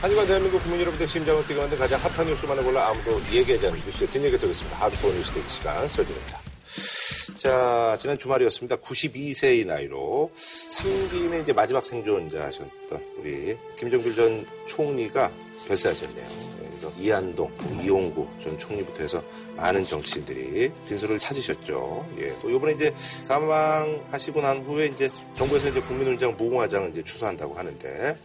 [0.00, 4.08] 하지만 대한민국 국민 여러분들 심장을 뛰게 만든 가장 핫한 뉴스만을 골라 아무도 얘기하지 않는 뉴스의
[4.10, 4.76] 뒷얘기 드리겠습니다.
[4.78, 6.47] 하드코어 뉴스 대기 시간 설정입니다.
[7.38, 8.78] 자, 지난 주말이었습니다.
[8.78, 15.32] 92세의 나이로 3기임의 이제 마지막 생존자셨던 우리 김정필 전 총리가
[15.68, 16.26] 별세하셨네요.
[16.58, 19.22] 그래서 이한동, 이용구 전 총리부터 해서
[19.54, 22.08] 많은 정치인들이 빈소를 찾으셨죠.
[22.18, 22.34] 예.
[22.42, 28.16] 또 이번에 이제 사망하시고 난 후에 이제 정부에서 이제 국민훈장 무공화장을 이제 추수한다고 하는데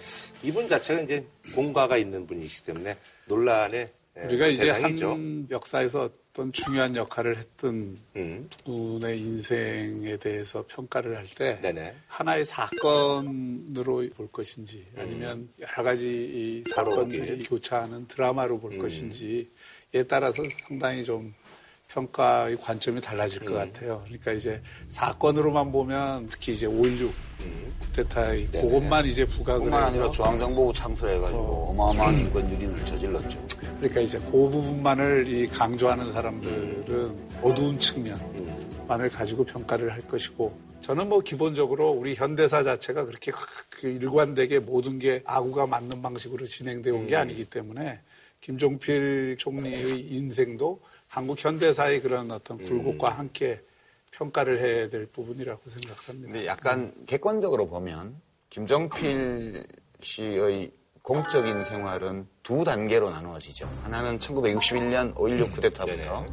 [0.42, 1.24] 이분 자체가 이제
[1.54, 5.12] 공과가 있는 분이시기 때문에 논란의 예, 우리가 이제 대상이죠.
[5.12, 8.50] 한 역사에서 어떤 중요한 역할을 했던 음.
[8.66, 11.60] 분의 인생에 대해서 평가를 할 때
[12.08, 15.00] 하나의 사건으로 볼 것인지 음.
[15.00, 18.80] 아니면 여러 가지 이 사건들이 교차하는 드라마로 볼 음.
[18.80, 19.46] 것인지에
[20.10, 21.36] 따라서 상당히 좀
[21.94, 23.58] 평가의 관점이 달라질 것 음.
[23.58, 24.02] 같아요.
[24.04, 27.12] 그러니까 이제 사건으로만 보면 특히 이제 5.16
[27.42, 27.74] 음.
[27.80, 28.68] 쿠데타의 네네.
[28.68, 31.74] 그것만 이제 부각을 뿐만 아니라 중앙정보부 창설해가지고 어.
[31.74, 33.48] 마어마한 인권 유린을 저질렀죠.
[33.78, 37.30] 그러니까 이제 그 부분만을 이 강조하는 사람들은 음.
[37.44, 43.32] 어두운 측면만을 가지고 평가를 할 것이고 저는 뭐 기본적으로 우리 현대사 자체가 그렇게
[43.70, 47.22] 그 일관되게 모든 게 아구가 맞는 방식으로 진행되어 온게 음.
[47.22, 48.00] 아니기 때문에
[48.42, 50.82] 김종필 총리의 인생도
[51.14, 52.66] 한국 현대사의 그런 어떤 음.
[52.66, 53.20] 굴곡과 음.
[53.20, 53.62] 함께
[54.10, 56.32] 평가를 해야 될 부분이라고 생각합니다.
[56.32, 59.64] 근데 약간 객관적으로 보면 김정필
[60.02, 60.72] 씨의
[61.04, 63.70] 공적인 생활은 두 단계로 나누어지죠.
[63.84, 66.26] 하나는 1961년 5.16 쿠데타부터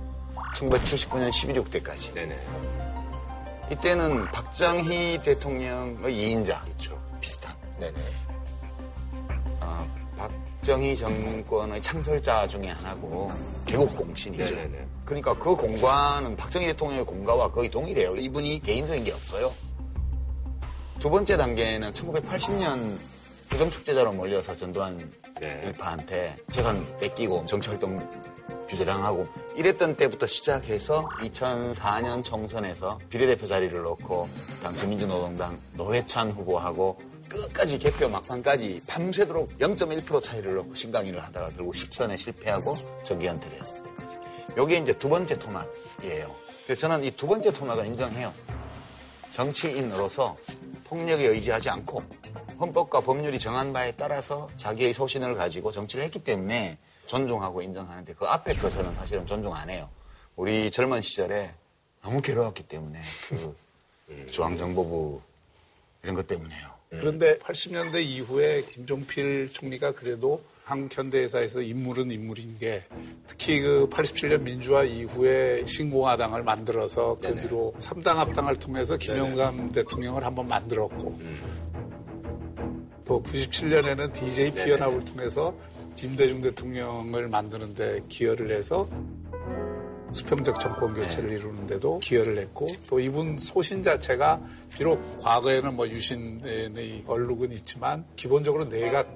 [0.55, 2.15] 1979년 12.6 때까지.
[2.15, 2.37] 네네.
[3.72, 6.67] 이때는 박정희 대통령의 2인자.
[6.70, 6.98] 있죠.
[7.20, 7.55] 비슷한.
[7.78, 7.98] 네네.
[10.61, 13.33] 박정희 정권의 창설자 중에 하나고
[13.64, 14.44] 개국 공신이죠.
[14.44, 14.86] 네네네.
[15.06, 18.14] 그러니까 그 공과는 박정희 대통령의 공과와 거의 동일해요.
[18.16, 19.50] 이분이 개인적인 게 없어요.
[20.98, 22.98] 두 번째 단계는 1980년
[23.48, 25.62] 부정축제자로 몰려서 전두환 네.
[25.64, 28.06] 일파한테 재산 뺏기고 정치활동
[28.69, 34.28] 규제당하고 이랬던 때부터 시작해서 2004년 총선에서 비례대표 자리를 놓고
[34.62, 42.19] 당시 민주노동당 노회찬 후보하고 끝까지 개표 막판까지 밤새도록 0.1% 차이를 넣고 신강의를 하다가 결국 10선에
[42.19, 44.17] 실패하고 정기 연퇴를 했을 때까지.
[44.59, 46.35] 요게 이제 두 번째 토막이에요.
[46.65, 48.33] 그래서 저는 이 두 번째 토막을 인정해요.
[49.31, 50.37] 정치인으로서
[50.85, 52.03] 폭력에 의지하지 않고
[52.59, 58.55] 헌법과 법률이 정한 바에 따라서 자기의 소신을 가지고 정치를 했기 때문에 존중하고 인정하는데 그 앞에
[58.55, 59.89] 것은 사실은 존중 안 해요.
[60.37, 61.55] 우리 젊은 시절에
[62.03, 63.57] 너무 괴로웠기 때문에 그
[64.31, 65.21] 중앙정보부
[66.03, 66.80] 이런 것 때문에요.
[66.91, 72.83] 그런데 80년대 이후에 김종필 총리가 그래도 한국 현대사에서 인물은 인물인 게
[73.27, 80.49] 특히 그 87년 민주화 이후에 신공화당을 만들어서 그 뒤로 3당 합당을 통해서 김영삼 대통령을 한번
[80.49, 81.61] 만들었고 음.
[83.05, 85.55] 또 97년에는 DJ 피연합을 통해서
[85.97, 88.89] 김대중 대통령을 만드는데 기여를 해서
[90.12, 91.37] 수평적 정권 교체를 네.
[91.37, 94.41] 이루는데도 기여를 했고 또 이분 소신 자체가
[94.75, 99.09] 비록 과거에는 뭐 유신의 얼룩은 있지만 기본적으로 내각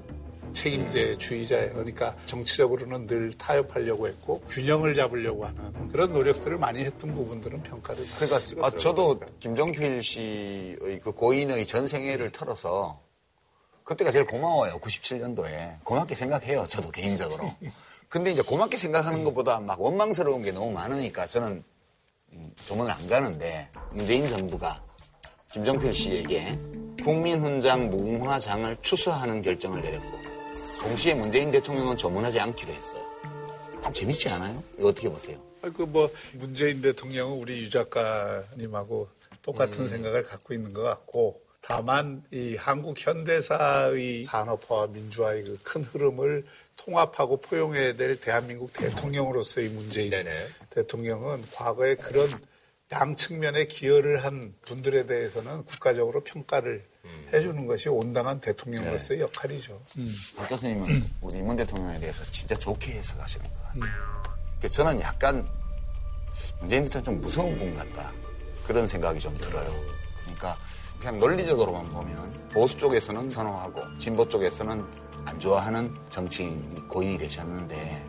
[0.55, 1.73] 책임제주의자예요.
[1.73, 8.65] 그러니까 정치적으로는 늘 타협하려고 했고 균형을 잡으려고 하는 그런 노력들을 많이 했던 부분들은 평가를 그러니까
[8.65, 13.03] 아, 저도 김정필 씨의 그 고인의 전생애를 털어서
[13.83, 14.79] 그때가 제일 고마워요.
[14.79, 16.67] 97년도에 고맙게 생각해요.
[16.67, 17.53] 저도 개인적으로.
[18.15, 21.65] 근데 이제 고맙게 생각하는 것보다 막 원망스러운 게 너무 많으니까 저는
[22.65, 24.81] 조문을 안 가는데 문재인 정부가
[25.53, 26.57] 김정필 씨에게
[27.03, 30.17] 국민훈장 무궁화장을 추수하는 결정을 내렸고
[30.81, 33.03] 동시에 문재인 대통령은 조문하지 않기로 했어요.
[33.83, 34.63] 좀 재밌지 않아요?
[34.79, 35.37] 이거 어떻게 보세요?
[35.77, 39.09] 그 뭐 문재인 대통령은 우리 유 작가님하고
[39.43, 39.89] 똑같은 음.
[39.89, 46.45] 생각을 갖고 있는 것 같고 다만 이 한국 현대사의 산업화와 민주화의 그 큰 흐름을
[46.85, 50.49] 통합하고 포용해야 될 대한민국 대통령으로서의 문재인 네네.
[50.71, 52.29] 대통령은 과거에 그런
[52.93, 57.29] 양 측면에 기여를 한 분들에 대해서는 국가적으로 평가를 음.
[57.33, 59.25] 해주는 것이 온당한 대통령으로서의 네.
[59.25, 59.83] 역할이죠.
[59.99, 60.15] 음.
[60.37, 61.07] 박 교수님은 음.
[61.23, 63.83] 우리 문 대통령에 대해서 진짜 좋게 해석하시는 것 같아요.
[64.63, 64.69] 음.
[64.69, 65.47] 저는 약간
[66.61, 68.13] 문재인 대통령 좀 무서운 분 같다.
[68.67, 69.75] 그런 생각이 좀 들어요.
[70.23, 70.59] 그러니까
[70.99, 78.05] 그냥 논리적으로만 보면 보수 쪽에서는 선호하고 진보 쪽에서는 안 좋아하는 정치인이 고인이 되셨는데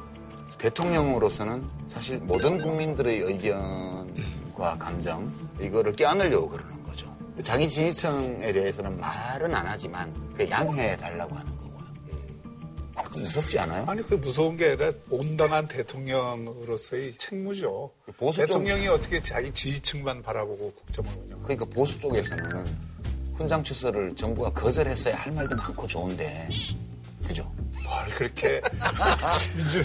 [0.58, 7.14] 대통령으로서는 사실 모든 국민들의 의견과 감정 이거를 껴안으려고 그러는 거죠.
[7.44, 11.66] 자기 지지층에 대해서는 말은 안 하지만 그 양해해 달라고 하는 거고요.
[13.18, 13.86] 무섭지 않아요?
[13.88, 17.92] 아니 그 무서운 게 아니라 온당한 대통령으로서의 책무죠.
[18.18, 18.94] 보수 대통령이 쪽...
[18.94, 21.42] 어떻게 자기 지지층만 바라보고 국정을 운영?
[21.44, 22.66] 그러니까 보수 쪽에서는
[23.36, 26.48] 훈장 추서를 정부가 거절했어야 할 말도 많고 좋은데
[27.28, 27.52] 그죠?
[27.84, 28.62] 뭘 그렇게
[29.58, 29.84] 민주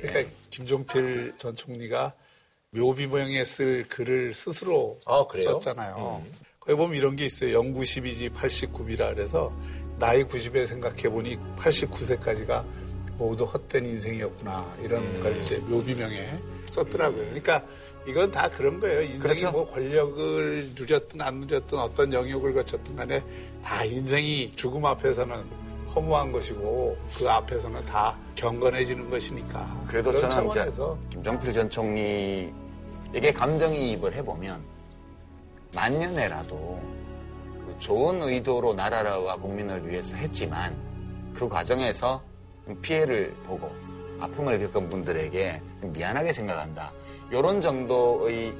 [0.00, 2.14] 그러니까 김종필 전 총리가
[2.70, 5.24] 묘비 모형에 쓸 글을 스스로 아?
[5.32, 6.22] 썼잖아요.
[6.58, 7.52] 거기 보면 이런 게 있어요.
[7.52, 9.52] 0 92지 89이라 그래서
[9.98, 12.64] 나이 90에 생각해 보니 89세까지가
[13.16, 17.24] 모두 헛된 인생이었구나 이런 걸 이제 묘비명에 썼더라고요.
[17.26, 17.64] 그러니까
[18.06, 19.02] 이건 다 그런 거예요.
[19.02, 19.52] 인생이 그렇죠.
[19.52, 23.22] 뭐 권력을 누렸든 안 누렸든 어떤 영역을 거쳤든 간에
[23.62, 25.44] 다 인생이 죽음 앞에서는
[25.94, 29.84] 허무한 것이고 그 앞에서는 다 경건해지는 것이니까.
[29.86, 32.52] 그래도 저는 차원에서 김종필 전 총리에게
[33.34, 34.62] 감정이입을 해보면
[35.74, 36.80] 만년에라도
[37.66, 40.76] 그 좋은 의도로 나라와 국민을 위해서 했지만
[41.34, 42.22] 그 과정에서
[42.82, 43.70] 피해를 보고
[44.20, 46.92] 아픔을 겪은 분들에게 미안하게 생각한다.
[47.30, 48.54] 이런 정도의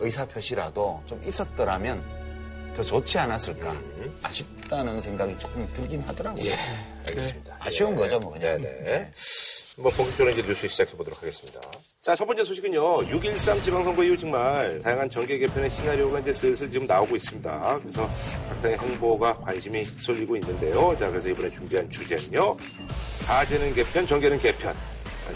[0.00, 2.21] 의사표시라도 좀 있었더라면
[2.74, 3.78] 더 좋지 않았을까
[4.22, 6.44] 아쉽다는 생각이 조금 들긴 하더라고요.
[6.44, 6.54] 예,
[7.08, 7.56] 알겠습니다.
[7.60, 8.60] 아쉬운 거죠, 뭐 그냥.
[8.60, 9.12] 네네.
[9.76, 11.60] 뭐 본격적으로 이제 뉴스 시작해 보도록 하겠습니다.
[12.02, 13.06] 자, 첫 번째 소식은요.
[13.08, 17.78] 6.13 지방선거 이후 정말 다양한 정계 개편의 시나리오가 이제 슬슬 지금 나오고 있습니다.
[17.80, 18.10] 그래서
[18.48, 20.96] 각 당의 행보가 관심이 쏠리고 있는데요.
[20.98, 22.56] 자, 그래서 이번에 준비한 주제는요.
[23.26, 24.76] 가제는 개편, 정계는 개편.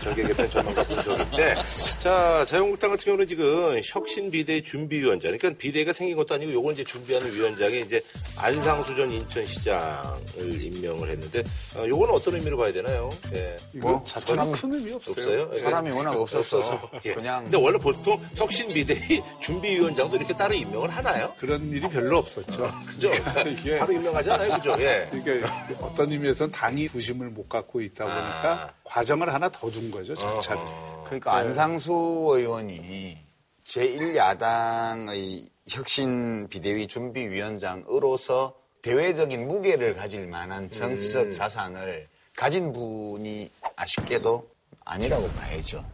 [0.03, 1.55] 정계 개편 전문가 분석인데,
[2.01, 6.85] 자, 자유한국당 같은 경우는 지금 혁신 비대 준비위원장, 그러니까 비대가 생긴 것도 아니고 요걸 이제
[6.85, 8.03] 준비하는 위원장이 이제
[8.37, 11.43] 안상수 전 인천시장을 임명을 했는데,
[11.77, 13.09] 어, 요거는 어떤 의미로 봐야 되나요?
[13.35, 13.57] 예.
[13.75, 15.15] 뭐, 자체는 사람- 큰 의미 없어요.
[15.17, 15.51] 없어요?
[15.55, 15.59] 예.
[15.61, 17.15] 사람이 워낙 없어서 예.
[17.15, 21.33] 그냥 근데 원래 보통 혁신 비대위 준비위원장도 이렇게 따로 임명을 하나요?
[21.39, 22.73] 그런 일이 별로 없었죠.
[22.87, 23.11] 그죠?
[23.49, 24.77] 이게 바로 임명하잖아요, 그죠?
[24.81, 25.09] 예.
[25.15, 25.43] 이게
[25.81, 28.71] 어떤 의미에서는 당이 부심을 못 갖고 있다 보니까 아.
[28.85, 30.63] 과정을 하나 더둔 거죠, 절차를.
[31.05, 31.93] 그러니까 안상수
[32.33, 33.19] 의원이
[33.65, 44.49] 제1야당의 혁신 비대위 준비위원장으로서 대외적인 무게를 가질 만한 정치적 자산을 가진 분이 아쉽게도
[44.85, 45.85] 아니라고 봐야죠.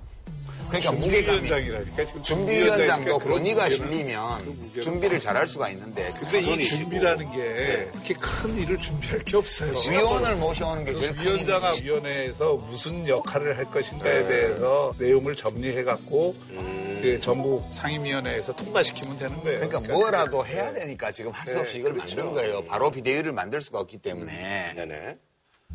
[0.69, 6.65] 그러니까 무게감이 준비위원장이라니까 지금 준비위원장도 권위가 실리면 준비를 잘할 수가 있는데 근데 이.
[6.65, 7.89] 준비라는 게 네.
[7.93, 9.73] 그렇게 큰 일을 준비할 게 없어요.
[9.91, 11.73] 위원을 모셔오는 게 제일 큰 위원장과.
[11.83, 14.29] 위원회에서 무슨 역할을 할 것인가에 네.
[14.29, 17.00] 대해서 내용을 정리해 갖고 음.
[17.03, 19.69] 그 전국 상임위원회에서 통과시키면 되는 거예요.
[19.69, 22.17] 그러니까 뭐라도 해야 되니까 지금 할수 네, 없이 이걸 그렇죠.
[22.17, 22.65] 만든 거예요.
[22.65, 25.17] 바로 비대위를 만들 수가 없기 때문에 네네.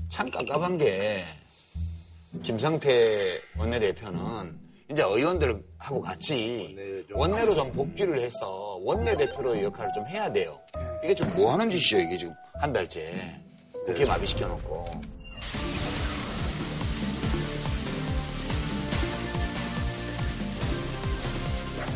[0.09, 1.25] 참 깝깝한 게
[2.43, 4.59] 김성태 원내대표는
[4.91, 6.75] 이제 의원들하고 같이
[7.11, 10.59] 원내 원내로 좀 복귀를 해서 원내대표로의 역할을 좀 해야 돼요.
[11.03, 13.39] 이게 지금 뭐 하는 짓이에요, 이게 지금 한 달째.
[13.85, 14.85] 국회 마비시켜놓고.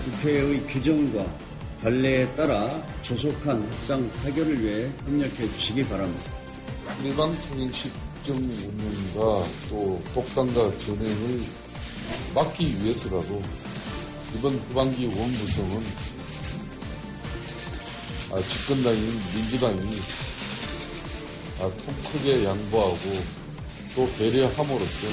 [0.03, 1.25] 국회의 규정과
[1.83, 6.31] 관례에 따라 조속한 협상 타결을 위해 협력해 주시기 바랍니다.
[7.03, 7.91] 일반 통행식
[8.23, 11.43] 정 운영과 또 독단과 전횡을
[12.35, 13.41] 막기 위해서라도
[14.35, 15.83] 이번 후반기 원구성은
[18.31, 19.01] 아, 집권당인
[19.35, 19.97] 민주당이
[21.59, 22.97] 아, 통 크게 양보하고
[23.95, 25.07] 또 배려함으로써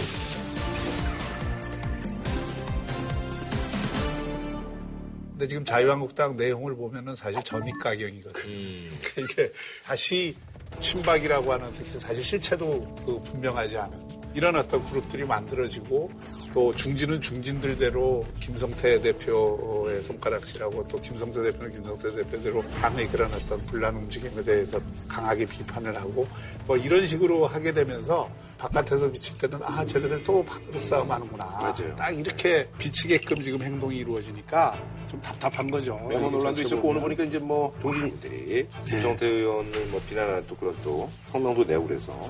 [5.31, 8.90] 근데 지금 자유한국당 내용을 보면은 사실 전입 가경이거든요.
[9.00, 9.52] 그러니까 이게
[9.84, 10.34] 다시
[10.81, 14.07] 친박이라고 하는 특히 사실 실체도 그 분명하지 않은
[14.38, 16.12] 이런 어떤 그룹들이 만들어지고
[16.55, 23.96] 또 중진은 중진들대로 김성태 대표의 손가락질하고 또 김성태 대표는 김성태 대표대로 당의 그런 어떤 분란
[23.96, 26.29] 움직임에 대해서 강하게 비판을 하고
[26.69, 31.96] 뭐 이런 식으로 하게 되면서 바깥에서 비칠 때는 아 쟤네들 또 밥그릇 싸움 하는구나 맞아요.
[31.96, 35.96] 딱 이렇게 비치게끔 지금 행동이 이루어지니까 좀 답답한 거죠.
[36.08, 37.01] 메모 논란도 있었고 오늘.
[37.01, 42.29] 보니까 이제 뭐 종진들이 김정태 의원을 뭐 비난하는 또 그런 또 성명도 내고 그래서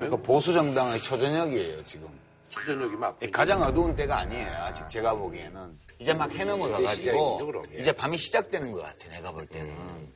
[0.00, 2.08] 그러니까 보수 정당의 초저녁이에요, 지금.
[2.48, 5.78] 초전력이 막 가장 어두운 때가 아니에요, 아직 제가 보기에는.
[5.98, 7.38] 이제 막 해넘어가가지고.
[7.74, 7.80] 예.
[7.80, 9.70] 이제 밤이 시작되는 것 같아, 내가 볼 때는.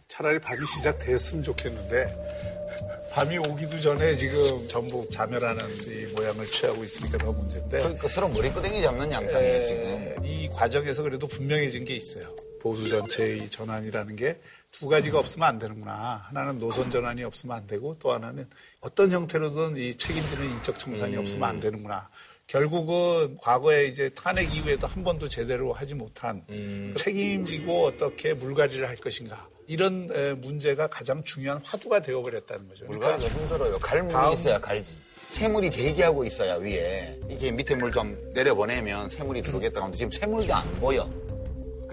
[0.09, 7.31] 차라리 밤이 시작됐으면 좋겠는데 밤이 오기도 전에 지금 전부 자멸하는 이 모양을 취하고 있으니까 더
[7.33, 9.83] 문제인데 그러니까 서로 머리끄댕이 잡는 양상이에요, 지금.
[9.85, 12.35] 에, 이 과정에서 그래도 분명해진 게 있어요.
[12.61, 14.41] 보수 전체의 전환이라는 게
[14.75, 16.25] 두 가지가 없으면 안 되는구나.
[16.26, 18.49] 하나는 노선 전환이 없으면 안 되고 또 하나는
[18.85, 22.09] 어떤 형태로든 이 책임지는 인적 청산이 없으면 안 되는구나.
[22.47, 28.97] 결국은 과거에 이제 탄핵 이후에도 한 번도 제대로 하지 못한 그 책임지고 어떻게 물갈이를 할
[28.97, 29.49] 것인가.
[29.67, 32.85] 이런 에, 문제가 가장 중요한 화두가 되어버렸다는 거죠.
[32.87, 33.79] 그러니까 물갈이도 힘들어요.
[33.79, 34.99] 갈물이 다음- 있어야 갈지.
[35.31, 37.19] 새물이 대기하고 있어야 위에.
[37.31, 41.11] 이게 밑에 물 좀 내려보내면 새물이 들어오겠다고 하는데 지금 새물도 안 보여.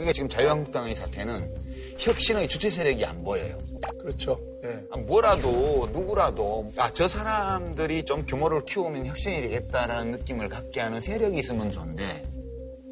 [0.01, 3.57] 그 그러니까 지금 자유한국당의 사태는 혁신의 주체 세력이 안 보여요.
[3.99, 4.39] 그렇죠.
[4.63, 4.83] 예.
[4.91, 11.37] 아, 뭐라도 누구라도 아 저 사람들이 좀 규모를 키우면 혁신이 되겠다라는 느낌을 갖게 하는 세력이
[11.37, 12.23] 있으면 좋은데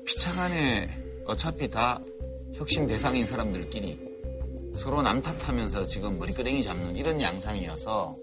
[0.06, 0.90] 피차간에
[1.26, 2.00] 어차피 다
[2.54, 4.00] 혁신 대상인 사람들끼리
[4.76, 8.16] 서로 남 탓하면서 지금 머리끄댕이 잡는 이런 양상이어서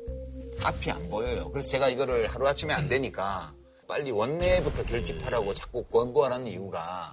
[0.63, 1.51] 앞이 안 보여요.
[1.51, 3.53] 그래서 제가 이거를 하루아침에 안 되니까
[3.89, 7.13] 빨리 원내부터 결집하라고 자꾸 권고하라는 이유가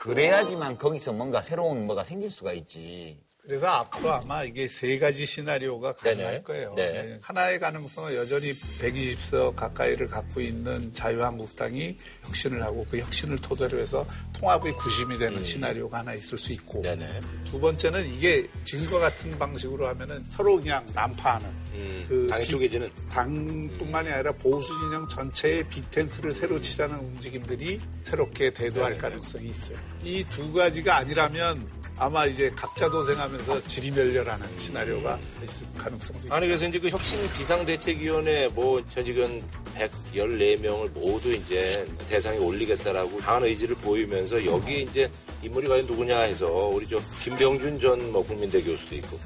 [0.00, 3.20] 그래야지만 거기서 뭔가 새로운 뭐가 생길 수가 있지.
[3.42, 6.42] 그래서 앞으로 아마 이게 세 가지 시나리오가 가능할 네네.
[6.42, 6.74] 거예요.
[6.76, 6.92] 네.
[6.92, 7.18] 네.
[7.22, 14.74] 하나의 가능성은 여전히 120석 가까이를 갖고 있는 자유한국당이 혁신을 하고 그 혁신을 토대로 해서 통합의
[14.74, 16.82] 구심이 되는 시나리오가 하나 있을 수 있고 음.
[16.82, 17.20] 네네.
[17.46, 22.90] 두 번째는 이게 지금과 같은 방식으로 하면은 서로 그냥 난파하는 음, 그 당이 비- 쪼개지는.
[23.10, 29.00] 당뿐만이 아니라 보수 진영 전체의 빅텐트를 새로 치자는 움직임들이 새롭게 대두할 네네.
[29.00, 29.76] 가능성이 있어요.
[30.04, 36.78] 이 두 가지가 아니라면 아마 이제 각자 도생하면서 지리멸렬하는 시나리오가 있을 가능성도 아니 그래서 이제
[36.78, 39.42] 그 혁신 비상대책위원회 뭐 현직은
[39.76, 45.10] 114명을 모두 이제 대상에 올리겠다라고 강한 의지를 보이면서 여기 이제
[45.42, 49.20] 인물이 과연 누구냐 해서 우리 저 김병준 전 뭐 국민대 교수도 있고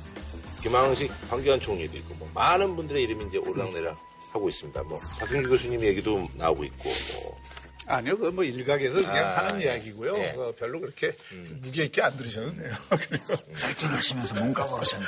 [0.61, 3.95] 김항식 황교안 총리도 있고 뭐 많은 분들의 이름이 이제 올랑내랑
[4.33, 4.83] 하고 있습니다.
[4.83, 6.89] 뭐 박경규 교수님 얘기도 나오고 있고
[7.23, 7.39] 뭐
[7.89, 9.67] 아니요, 그건 뭐 일각에서 그냥 아, 하는 예.
[9.67, 10.17] 이야기고요.
[10.19, 10.31] 예.
[10.37, 11.15] 어, 별로 그렇게
[11.63, 12.71] 무게 있게 안 들으셔도 돼요.
[13.09, 15.07] 그리고 설정하시면서 문과 고르셨나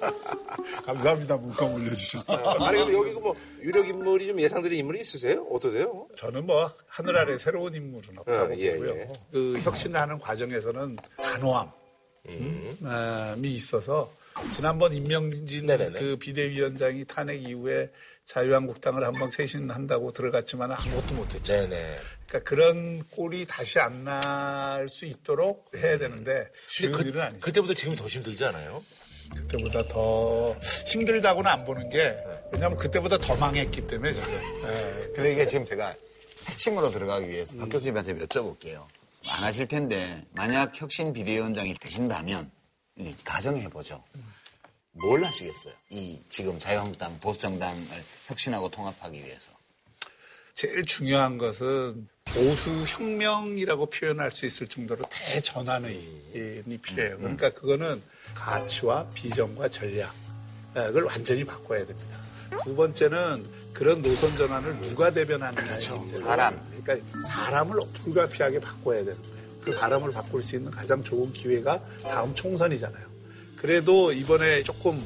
[0.86, 1.36] 감사합니다.
[1.36, 2.32] 문감 올려주셔서.
[2.64, 5.44] 아니 근데 여기 그뭐 유력 인물이 좀 예상되는 인물이 있으세요?
[5.50, 6.06] 어떠세요?
[6.14, 8.90] 저는 뭐 하늘 아래 새로운 인물은 없다고 어, 예, 보고요.
[8.96, 9.08] 예.
[9.32, 11.72] 그 혁신을 하는 과정에서는 단호함이
[13.54, 14.12] 있어서
[14.54, 15.98] 지난번 임명진 네네네.
[15.98, 17.90] 그 비대위원장이 탄핵 이후에
[18.26, 21.52] 자유한국당을 한번 쇄신한다고 들어갔지만 아무것도 못했죠.
[21.52, 21.98] 네네.
[22.26, 27.40] 그러니까 그런 꼴이 다시 안 날 수 있도록 해야 되는데 쉬운 일은 아니죠.
[27.40, 28.84] 그때보다 지금이 더 힘들지 않아요?
[29.34, 30.52] 그때보다 더
[30.86, 32.16] 힘들다고는 안 보는 게
[32.52, 34.32] 왜냐하면 그때보다 더 망했기 때문에 지금.
[34.64, 35.12] 예.
[35.14, 35.94] 그러니까 지금 제가
[36.48, 38.86] 핵심으로 들어가기 위해서 박 교수님한테 여쭤볼게요.
[39.28, 42.50] 안 하실 텐데 만약 혁신 비대위원장이 되신다면
[43.24, 44.04] 가정해보죠.
[45.00, 45.74] 뭘 하시겠어요?
[45.90, 47.76] 이 지금 자유한국당 보수정당을
[48.26, 49.50] 혁신하고 통합하기 위해서.
[50.54, 56.32] 제일 중요한 것은 보수 혁명이라고 표현할 수 있을 정도로 대전환이
[56.82, 57.18] 필요해요.
[57.18, 58.02] 그러니까 그거는
[58.34, 62.18] 가치와 비전과 전략을 완전히 바꿔야 됩니다.
[62.64, 66.18] 두 번째는 그런 노선 전환을 누가 대변하느냐의 문제죠.
[66.20, 66.58] 사람.
[66.82, 69.36] 그러니까 사람을 불가피하게 바꿔야 되는 거예요.
[69.60, 73.15] 그 사람을 바꿀 수 있는 가장 좋은 기회가 다음 총선이잖아요.
[73.56, 75.04] 그래도 이번에 조금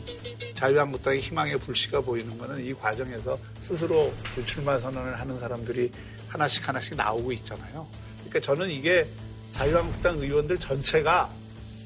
[0.54, 5.90] 자유한국당의 희망의 불씨가 보이는 거는 이 과정에서 스스로 불출마 선언을 하는 사람들이
[6.28, 7.87] 하나씩 하나씩 나오고 있잖아요.
[8.16, 9.07] 그러니까 저는 이게
[9.52, 11.30] 자유한국당 의원들 전체가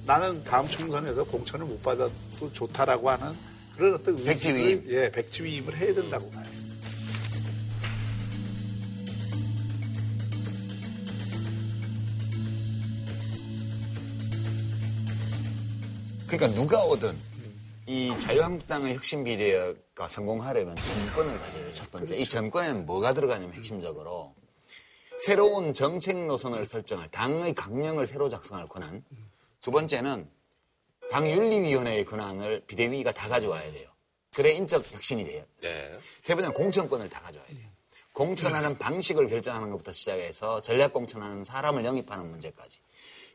[0.04, 2.12] 나는 다음 총선에서 공천을 못 받아도
[2.52, 3.34] 좋다라고 하는
[3.76, 4.84] 그런 어떤 백지위임.
[4.88, 6.44] 예, 백지위임을 해야 된다고 봐요.
[16.26, 17.16] 그러니까 누가 오든
[17.86, 21.72] 이 자유한국당의 혁신 비대가 성공하려면 정권을 가져야 돼요.
[21.72, 22.16] 첫 번째.
[22.16, 24.34] 이 정권에는 뭐가 들어가냐면 핵심적으로
[25.20, 29.04] 새로운 정책 노선을 설정할 당의 강령을 새로 작성할 권한.
[29.60, 30.28] 두 번째는
[31.10, 33.88] 당 윤리위원회의 권한을 비대위가 다 가져와야 돼요.
[34.34, 35.44] 그래 인적 혁신이 돼요.
[35.60, 35.98] 네.
[36.22, 37.68] 세 번째는 공천권을 다 가져와야 돼요.
[38.12, 42.78] 공천하는 방식을 결정하는 것부터 시작해서 전략 공천하는 사람을 영입하는 문제까지.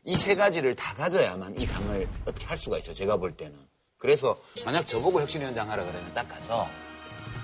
[0.04, 2.94] 이 세 가지를 다 가져야만 이 당을 어떻게 할 수가 있어요.
[2.94, 3.54] 제가 볼 때는.
[3.98, 6.68] 그래서 만약 저보고 혁신위원장 하라 그러면 딱 가서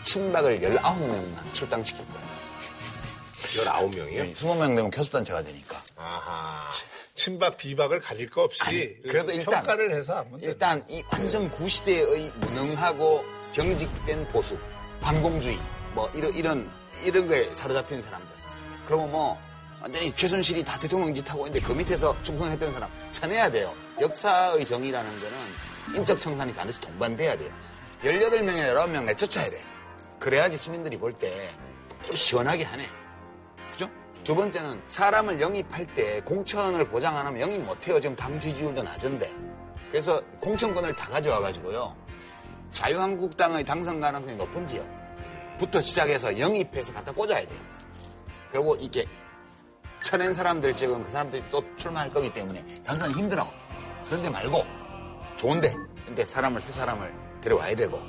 [0.02, 2.26] 친박을 19명만 출당시킬 거예요.
[3.90, 4.34] 19명이요?
[4.34, 5.80] 20명 되면 교섭단체가 되니까.
[5.96, 6.68] 아하.
[7.14, 10.38] 친박 비박을 가릴 거 없이 아니, 그래도 일단- 평가를 해서 돼요.
[10.42, 14.58] 일단 이 완전 구시대의 무능하고 경직된 보수,
[15.00, 15.58] 반공주의,
[15.94, 16.70] 뭐 이런 이런
[17.04, 18.28] 이런 거에 사로잡힌 사람들.
[18.86, 19.38] 그러면 뭐
[19.80, 23.72] 완전히 최순실이 다 대통령 짓하고 있는데 그 밑에서 충성했던 사람 쳐내야 돼요.
[24.00, 27.50] 역사의 정의라는 거는 인적 청산이 반드시 동반돼야 돼요.
[28.02, 29.62] 18명이나 19명 내쫓아야 돼.
[30.18, 31.54] 그래야지 시민들이 볼 때
[32.04, 32.88] 좀 시원하게 하네.
[33.72, 33.88] 그죠?
[34.22, 38.00] 두 번째는 사람을 영입할 때 공천을 보장 안 하면 영입 못 해요.
[38.00, 39.28] 지금 당 지지율도 낮은데.
[39.90, 41.96] 그래서 공천권을 다 가져와 가지고요.
[42.70, 47.58] 자유한국당의 당선 가능성이 높은 지역부터 시작해서 영입해서 갖다 꽂아야 돼요.
[48.52, 49.06] 그리고 이렇게
[50.06, 53.44] 쳐낸 사람들 지금 그 사람들이 또 출마할 거기 때문에 당선이 힘들어.
[54.04, 54.64] 그런데 말고
[55.36, 55.74] 좋은데.
[56.04, 58.00] 근데 사람을 새 사람을 데려와야 되고.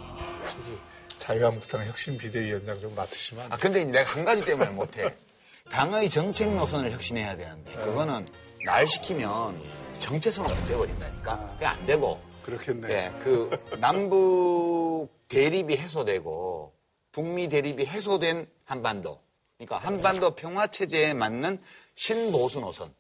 [1.18, 5.12] 자유한국당 혁신 비대위원장 좀 맡으시면 안 아, 근데 내가 한 가지 때문에 못해.
[5.72, 8.28] 당의 정책 노선을 혁신해야 되는데, 그거는
[8.64, 9.60] 날 시키면
[9.98, 11.48] 정체성을 없애버린다니까.
[11.54, 12.22] 그게 안 되고.
[12.44, 12.90] 그렇겠네.
[12.92, 13.50] 예, 그
[13.82, 16.74] 남북 대립이 해소되고
[17.12, 19.20] 북미 대립이 해소된 한반도.
[19.58, 21.60] 그러니까 한반도 평화 체제에 맞는
[22.02, 22.94] 신보수 노선.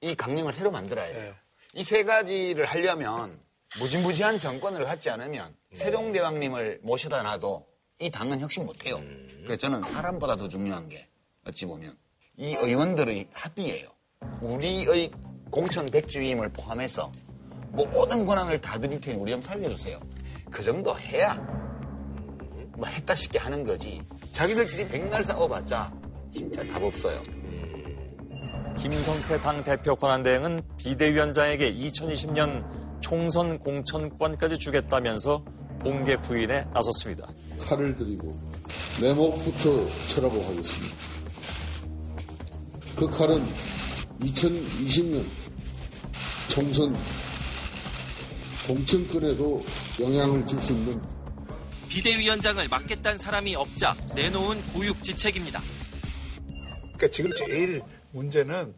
[0.00, 1.34] 이 강령을 새로 만들어야 돼요.
[1.74, 3.38] 이 세 가지를 하려면
[3.78, 7.66] 무지무지한 정권을 갖지 않으면 세종대왕님을 모셔다 놔도
[8.00, 9.00] 이 당은 혁신 못해요.
[9.42, 11.06] 그래서 저는 사람보다 더 중요한 게
[11.46, 11.96] 어찌 보면
[12.38, 13.90] 이 의원들의 합의예요.
[14.40, 15.10] 우리의
[15.50, 17.12] 공천 백주임을 포함해서
[17.72, 20.00] 모든 권한을 다 드릴 테니 우리 좀 살려주세요.
[20.50, 21.34] 그 정도 해야
[22.78, 24.00] 뭐 했다 싶게 하는 거지.
[24.32, 25.92] 자기들끼리 백날 싸워봤자
[26.32, 27.22] 진짜 답 없어요.
[28.80, 32.64] 김성태 당 대표 권한대행은 비대위원장에게 2020년
[33.00, 35.44] 총선 공천권까지 주겠다면서
[35.82, 37.28] 공개 부인에 나섰습니다.
[37.60, 38.38] 칼을 들이고
[39.00, 40.96] 내 목부터 쳐라고 하겠습니다.
[42.96, 43.44] 그 칼은
[44.20, 45.24] 2020년
[46.48, 46.96] 총선
[48.66, 49.62] 공천권에도
[50.00, 51.00] 영향을 줄 수 있는
[51.88, 55.60] 비대위원장을 맡겠다는 사람이 없자 내놓은 구육지책입니다.
[56.82, 57.80] 그러니까 지금 제일
[58.18, 58.74] 문제는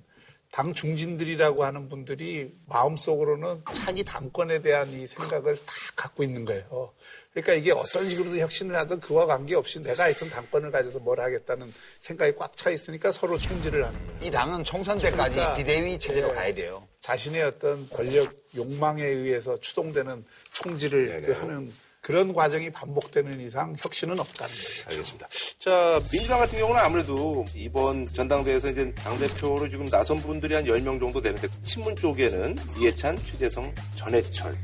[0.52, 6.92] 당 중진들이라고 하는 분들이 마음속으로는 차기 당권에 대한 이 생각을 다 갖고 있는 거예요.
[7.32, 12.35] 그러니까 이게 어떤 식으로든 혁신을 하든 그와 관계없이 내가 하여튼 당권을 가져서 뭘 하겠다는 생각이
[12.37, 14.18] 꽉 차 있으니까 서로 총질을 하는 거예요.
[14.23, 16.35] 이 당은 총선 때까지 그러니까, 비대위 체제로 네.
[16.35, 16.87] 가야 돼요.
[17.00, 24.54] 자신의 어떤 권력 욕망에 의해서 추동되는 총질을 그 하는 그런 과정이 반복되는 이상 혁신은 없다는
[24.54, 24.85] 거예요.
[24.88, 25.28] 알겠습니다.
[25.59, 31.21] 자, 민주당 같은 경우는 아무래도 이번 전당대회에서 이제 당대표로 지금 나선 분들이 한 10명 정도
[31.21, 34.57] 되는데, 친문 쪽에는 이해찬, 최재성, 전해철.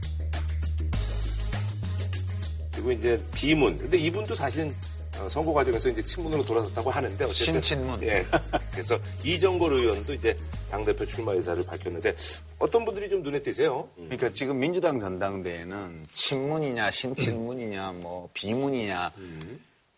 [2.72, 3.76] 그리고 이제 비문.
[3.76, 4.95] 근데 이분도 사실은 어,
[5.30, 7.60] 선거 과정에서 이제 친문으로 돌아섰다고 하는데, 어쨌든.
[7.60, 8.02] 신친문.
[8.02, 8.24] 예.
[8.72, 10.36] 그래서 이정걸 의원도 이제
[10.70, 12.14] 당 대표 출마 의사를 밝혔는데,
[12.58, 13.88] 어떤 분들이 좀 눈에 띄세요?
[13.98, 14.04] 음.
[14.08, 19.12] 그러니까 지금 민주당 전당대회는 친문이냐 신친문이냐 뭐 비문이냐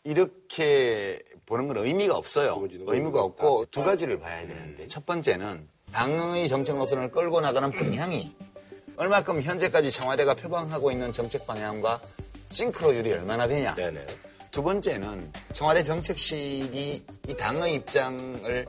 [0.04, 2.66] 이렇게 보는 건 의미가 없어요.
[2.86, 3.66] 의미가 없고.
[3.70, 8.34] 두 가지를 봐야 되는데 첫 번째는 당의 정책 노선을 끌고 나가는 방향이
[8.96, 12.00] 얼마큼 현재까지 청와대가 표방하고 있는 정책 방향과
[12.50, 13.74] 싱크로율이 얼마나 되냐.
[13.76, 14.04] 네네.
[14.50, 18.66] 두 번째는 청와대 정책실이 이 당의 입장을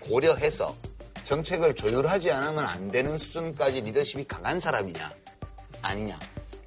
[0.00, 0.76] 고려해서
[1.24, 5.12] 정책을 조율하지 않으면 안 되는 수준까지 리더십이 강한 사람이냐
[5.82, 6.18] 아니냐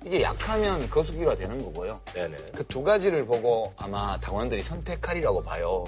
[0.05, 1.99] 이게 약하면 거수기가 되는 거고요.
[2.55, 5.85] 그 두 가지를 보고 아마 당원들이 선택하리라고 봐요.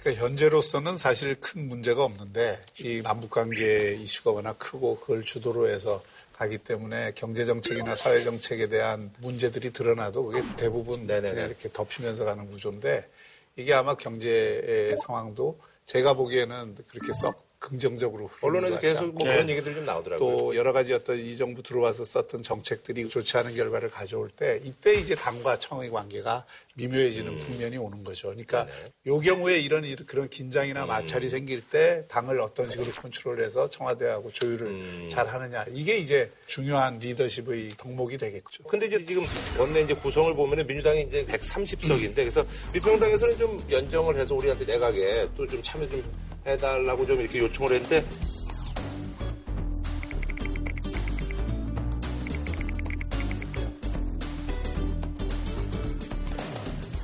[0.00, 6.02] 그러니까 현재로서는 사실 큰 문제가 없는데 이 남북 관계 이슈가 워낙 크고 그걸 주도로 해서
[6.38, 11.46] 가기 때문에 경제 정책이나 사회 정책에 대한 문제들이 드러나도 그게 대부분 네네네.
[11.46, 13.08] 이렇게 덮이면서 가는 구조인데
[13.56, 19.84] 이게 아마 경제의 상황도 제가 보기에는 그렇게 썩 긍정적으로 언론에서 계속 뭐 그런 얘기들 좀
[19.84, 20.36] 나오더라고요.
[20.38, 24.94] 또 여러 가지 어떤 이 정부 들어와서 썼던 정책들이 좋지 않은 결과를 가져올 때 이때
[24.94, 26.44] 이제 당과 청의 관계가
[26.74, 28.28] 미묘해지는 국면이 오는 거죠.
[28.28, 28.68] 그러니까
[29.06, 35.08] 요 경우에 이런 이- 그런 긴장이나 마찰이 생길 때 당을 어떤 식으로 컨트롤해서 청와대하고 조율을
[35.10, 38.62] 잘 하느냐 이게 이제 중요한 리더십의 덕목이 되겠죠.
[38.64, 39.24] 근데 이제 지금
[39.58, 45.48] 원내 이제 구성을 보면은 민주당이 이제 130석인데 그래서 민평당에서는 좀 연정을 해서 우리한테 내각에 또
[45.48, 48.04] 좀 참여 좀 해달라고 좀 이렇게 요청을 했는데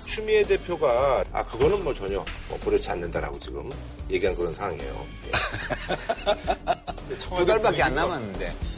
[0.07, 3.69] 추미애 대표가 아 그거는 뭐 전혀 뭐 고려치 않는다라고 지금
[4.09, 5.07] 얘기한 그런 상황이에요.
[5.27, 7.15] 예.
[7.37, 8.74] 두 달밖에 안 남았는데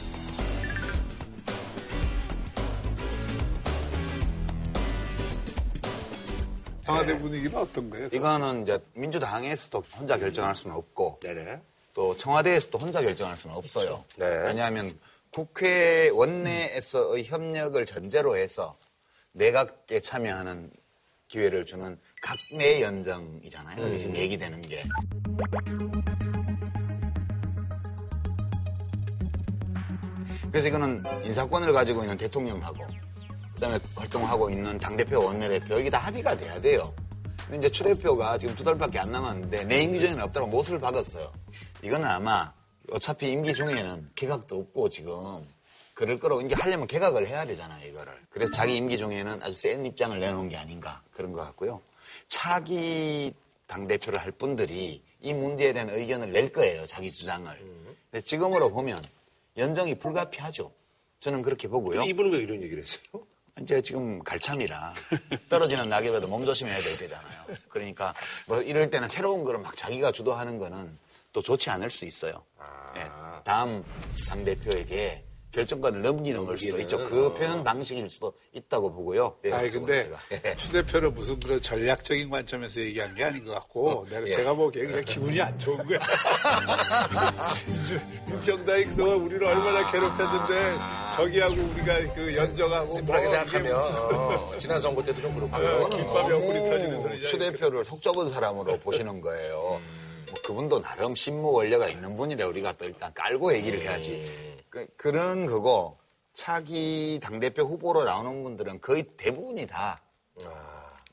[6.87, 8.07] 청와대 분위기는 어떤 거예요?
[8.13, 11.59] 이거는 이제 민주당에서도 혼자 결정할 수는 없고 네네.
[11.93, 14.05] 또 청와대에서도 혼자 결정할 수는 없어요.
[14.15, 14.25] 네.
[14.45, 14.97] 왜냐하면
[15.29, 18.77] 국회 원내에서의 협력을 전제로 해서
[19.33, 20.71] 내각에 참여하는
[21.27, 23.87] 기회를 주는 각내 연정이잖아요.
[23.89, 24.83] 이게 지금 얘기되는 게.
[30.49, 32.77] 그래서 이거는 인사권을 가지고 있는 대통령하고
[33.57, 36.93] 그다음에 활동하고 있는 당대표, 원내대표 이게 다 합의가 돼야 돼요.
[37.47, 41.33] 근데 이제 추대표가 지금 두 달밖에 안 남았는데 내 임기 중에는 없다고 못을 박았어요.
[41.81, 42.53] 이거는 아마
[42.91, 45.43] 어차피 임기 중에는 개각도 없고 지금
[45.95, 48.13] 그럴 거라고 이제 하려면 개각을 해야 되잖아요, 이거를.
[48.29, 51.81] 그래서 자기 임기 중에는 아주 센 입장을 내놓은 게 아닌가 그런 것 같고요.
[52.27, 53.33] 차기
[53.65, 57.57] 당 대표를 할 분들이 이 문제에 대한 의견을 낼 거예요, 자기 주장을.
[58.11, 59.03] 근데 지금으로 보면
[59.57, 60.71] 연정이 불가피하죠.
[61.21, 62.03] 저는 그렇게 보고요.
[62.03, 63.25] 이분은 왜 이런 얘기를 했어요?
[63.61, 64.93] 이제 지금 갈참이라
[65.49, 67.45] 떨어지는 낙엽에도 몸조심해야 될 때잖아요.
[67.69, 68.13] 그러니까
[68.45, 70.97] 뭐 이럴 때는 새로운 거를 막 자기가 주도하는 거는
[71.33, 72.43] 또 좋지 않을 수 있어요.
[72.57, 72.93] 아.
[72.95, 73.83] 예, 다음
[74.27, 76.97] 당 대표에게 결정권을 넘기는 걸 수도 있죠.
[77.09, 79.37] 그 표현 방식일 수도 있다고 보고요.
[79.41, 80.09] 네, 아니 근데.
[80.31, 80.55] 예.
[80.55, 84.35] 추 대표는 무슨 그런 전략적인 관점에서 얘기한 게 아닌 것 같고 내가 예.
[84.35, 85.99] 제가 보기에 그냥 기분이 안 좋은 거야.
[88.29, 90.77] 윤평당이 그동안 우리를 얼마나 괴롭혔는데
[91.15, 95.55] 저기하고 우리가 그 연정하고 심플하게 뭐 생각하면 이게 무슨 어, 지난 선거 때도 좀 그렇고
[95.55, 97.27] 아, 김밥이 엎으리 터지는 소리냐.
[97.27, 99.79] 추 대표를 속 좁은 사람으로 보시는 거예요.
[100.29, 104.56] 뭐 그분도 나름 신무 원료가 있는 분이라 우리가 또 일단 깔고 얘기를 해야지.
[104.95, 105.97] 그, 런 거고
[106.33, 110.01] 차기 당대표 후보로 나오는 분들은 거의 대부분이 다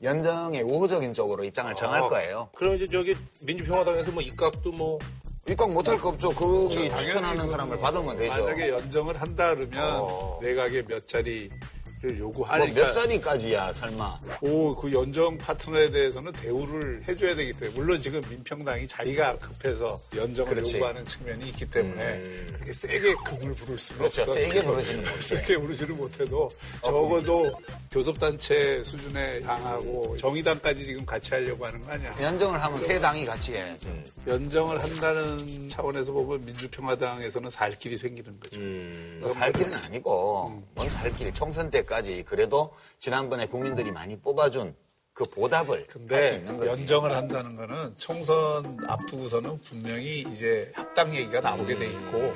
[0.03, 2.49] 연정의 우호적인 쪽으로 입장을 정할 아, 거예요.
[2.53, 4.99] 그럼 이제 저기 민주평화당에서 뭐 입각도 뭐
[5.47, 6.31] 입각 못할 거 없죠.
[6.31, 8.43] 거기 추천하는 사람을 받으면 되죠.
[8.43, 10.39] 만약에 연정을 한다 그러면 어.
[10.41, 11.74] 내각에 몇 자리를 뭐
[12.19, 14.19] 요구하니까 몇 자리까지야 설마.
[14.41, 20.51] 오, 그 연정 파트너에 대해서는 대우를 해줘야 되기 때문에 물론 지금 민평당이 자기가 급해서 연정을
[20.55, 20.77] 그렇지.
[20.77, 22.19] 요구하는 측면이 있기 때문에
[22.53, 24.21] 그렇게 세게 금을 부를 수는 그렇죠.
[24.23, 24.33] 없어.
[24.33, 25.21] 세게 부르지는 못해.
[25.21, 26.51] 세게 부르지는 못해도
[26.83, 27.51] 적어도
[27.91, 32.13] 교섭단체 수준에 당하고 정의당까지 지금 같이 하려고 하는 거 아니야.
[32.21, 33.87] 연정을 하면 세 당이 같이 해야죠.
[34.27, 38.59] 연정을 한다는 차원에서 보면 민주평화당에서는 살 길이 생기는 거죠.
[38.59, 41.33] 음, 그살 길은 아니고 뭔 살 길.
[41.33, 44.75] 총선 때까지 그래도 지난번에 국민들이 많이 뽑아준
[45.13, 46.45] 그 보답을 할수 근데.
[46.67, 52.33] 연정을 한다는 거는 총선 앞두고서는 분명히 이제 합당 얘기가 나오게 돼 있고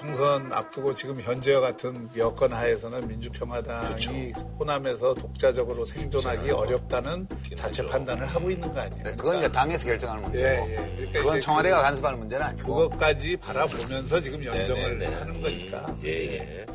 [0.00, 8.50] 총선 앞두고 지금 현재와 같은 여건 하에서는 민주평화당이 호남에서 독자적으로 생존하기 어렵다는 자체 판단을 하고
[8.50, 9.04] 있는 거 아니에요?
[9.18, 10.46] 그건 이제 당에서 결정하는 문제고.
[10.46, 10.76] 예, 예.
[10.76, 12.74] 그러니까 그건 이제 청와대가 간섭하는 문제는 아니고.
[12.74, 15.16] 그것까지 바라보면서 지금 연정을 네네네.
[15.16, 15.96] 하는 거니까.
[16.04, 16.66] 예, 예.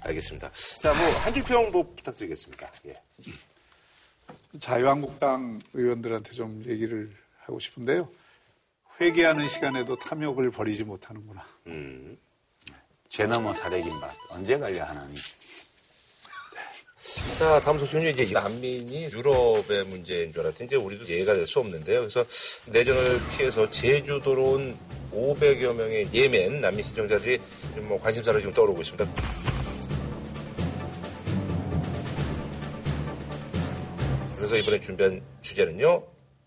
[0.00, 0.50] 알겠습니다.
[0.80, 2.68] 자, 뭐, 한줄평 뭐 부탁드리겠습니다.
[2.88, 3.00] 예.
[4.58, 8.08] 자유한국당 의원들한테 좀 얘기를 하고 싶은데요.
[9.00, 11.46] 회개하는 시간에도 탐욕을 버리지 못하는구나.
[11.68, 12.18] 음.
[13.12, 15.14] 죄 넘어 사례긴 바 언제 갈려 하나니.
[17.38, 22.00] 자, 다음 소식은요, 이제 난민이 유럽의 문제인 줄 알았더니 우리도 이해가 될 수 없는데요.
[22.00, 22.24] 그래서
[22.66, 24.78] 내전을 피해서 제주도로 온
[25.12, 27.38] 500여 명의 예멘 난민 신청자들이
[27.82, 29.06] 뭐 관심사로 지금 떠오르고 있습니다.
[34.36, 36.02] 그래서 이번에 준비한 주제는요,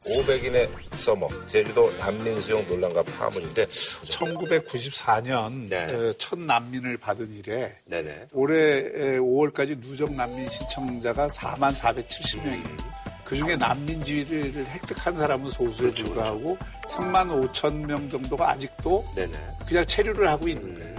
[0.05, 5.85] 500인의 서머, 제주도 난민 수용 논란과 파문인데, 1994년 네.
[5.85, 8.27] 어, 첫 난민을 받은 이래 네네.
[8.33, 8.83] 올해
[9.17, 13.05] 5월까지 누적 난민 신청자가 4만 470명이에요.
[13.23, 19.33] 그 중에 난민 지위를 획득한 사람은 소수에 그렇죠, 불과하고 3만 5천 명 정도가 아직도 네네.
[19.67, 20.95] 그냥 체류를 하고 있는 거예요.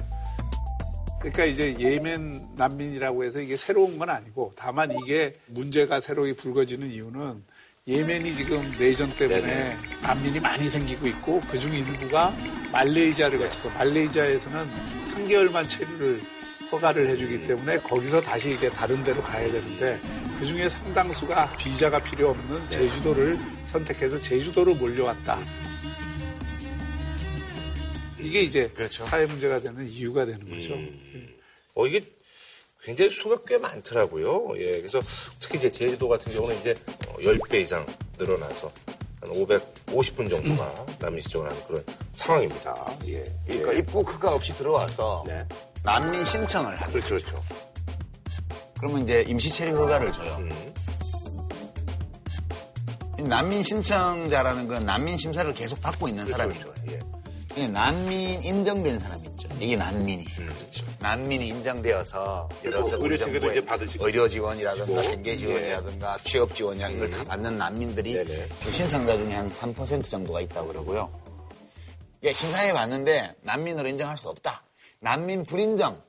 [1.21, 7.45] 그러니까 이제 예멘 난민이라고 해서 이게 새로운 건 아니고 다만 이게 문제가 새롭게 불거지는 이유는
[7.89, 9.77] 예멘이 지금 내전 때문에 네네.
[10.03, 12.37] 난민이 많이 생기고 있고 그중 일부가
[12.73, 14.69] 말레이시아를 거쳐서 말레이시아에서는
[15.05, 16.21] 3개월만 체류를
[16.73, 20.01] 허가를 해주기 때문에 거기서 다시 이제 다른 데로 가야 되는데
[20.37, 25.45] 그 중에 상당수가 비자가 필요 없는 제주도를 선택해서 제주도로 몰려왔다.
[28.19, 29.05] 이게 이제 그렇죠.
[29.05, 30.75] 사회 문제가 되는 이유가 되는 거죠.
[31.75, 32.01] 어, 이게
[32.87, 34.57] 굉장히 수가 꽤 많더라고요.
[34.59, 35.03] 예, 그래서
[35.41, 36.73] 특히 이제 제주도 같은 경우는 이제
[37.09, 37.85] 어, 10배 이상
[38.17, 38.71] 늘어나서
[39.21, 42.77] 한 550분 정도가 난민 시청을 하는 그런 상황입니다.
[43.09, 43.25] 예.
[43.45, 45.45] 그러니까 입국 허가 없이 들어와서 네.
[45.83, 46.93] 난민 신청을 하죠.
[46.93, 47.43] 그렇죠, 그렇죠.
[48.79, 50.37] 그러면 이제 임시 체류 허가를 줘요.
[50.39, 50.75] 음.
[53.19, 56.65] 이 난민 신청자라는 건 난민 심사를 계속 받고 있는 사람이에요.
[56.65, 57.01] 그렇죠.
[57.57, 57.67] 예.
[57.67, 59.36] 난민 인정된 사람 있죠.
[59.61, 60.27] 이게 난민이.
[61.01, 64.07] 난민이 인정되어서 여러 의료 정부의 이제 받으시고.
[64.07, 68.49] 의료 지원이라든가 그리고, 생계 지원이라든가 취업 지원이라 이걸 다 받는 난민들이 네네.
[68.63, 71.11] 그 신청자 중에 한 3% 정도가 있다고 그러고요.
[72.23, 74.63] 예, 심사해 봤는데 난민으로 인정할 수 없다.
[75.01, 76.03] 난민 불인정.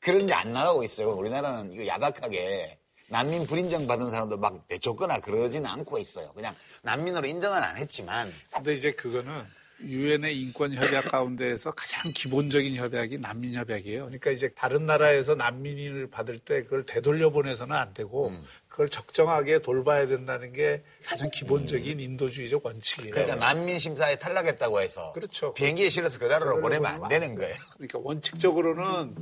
[0.00, 1.10] 그런 게 안 나가고 있어요.
[1.16, 6.32] 우리나라는 이거 야박하게 난민 불인정 받은 사람도 막 내쫓거나 그러지는 않고 있어요.
[6.32, 9.32] 그냥 난민으로 인정은 안 했지만 근데 이제 그거는
[9.80, 14.04] 유엔의 인권 협약 가운데에서 가장 기본적인 협약이 난민 협약이에요.
[14.04, 18.44] 그러니까 이제 다른 나라에서 난민을 받을 때 그걸 되돌려 보내서는 안 되고 음.
[18.68, 23.14] 그걸 적정하게 돌봐야 된다는 게 가장 기본적인 인도주의적 원칙이에요.
[23.14, 25.52] 그러니까 난민 심사에 탈락했다고 해서 그렇죠.
[25.54, 27.54] 비행기에 실어서 그 나라로 보내면 안 되는 거예요.
[27.74, 29.14] 그러니까 원칙적으로는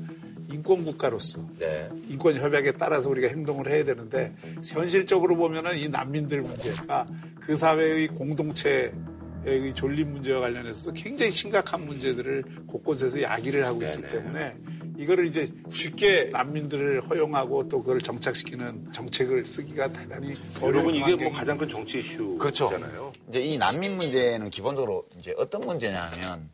[0.50, 1.88] 인권 국가로서 네.
[2.08, 4.34] 인권 협약에 따라서 우리가 행동을 해야 되는데
[4.66, 7.06] 현실적으로 보면은 이 난민들 문제가
[7.40, 8.92] 그 사회의 공동체
[9.46, 14.08] 의 존립 문제와 관련해서도 굉장히 심각한 문제들을 곳곳에서 야기를 하고 있기 네네.
[14.08, 14.56] 때문에
[14.96, 21.32] 이거를 이제 쉽게 난민들을 허용하고 또 그걸 정착시키는 정책을 쓰기가 대단히 어려운 여러분 이게 뭐
[21.32, 22.00] 가장 큰 정치
[22.38, 22.66] 그렇죠.
[22.66, 23.12] 이슈잖아요.
[23.28, 26.48] 이제 이 난민 문제는 기본적으로 이제 어떤 문제냐면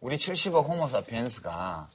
[0.00, 1.88] 우리 70억 호모사피엔스가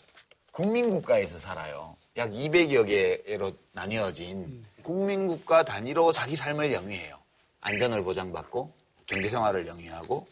[0.51, 1.97] 국민국가에서 살아요.
[2.15, 7.17] 약 200여 개로 나뉘어진 국민국가 단위로 자기 삶을 영위해요.
[7.61, 8.71] 안전을 보장받고
[9.05, 10.25] 경제 생활을 영위하고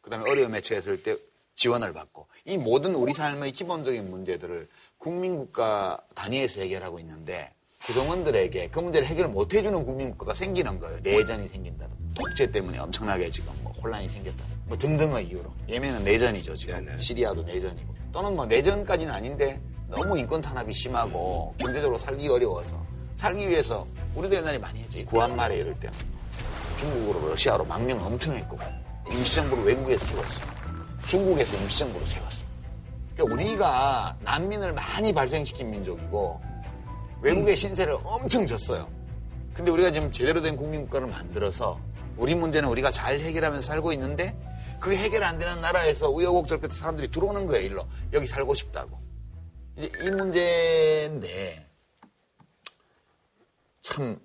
[0.00, 1.16] 그다음에 어려움에 처했을 때
[1.56, 7.52] 지원을 받고 이 모든 우리 삶의 기본적인 문제들을 국민국가 단위에서 해결하고 있는데
[7.84, 10.98] 구성원들에게 그 문제를 해결 못 해주는 국민국가가 생기는 거예요.
[11.02, 11.86] 내전이 생긴다.
[12.14, 14.44] 독재 때문에 엄청나게 지금 뭐 혼란이 생겼다.
[14.66, 15.52] 뭐 등등의 이유로.
[15.68, 16.84] 예멘은 내전이죠, 지금.
[16.84, 16.98] 네네.
[16.98, 17.94] 시리아도 내전이고.
[18.10, 22.82] 또는 뭐 내전까지는 아닌데 너무 인권 탄압이 심하고 경제적으로 살기 어려워서
[23.16, 24.98] 살기 위해서 우리도 옛날에 많이 했죠.
[24.98, 25.90] 이 구한말에 이럴 때.
[26.76, 28.58] 중국으로 러시아로 망명 엄청 했고
[29.10, 30.46] 임시정부를 외국에 세웠어요.
[31.06, 32.44] 중국에서 임시정부를 세웠어요.
[33.14, 36.40] 그러니까 우리가 난민을 많이 발생시킨 민족이고
[37.22, 38.88] 외국의 신세를 엄청 졌어요.
[39.54, 41.78] 근데 우리가 지금 제대로 된 국민국가를 만들어서
[42.16, 44.36] 우리 문제는 우리가 잘 해결하면서 살고 있는데
[44.80, 47.86] 그게 해결 안 되는 나라에서 우여곡절 끝에 사람들이 들어오는 거예요, 일로.
[48.12, 49.00] 여기 살고 싶다고.
[49.76, 51.66] 이제 이 문제인데
[53.80, 54.18] 참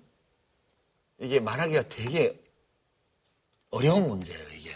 [1.20, 2.40] 이게 말하기가 되게
[3.70, 4.70] 어려운 문제예요, 이게.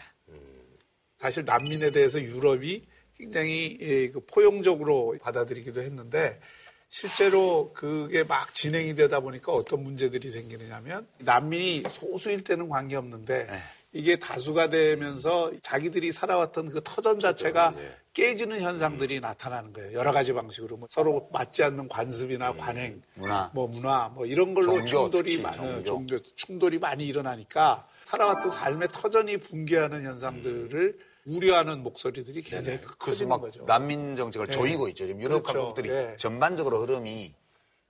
[1.16, 2.84] 사실 난민에 대해서 유럽이
[3.16, 6.40] 굉장히 예, 그 포용적으로 받아들이기도 했는데
[6.88, 13.58] 실제로 그게 막 진행이 되다 보니까 어떤 문제들이 생기느냐면 난민이 소수일 때는 관계없는데 네.
[13.92, 17.96] 이게 다수가 되면서 자기들이 살아왔던 그 터전 자체가 예.
[18.14, 19.92] 깨지는 현상들이 나타나는 거예요.
[19.92, 23.50] 여러 가지 방식으로 뭐 서로 맞지 않는 관습이나 관행, 음, 문화.
[23.52, 25.84] 뭐 문화, 뭐 이런 걸로 종교, 충돌이 특히 많, 종교.
[25.84, 33.40] 종교 충돌이 많이 일어나니까 살아왔던 삶의 터전이 붕괴하는 현상들을 우려하는 목소리들이 굉장히 그래서 커지는 막
[33.40, 33.64] 거죠.
[33.64, 34.52] 난민 정책을 네.
[34.52, 35.06] 조이고 있죠.
[35.06, 35.58] 지금 유럽 그렇죠.
[35.58, 36.16] 각국들이 네.
[36.16, 37.34] 전반적으로 흐름이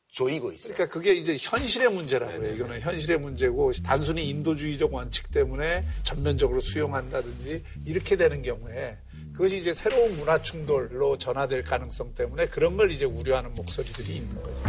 [0.08, 0.74] 조이고 있어요.
[0.74, 2.54] 그러니까 그게 이제 현실의 문제라고요.
[2.54, 8.96] 이거는 현실의 문제고 단순히 인도주의적 원칙 때문에 전면적으로 수용한다든지 이렇게 되는 경우에
[9.34, 14.62] 그것이 이제 새로운 문화 충돌로 전화될 가능성 때문에 그런 걸 이제 우려하는 목소리들이 있는 거죠.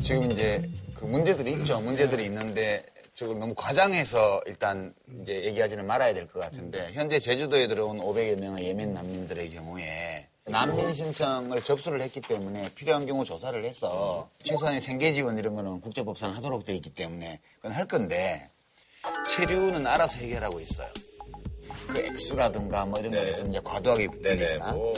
[0.00, 1.80] 지금 이제 그 문제들이 있죠.
[1.80, 2.84] 문제들이 있는데
[3.14, 8.66] 저걸 너무 과장해서 일단 이제 얘기하지는 말아야 될 것 같은데 현재 제주도에 들어온 500여 명의
[8.66, 15.36] 예멘 난민들의 경우에 난민 신청을 접수를 했기 때문에 필요한 경우 조사를 해서 최소한의 생계 지원
[15.38, 18.48] 이런 거는 국제법상 하도록 되어 있기 때문에 그건 할 건데
[19.28, 20.88] 체류는 알아서 해결하고 있어요.
[21.88, 24.36] 그 액수라든가 뭐 이런 거에서 이제 과도하게 네네.
[24.36, 24.94] 부리거나 뭐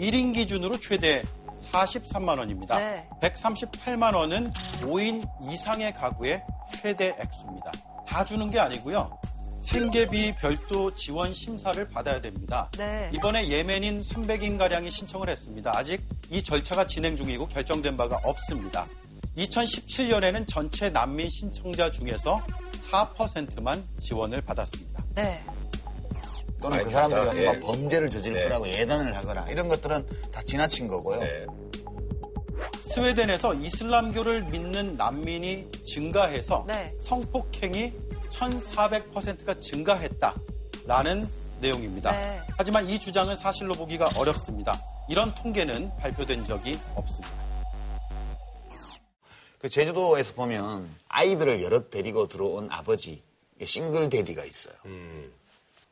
[0.00, 1.22] 1인 기준으로 최대
[1.72, 2.78] 43만 원입니다.
[2.78, 3.08] 네.
[3.20, 7.72] 138만 원은 5인 이상의 가구의 최대 액수입니다.
[8.06, 9.18] 다 주는 게 아니고요.
[9.62, 12.70] 생계비 별도 지원 심사를 받아야 됩니다.
[12.78, 13.10] 네.
[13.12, 15.72] 이번에 예멘인 300인 가량이 신청을 했습니다.
[15.74, 18.86] 아직 이 절차가 진행 중이고 결정된 바가 없습니다.
[19.36, 22.40] 2017년에는 전체 난민 신청자 중에서
[22.90, 25.04] 4%만 지원을 받았습니다.
[25.14, 25.42] 네.
[26.60, 27.26] 또는 그 사람들이.
[27.26, 27.46] 가서 예.
[27.46, 28.42] 막 범죄를 저지를 네.
[28.44, 31.20] 거라고 예단을 하거나 이런 것들은 다 지나친 거고요.
[31.20, 31.46] 네.
[32.80, 36.94] 스웨덴에서 이슬람교를 믿는 난민이 증가해서 네.
[36.98, 37.92] 성폭행이
[38.30, 41.28] 1,400%가 증가했다라는
[41.60, 42.12] 내용입니다.
[42.12, 42.40] 네.
[42.56, 44.80] 하지만 이 주장은 사실로 보기가 어렵습니다.
[45.08, 47.45] 이런 통계는 발표된 적이 없습니다.
[49.58, 53.20] 그 제주도에서 보면 아이들을 여럿 데리고 들어온 아버지
[53.64, 54.74] 싱글 데디가 있어요.
[54.84, 55.32] 음.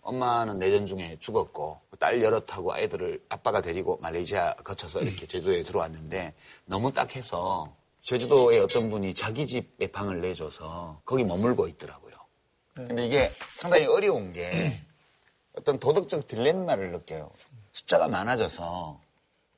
[0.03, 6.35] 엄마는 내전 중에 죽었고 딸 여럿하고 아이들을 아빠가 데리고 말레이시아 거쳐서 이렇게 제주도에 들어왔는데
[6.67, 12.15] 너무 딱해서 제주도의 어떤 분이 자기 집에 방을 내줘서 거기 머물고 있더라고요.
[12.75, 14.79] 근데 이게 상당히 어려운 게
[15.57, 17.31] 어떤 도덕적 딜레마를 느껴요.
[17.73, 19.01] 숫자가 많아져서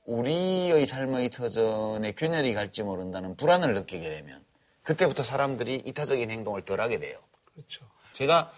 [0.07, 4.43] 우리의 삶의 터전에 균열이 갈지 모른다는 불안을 느끼게 되면
[4.83, 7.19] 그때부터 사람들이 이타적인 행동을 덜 하게 돼요.
[7.53, 7.85] 그렇죠.
[8.13, 8.53] 제가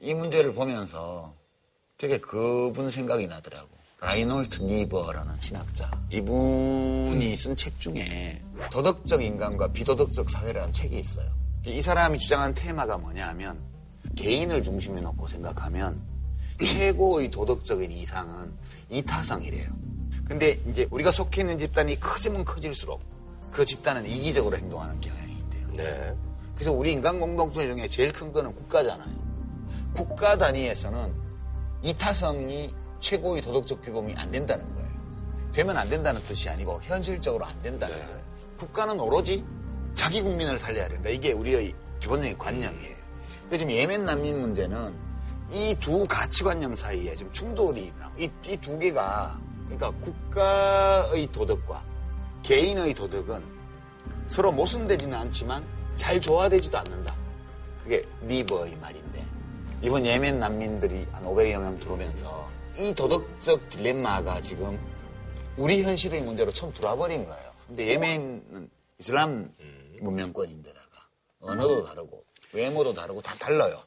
[0.00, 1.34] 이 문제를 보면서
[1.98, 3.68] 되게 그분 생각이 나더라고.
[4.00, 5.90] 라이놀트 니버라는 신학자.
[6.10, 11.30] 이분이 쓴 책 중에 도덕적 인간과 비도덕적 사회라는 책이 있어요.
[11.66, 13.60] 이 사람이 주장하는 테마가 뭐냐 하면
[14.16, 16.02] 개인을 중심에 놓고 생각하면
[16.64, 18.52] 최고의 도덕적인 이상은
[18.90, 19.70] 이타성이래요.
[20.26, 23.00] 근데 이제 우리가 속해 있는 집단이 커지면 커질수록
[23.50, 25.68] 그 집단은 이기적으로 행동하는 경향이 있대요.
[25.74, 26.14] 네.
[26.54, 29.22] 그래서 우리 인간 공동체 중에 제일 큰 거는 국가잖아요.
[29.94, 31.12] 국가 단위에서는
[31.82, 34.88] 이타성이 최고의 도덕적 규범이 안 된다는 거예요.
[35.52, 38.02] 되면 안 된다는 뜻이 아니고 현실적으로 안 된다는 네.
[38.02, 38.20] 거예요.
[38.58, 39.44] 국가는 오로지
[39.94, 41.10] 자기 국민을 살려야 된다.
[41.10, 42.96] 이게 우리의 기본적인 관념이에요.
[43.48, 44.94] 그래서 지금 예멘 난민 문제는
[45.50, 49.38] 이 두 가치관념 사이에 좀 충돌이 이 두 개가
[49.76, 51.82] 그러니까 국가의 도덕과
[52.42, 53.42] 개인의 도덕은
[54.26, 55.64] 서로 모순되지는 않지만
[55.96, 57.14] 잘 조화되지도 않는다.
[57.82, 59.24] 그게 리버의 말인데
[59.82, 64.78] 이번 예멘 난민들이 한 500여 명 들어오면서 이 도덕적 딜레마가 지금
[65.56, 67.52] 우리 현실의 문제로 처음 들어와 버린 거예요.
[67.66, 69.52] 근데 예멘은 이슬람
[70.00, 71.06] 문명권인데다가
[71.40, 73.78] 언어도 다르고 외모도 다르고 다 달라요.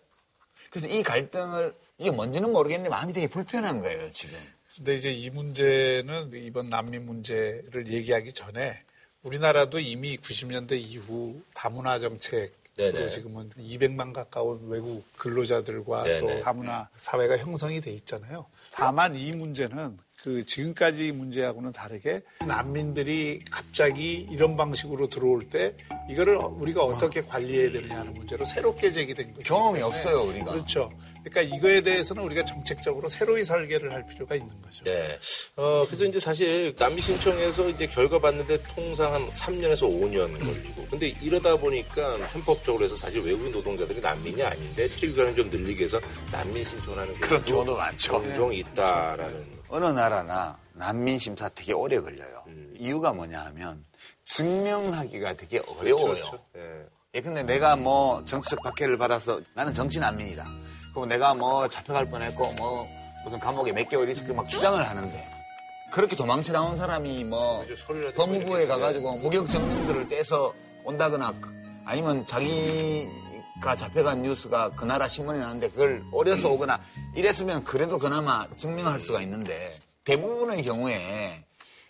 [0.69, 4.38] 그래서 이 갈등을 이게 뭔지는 모르겠는데 마음이 되게 불편한 거예요, 지금.
[4.76, 8.82] 근데 이제 이 문제는 이번 난민 문제를 얘기하기 전에
[9.24, 16.20] 우리나라도 이미 90년대 이후 다문화 정책 그 지금은 200만 가까운 외국 근로자들과 네네.
[16.20, 18.48] 또 다문화 사회가 형성이 돼 있잖아요.
[18.72, 25.74] 다만 이 문제는 그 지금까지 문제하고는 다르게 난민들이 갑자기 이런 방식으로 들어올 때
[26.10, 29.44] 이거를 우리가 어떻게 관리해야 되느냐는 문제로 새롭게 제기된 거죠.
[29.44, 30.52] 경험이 없어요, 우리가.
[30.52, 30.92] 그렇죠.
[31.26, 34.84] 그러니까 이거에 대해서는 우리가 정책적으로 새로이 설계를 할 필요가 있는 거죠.
[34.84, 35.18] 네.
[35.56, 40.88] 어, 그래서 이제 사실 난민 신청에서 이제 결과 받는데 통상 한 3년에서 5년 걸리고.
[40.88, 46.00] 근데 이러다 보니까 헌법적으로 해서 사실 외국인 노동자들이 난민이 아닌데 체류기간을 좀 늘리기 위해서
[46.32, 48.12] 난민 신청을 하는 그런 경우도 많죠.
[48.12, 49.48] 종종 있다라는.
[49.70, 52.44] 어느 나라나 난민 심사 되게 오래 걸려요.
[52.48, 52.76] 음.
[52.78, 53.84] 이유가 뭐냐 하면
[54.26, 56.14] 증명하기가 되게 어려워요.
[56.14, 56.46] 그렇죠.
[56.56, 56.86] 예.
[57.16, 60.64] 예, 근데 내가 뭐 정치적 박해를 받아서 나는 정치 난민이다.
[60.95, 62.88] 그럼 내가 뭐 잡혀갈 뻔했고 뭐
[63.25, 65.25] 무슨 감옥에 몇 개월 있을 막 주장을 하는데
[65.91, 67.65] 그렇게 도망쳐 나온 사람이 뭐
[68.15, 70.53] 법무부에 가가지고 무격 증명서를 떼서
[70.86, 71.34] 온다거나
[71.84, 76.79] 아니면 자기가 잡혀간 뉴스가 그 나라 신문에 나왔는데 그걸 어려서 오거나
[77.13, 81.43] 이랬으면 그래도 그나마 증명할 수가 있는데 대부분의 경우에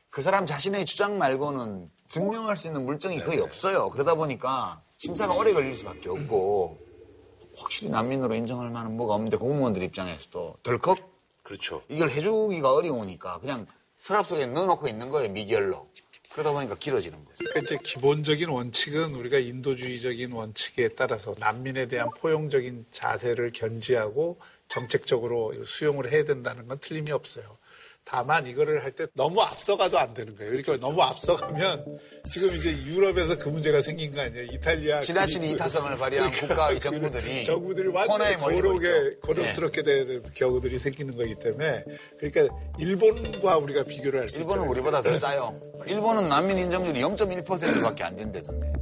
[0.09, 3.91] 그 사람 자신의 주장 말고는 증명할 수 있는 물증이 거의 없어요.
[3.91, 6.84] 그러다 보니까 심사가 오래 걸릴 수밖에 없고
[7.57, 10.97] 확실히 난민으로 인정할 만한 뭐가 없는데 공무원들 입장에서도 덜컥
[11.43, 11.83] 그렇죠.
[11.89, 15.87] 이걸 해주기가 어려우니까 그냥 서랍 속에 넣어놓고 있는 거예요 미결로.
[16.31, 17.37] 그러다 보니까 길어지는 거예요.
[17.37, 24.37] 그러니까 이제 기본적인 원칙은 우리가 인도주의적인 원칙에 따라서 난민에 대한 포용적인 자세를 견지하고
[24.67, 27.57] 정책적으로 수용을 해야 된다는 건 틀림이 없어요.
[28.05, 30.51] 다만 이거를 할 때 너무 앞서가도 안 되는 거예요.
[30.51, 31.97] 그러니까 너무 앞서가면
[32.31, 34.45] 지금 이제 유럽에서 그 문제가 생긴 거 아니에요.
[34.53, 40.05] 이탈리아 지나친 그리스, 이타성을 발휘한 그러니까 국가의 정부들이 정부들이 완전히 고르게 고급스럽게 네.
[40.05, 41.83] 되는 경우들이 생기는 거기 때문에
[42.19, 44.49] 그러니까 일본과 우리가 비교를 할 수 있죠.
[44.49, 45.59] 일본은 우리보다 더 짜요.
[45.87, 48.73] 일본은 난민 인정률이 0.1%밖에 안 된다던데.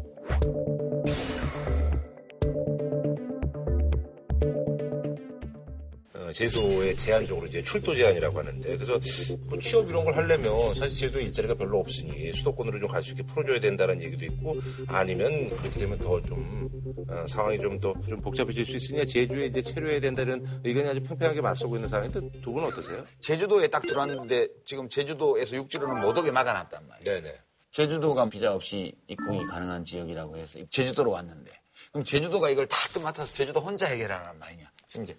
[6.34, 9.00] 제도에 제한적으로 이제 출도 제한이라고 하는데 그래서
[9.46, 13.24] 뭐 취업 이런 걸 하려면 사실 제도 일자리가 별로 없으니 수도권으로 좀 갈 수 있게
[13.24, 14.56] 풀어줘야 된다는 얘기도 있고
[14.88, 16.69] 아니면 그렇게 되면 더좀
[17.10, 21.41] 어, 상황이 좀 더 좀 복잡해질 수 있으니까 제주에 이제 체류해야 된다는 의견이 아주 팽팽하게
[21.41, 23.04] 맞서고 있는 상황인데 두 분은 어떠세요?
[23.22, 27.22] 제주도에 딱 들어왔는데 지금 제주도에서 육지로는 못 오게 막아놨단 말이에요.
[27.22, 27.36] 네네.
[27.72, 31.52] 제주도가 비자 없이 입국이 가능한 지역이라고 해서 제주도로 왔는데
[31.91, 34.72] 그럼 제주도가 이걸 다 맡아서 제주도 혼자 해결하란 말이냐.
[34.88, 35.15] 지금 이제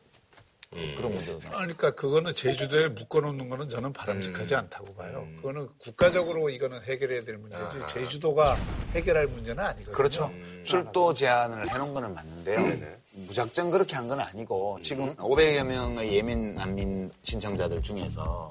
[0.74, 0.94] 음.
[0.96, 1.38] 그런 문제도.
[1.38, 4.58] 그러니까 그거는 제주도에 묶어놓는 거는 저는 바람직하지 음.
[4.60, 5.22] 않다고 봐요.
[5.26, 5.36] 음.
[5.36, 7.86] 그거는 국가적으로 이거는 해결해야 될 문제지 아.
[7.86, 8.56] 제주도가
[8.92, 9.94] 해결할 문제는 아니거든요.
[9.94, 10.26] 그렇죠.
[10.26, 10.62] 음.
[10.64, 12.60] 출도 제한을 해놓은 거는 맞는데요.
[12.60, 12.96] 네네.
[13.28, 18.50] 무작정 그렇게 한 건 아니고 지금 500여 명의 예민 난민 신청자들 중에서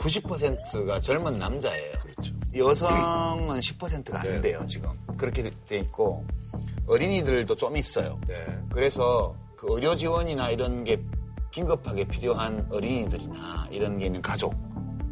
[0.00, 1.92] 90%가 젊은 남자예요.
[2.00, 2.34] 그렇죠.
[2.56, 4.40] 여성은 10%가 안 네.
[4.40, 4.90] 돼요, 지금.
[5.16, 6.24] 그렇게 돼 있고
[6.86, 8.18] 어린이들도 좀 있어요.
[8.26, 8.44] 네.
[8.72, 11.00] 그래서 그 의료 지원이나 이런 게
[11.52, 14.54] 긴급하게 필요한 어린이들이나 이런 게 있는 가족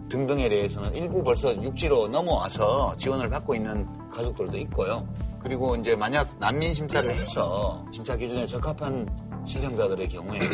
[0.09, 5.07] 등등에 대해서는 일부 벌써 육지로 넘어와서 지원을 받고 있는 가족들도 있고요.
[5.39, 9.09] 그리고 이제 만약 난민 심사를 해서 심사 기준에 적합한
[9.47, 10.51] 신청자들의 경우에는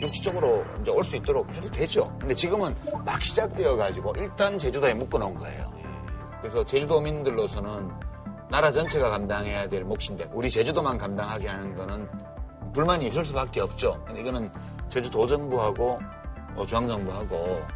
[0.00, 2.16] 육지 쪽으로 이제 올 수 있도록 해도 되죠.
[2.18, 5.70] 근데 지금은 막 시작되어 가지고 일단 제주도에 묶어 놓은 거예요.
[6.40, 7.90] 그래서 제주도민들로서는
[8.48, 12.08] 나라 전체가 감당해야 될 몫인데 우리 제주도만 감당하게 하는 거는
[12.72, 14.02] 불만이 있을 수밖에 없죠.
[14.16, 14.50] 이거는
[14.88, 15.98] 제주도 정부하고
[16.56, 17.66] 어, 중앙정부하고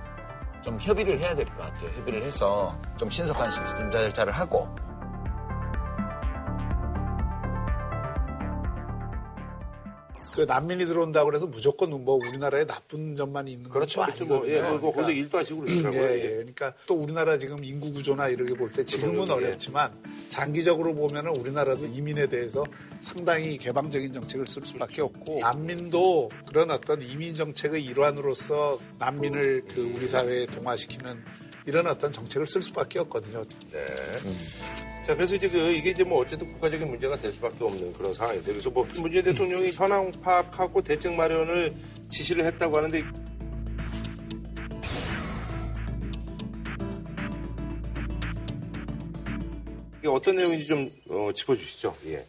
[0.63, 1.91] 좀 협의를 해야 될 것 같아요.
[1.91, 4.69] 협의를 해서 좀 신속한 심사 절차를 하고
[10.33, 14.01] 그 난민이 들어온다고 그래서 무조건 뭐 우리나라에 나쁜 점만 있는 그렇죠.
[14.01, 14.25] 건 그렇죠.
[14.25, 16.03] 뭐, 예, 뭐, 뭐 거기서 일도 하시고 그러더라고요.
[16.03, 16.29] 예, 예.
[16.37, 19.33] 그러니까 또 우리나라 지금 인구 구조나 이렇게 볼 때 지금은 예.
[19.33, 19.93] 어렵지만
[20.31, 22.65] 장기적으로 보면은 우리나라도 이민에 대해서
[23.01, 30.07] 상당히 개방적인 정책을 쓸 수밖에 없고 난민도 그런 어떤 이민 정책의 일환으로서 난민을 그 우리
[30.07, 31.23] 사회에 동화시키는
[31.67, 33.45] 이런 어떤 정책을 쓸 수밖에 없거든요.
[33.71, 33.79] 네.
[35.05, 38.53] 자, 그래서 이제 그, 이게 이제 뭐 어쨌든 국가적인 문제가 될 수밖에 없는 그런 상황인데,
[38.53, 41.75] 그래서 뭐 문재인 대통령이 현황 파악하고 대책 마련을
[42.09, 43.03] 지시를 했다고 하는데,
[49.99, 51.97] 이게 어떤 내용인지 좀 어, 짚어주시죠.
[52.07, 52.25] 예.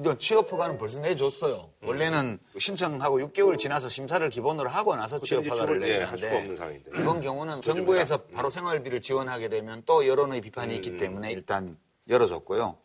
[0.00, 1.70] 이제 취업 허가는 벌써 내줬어요.
[1.82, 6.56] 원래는 신청하고 6개월 지나서 심사를 기본으로 하고 나서 취업 허가를 예, 할 수가 내는데 없는
[6.56, 6.90] 상황인데.
[7.00, 11.76] 이번 경우는 정부에서 바로 생활비를 지원하게 되면 또 여론의 비판이 있기 때문에 일단
[12.08, 12.78] 열어줬고요.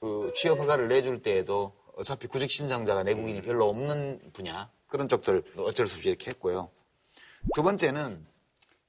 [0.00, 5.86] 그 취업 허가를 내줄 때에도 어차피 구직 신청자가 내국인이 별로 없는 분야 그런 쪽들 어쩔
[5.86, 6.70] 수 없이 이렇게 했고요.
[7.54, 8.26] 두 번째는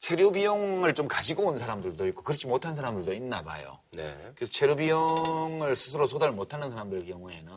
[0.05, 3.79] 체류 비용을 좀 가지고 온 사람들도 있고 그렇지 못한 사람들도 있나 봐요.
[3.89, 4.15] 네.
[4.35, 7.51] 그래서 체류 비용을 스스로 조달 못하는 사람들 경우에는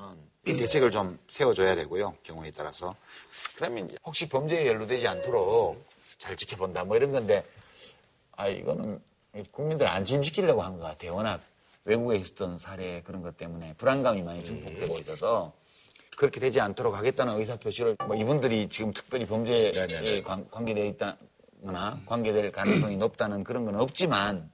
[0.46, 2.14] 이 대책을 좀 세워줘야 되고요.
[2.22, 2.96] 경우에 따라서.
[3.54, 5.84] 그다음에 이제 혹시 범죄에 연루되지 않도록
[6.18, 7.44] 잘 지켜본다 뭐 이런 건데
[8.32, 8.98] 아 이거는
[9.52, 11.16] 국민들 안심 시키려고 한 것 같아요.
[11.16, 11.42] 워낙
[11.84, 15.52] 외국에 있었던 사례 그런 것 때문에 불안감이 많이 증폭되고 있어서
[16.16, 20.22] 그렇게 되지 않도록 하겠다는 의사 표시를 뭐 이분들이 지금 특별히 범죄에 네네네.
[20.22, 21.18] 관- 관계되어 있다
[21.64, 24.50] 거나 관계될 가능성이 높다는 그런 건 없지만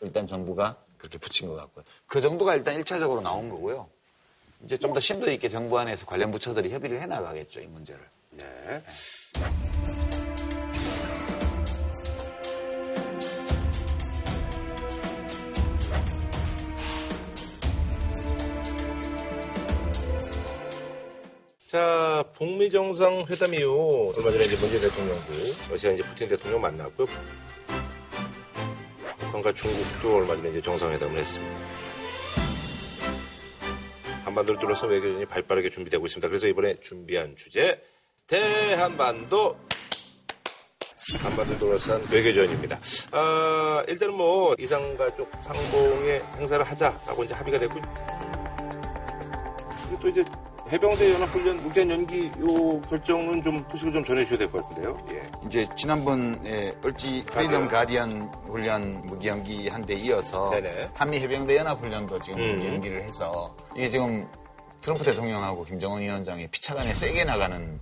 [0.00, 1.84] 일단 정부가 그렇게 붙인 것 같고요.
[2.06, 3.88] 그 정도가 일단 1차적으로 나온 거고요.
[4.64, 8.00] 이제 좀 더 심도 있게 정부 안에서 관련 부처들이 협의를 해 나가겠죠, 이 문제를.
[8.30, 8.82] 네.
[21.72, 25.32] 자, 북미 정상회담 이후 얼마 전에 이제 문재인 대통령도
[25.70, 27.06] 러시아 이제 푸틴 대통령 만났고요.
[29.20, 31.56] 북한과 중국도 얼마 전에 이제 정상회담을 했습니다.
[34.26, 36.28] 한반도를 둘러싼 외교전이 발빠르게 준비되고 있습니다.
[36.28, 37.82] 그래서 이번에 준비한 주제
[38.26, 39.58] 대한반도
[41.20, 42.80] 한반도 둘러싼 외교전입니다.
[43.12, 47.80] 아, 일단은 뭐 이상가족 상봉의 행사를 하자라고 이제 합의가 됐고
[50.02, 50.22] 또 이제
[50.72, 54.98] 해병대 연합훈련 무기한 연기 요 결정은 좀 소식을 좀 전해주셔야 될 것 같은데요.
[55.10, 55.22] 예.
[55.46, 60.90] 이제 지난번에 을지 프리덤 가디언 훈련 무기연기 한 데 이어서 네네.
[60.94, 62.56] 한미 해병대 연합 훈련도 지금 음.
[62.56, 64.26] 무기연기를 해서 이게 지금
[64.80, 67.78] 트럼프 대통령하고 김정은 위원장이 피차간에 세게 나가는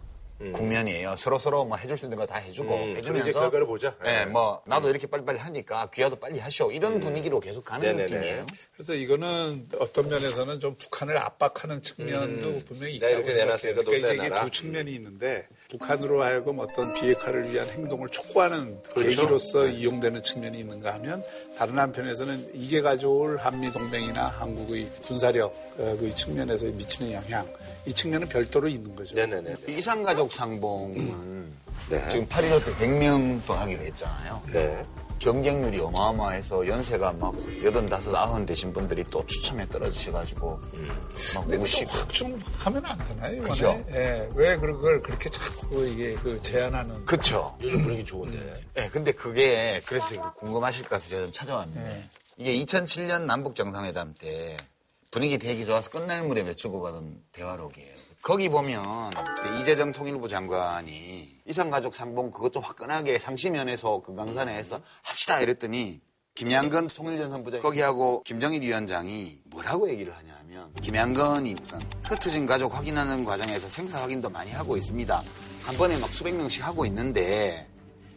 [0.53, 1.16] 국면이에요.
[1.16, 3.95] 서로 서로 뭐 해줄 수 있는 거 다 해주고 음, 그럼 해주면서 이제 결과를 보자.
[4.05, 4.24] 네, 예.
[4.26, 8.05] 뭐 나도 이렇게 빨리빨리 하니까 귀하도 빨리 하시오 이런 분위기로 계속 가는 네네네.
[8.14, 8.47] 느낌이에요.
[8.74, 13.84] 그래서 이거는 어떤 면에서는 좀 북한을 압박하는 측면도 분명히 내가 있다고 이렇게 내놨으니까 생각해요.
[13.84, 14.36] 너 그러니까.
[14.38, 19.22] 이게 두 측면이 있는데 북한으로 하여금 어떤 비핵화를 위한 행동을 촉구하는 그렇죠.
[19.22, 21.22] 계기로서 이용되는 측면이 있는가 하면
[21.57, 27.47] 다른 한편에서는 이게 가져올 한미 동맹이나 한국의 군사력의 측면에서 미치는 영향
[27.87, 29.14] 이 측면은 별도로 있는 거죠.
[29.14, 29.57] 네네네.
[29.68, 31.53] 이상가족 상봉은
[31.89, 32.09] 네.
[32.09, 34.43] 지금 8.15 때 100명 또 하기로 했잖아요.
[34.53, 34.85] 네.
[35.20, 40.61] 경쟁률이 어마어마해서 연세가 막 85, 90 되신 분들이 또 추첨에 떨어지셔가지고
[41.35, 43.43] 막 근데 우시고 확좀 하면 안 되나요?
[43.43, 43.85] 그죠.
[43.91, 47.55] 예, 왜 그걸 그렇게 자꾸 이게 그 제한하는 그쵸.
[47.61, 48.62] 요즘 분위기 좋은데.
[48.72, 52.11] 네, 근데 그게 그래서 궁금하실 것 같아서 제가 좀 찾아왔는데 네.
[52.39, 54.57] 이게 2007년 남북 정상회담 때
[55.11, 58.00] 분위기 되게 좋아서 끝날 무렵에 주고받은 대화록이에요.
[58.22, 59.12] 거기 보면
[59.61, 66.00] 이재정 통일부 장관이 이상가족 상봉 그것 좀 화끈하게 상시면에서 금강산에서 합시다 이랬더니
[66.34, 73.24] 김양건 통일전 선 부장 거기하고 김정일 위원장이 뭐라고 얘기를 하냐면 김양건이 우선 흩어진 가족 확인하는
[73.24, 75.22] 과정에서 생사 확인도 많이 하고 있습니다.
[75.64, 77.66] 한 번에 막 수백 명씩 하고 있는데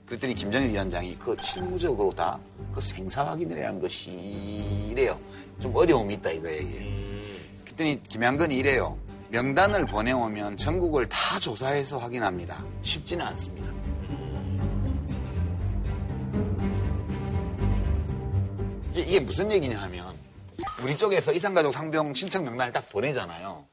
[0.05, 2.39] 그랬더니 김정일 위원장이 그 실무적으로 다
[2.73, 4.09] 그 생사 확인이라는 것이
[4.89, 5.19] 이래요.
[5.59, 6.93] 좀 어려움이 있다 이거예요.
[7.63, 8.97] 그랬더니 김양건이 이래요.
[9.29, 12.63] 명단을 보내오면 전국을 다 조사해서 확인합니다.
[12.83, 13.73] 쉽지는 않습니다.
[18.93, 20.15] 이게, 무슨 얘기냐 하면
[20.83, 23.65] 우리 쪽에서 이산가족 상병 신청 명단을 딱 보내잖아요.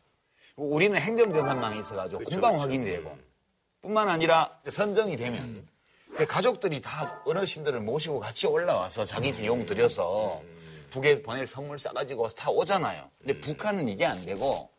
[0.56, 3.16] 우리는 행정전산망이 있어가지고 금방 확인이 되고
[3.82, 5.66] 뿐만 아니라 선정이 되면
[6.26, 10.42] 가족들이 다 어르신들을 모시고 같이 올라와서 자기 비용 들여서
[10.90, 13.10] 북에 보낼 선물 싸가지고 다 오잖아요.
[13.18, 14.70] 근데 북한은 이게 안 되고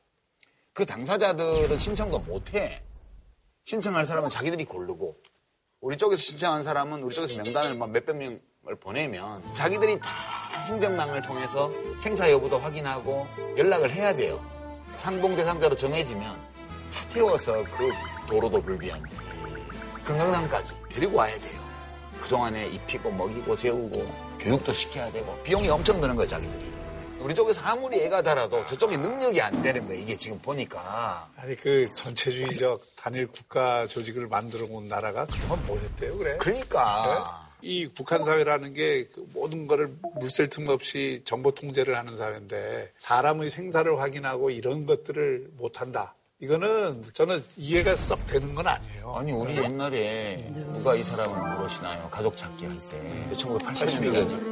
[0.74, 2.84] 그 당사자들은 신청도 못 해.
[3.64, 5.18] 신청할 사람은 자기들이 고르고
[5.80, 10.10] 우리 쪽에서 신청한 사람은 우리 쪽에서 명단을 막 몇백 명을 보내면 자기들이 다
[10.68, 14.44] 행정망을 통해서 생사 여부도 확인하고 연락을 해야 돼요.
[14.96, 16.40] 상봉 대상자로 정해지면
[16.90, 17.92] 차 태워서 그
[18.28, 19.24] 도로도 불비합니다.
[20.04, 21.61] 금강산까지 데리고 와야 돼요.
[22.22, 26.72] 그동안에 입히고 먹이고 재우고 교육도 시켜야 되고 비용이 엄청 드는 거예요, 자기들이.
[27.20, 31.30] 우리 쪽에서 아무리 애가 달아도 저쪽에 능력이 안 되는 거예요, 이게 지금 보니까.
[31.36, 36.38] 아니 그 전체주의적 단일 국가 조직을 만들어 온 나라가 그동안 뭐였대요, 그래?
[36.38, 37.50] 그러니까.
[37.64, 44.00] 이 북한 사회라는 게그 모든 거를 물샐 틈 없이 정보 통제를 하는 사회인데 사람의 생사를
[44.00, 46.16] 확인하고 이런 것들을 못한다.
[46.42, 49.16] 이거는 저는 이해가 썩 되는 건 아니에요.
[49.16, 50.38] 아니 우리 옛날에
[50.74, 52.10] 누가 이 사람을 모르시나요?
[52.10, 54.52] 가족 찾기 할 때 1980년대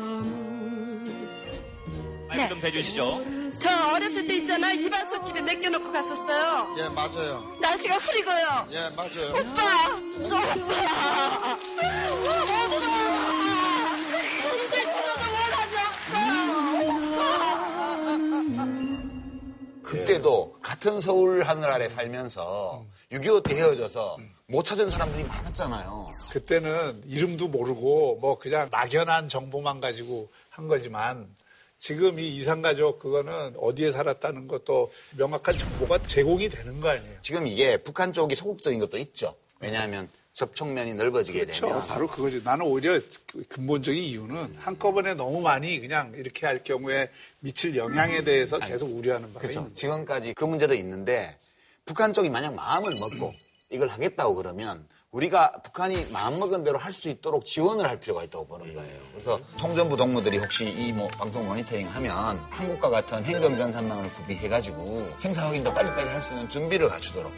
[2.27, 3.21] 마이크 좀 대주시죠.
[3.59, 6.75] 저 어렸을 때 있잖아 이발소집에 맡겨놓고 갔었어요.
[6.77, 7.43] 예, 맞아요.
[7.59, 8.67] 날씨가 흐리고요.
[8.71, 9.31] 예, 맞아요.
[9.31, 9.97] 오빠!
[10.23, 11.57] 오빠!
[11.57, 13.48] 오빠!
[19.89, 26.11] 그때도 같은 서울 하늘 아래 살면서 6.25 때 헤어져서 못 찾은 사람들이 많았잖아요.
[26.31, 31.27] 그때는 이름도 모르고 뭐 그냥 막연한 정보만 가지고 한 거지만
[31.79, 37.17] 지금 이 이상가족 그거는 어디에 살았다는 것도 명확한 정보가 제공이 되는 거 아니에요.
[37.23, 39.35] 지금 이게 북한 쪽이 소극적인 것도 있죠.
[39.59, 40.07] 왜냐하면
[40.39, 41.67] 접촉면이 넓어지게 그렇죠.
[41.67, 42.41] 되면 바로 그거지.
[42.45, 47.09] 나는 오히려 그 근본적인 이유는 한꺼번에 너무 많이 그냥 이렇게 할 경우에
[47.39, 49.69] 미칠 영향에 대해서 계속 우려하는 바가 그렇죠.
[49.73, 51.35] 지금까지 그 문제도 있는데
[51.85, 53.33] 북한 쪽이 만약 마음을 먹고
[53.69, 58.73] 이걸 하겠다고 그러면 우리가 북한이 마음먹은 대로 할 수 있도록 지원을 할 필요가 있다고 보는
[58.73, 58.99] 거예요.
[59.11, 65.73] 그래서 통전부 동무들이 혹시 이 뭐 방송 모니터링 하면 한국과 같은 행정전산망을 구비해가지고 생사 확인도
[65.73, 67.31] 빨리빨리 할 수 있는 준비를 갖추도록.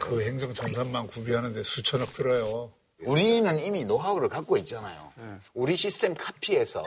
[0.00, 2.70] 그 행정 전산망 구비하는데 수천억 들어요.
[3.06, 5.12] 우리는 이미 노하우를 갖고 있잖아요.
[5.54, 6.82] 우리 시스템 카피해서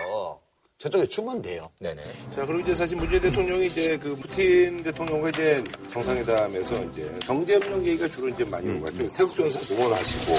[0.81, 1.69] 저쪽에 주면 돼요.
[1.79, 2.01] 네네.
[2.33, 8.07] 자, 그리고 이제 사실 문재인 대통령이 이제 그 푸틴 대통령과 이제 정상회담에서 이제 경제협력 얘기가
[8.07, 9.11] 주로 이제 많이 오고 같아요.
[9.11, 10.33] 태극전선 응원하시고.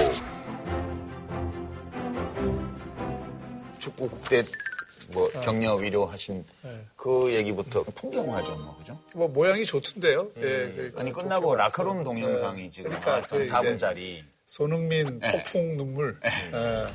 [3.79, 6.45] 축구 때뭐 격려 위로하신
[6.97, 8.99] 그 얘기부터 풍경화죠, 뭐 그죠?
[9.15, 10.29] 뭐 모양이 좋던데요.
[10.39, 16.19] 예, 그 아니 끝나고 라커룸 동영상이 지금 그러니까 나왔던 그 이제 4분짜리 손흥민 폭풍 눈물.
[16.25, 16.89] 예.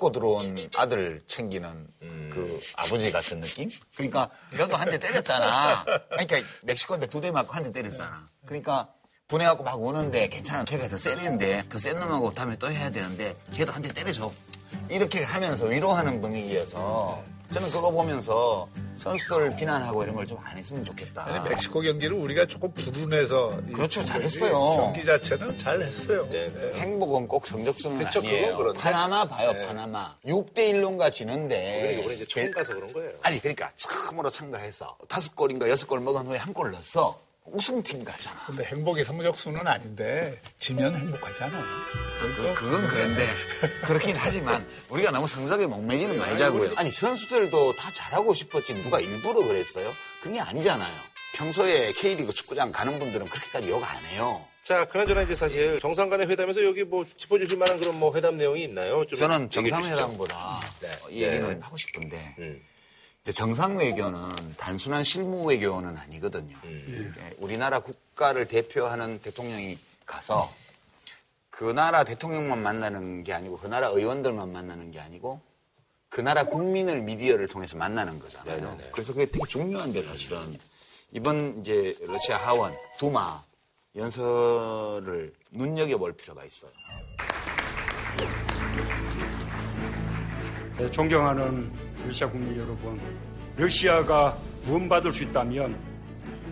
[0.00, 1.86] 맞고 들어온 아들 챙기는
[2.32, 3.68] 그 아버지 같은 느낌?
[3.94, 5.84] 그러니까 너도 한 대 때렸잖아.
[6.08, 8.26] 그러니까 멕시코인데 두 대 맞고 한 대 때렸잖아.
[8.46, 8.88] 그러니까
[9.28, 10.64] 분해갖고 막 우는데 괜찮아.
[10.64, 14.32] 걔가 더 세는데 더 센 놈하고 다음에 또 해야 되는데 걔도 한 대 때려줘.
[14.88, 17.22] 이렇게 하면서 위로하는 분위기여서
[17.52, 21.24] 저는 그거 보면서 선수들 비난하고 이런 걸 좀 안 했으면 좋겠다.
[21.26, 24.04] 아니, 멕시코 경기를 우리가 조금 불운해서 이 그렇죠.
[24.04, 24.52] 잘했어요.
[24.52, 26.28] 경기 자체는 잘했어요.
[26.28, 26.78] 네네.
[26.78, 28.42] 행복은 꼭 성적순은 그쵸, 아니에요.
[28.48, 28.80] 그건 그런데.
[28.80, 29.66] 파나마 봐요, 네.
[29.66, 30.14] 파나마.
[30.24, 31.98] 6대 1론가 지는데.
[32.00, 33.12] 이번에 이제 처음 가서 그런 거예요.
[33.22, 37.18] 아니, 그러니까 처음으로 참가해서 다섯 골인가 여섯 골 먹은 후에 한골 넣었어.
[37.52, 38.46] 우승팀 가잖아.
[38.46, 41.64] 근데 행복이 성적수는 아닌데 지면 행복하잖아.
[42.36, 43.28] 그, 그건 그런데
[43.86, 46.72] 그렇긴 하지만 우리가 너무 성적에 목매기는 말자고요.
[46.76, 49.90] 아니 선수들도 다 잘하고 싶었지 누가 일부러 그랬어요?
[50.22, 50.92] 그게 아니잖아요.
[51.34, 54.44] 평소에 K리그 축구장 가는 분들은 그렇게까지 욕 안 해요.
[54.62, 58.62] 자, 그나저나 이제 사실 정상 간의 회담에서 여기 뭐 짚어주실 만한 그런 뭐 회담 내용이
[58.64, 59.04] 있나요?
[59.06, 59.50] 좀 저는.
[59.50, 60.88] 정상회담보다 네.
[61.10, 61.58] 이 얘기를 네.
[61.62, 62.60] 하고 싶은데 음.
[63.32, 64.20] 정상 외교는
[64.56, 66.56] 단순한 실무 외교는 아니거든요.
[66.64, 67.12] 음.
[67.12, 70.52] 이제 우리나라 국가를 대표하는 대통령이 가서
[71.50, 75.40] 그 나라 대통령만 만나는 게 아니고 그 나라 의원들만 만나는 게 아니고
[76.08, 78.60] 그 나라 국민을 미디어를 통해서 만나는 거잖아요.
[78.60, 78.90] 네네네.
[78.92, 80.58] 그래서 그게 되게 중요한데 사실은
[81.12, 83.42] 이번 이제 러시아 하원 두마
[83.96, 86.70] 연설을 눈여겨볼 필요가 있어요.
[90.78, 93.00] 네, 존경하는 러시아 국민 여러분,
[93.56, 95.76] 러시아가 구원받을 수 있다면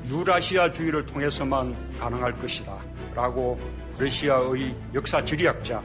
[0.07, 2.79] 유라시아 주의를 통해서만 가능할 것이다.
[3.13, 3.59] 라고
[3.99, 5.83] 러시아의 역사 지리학자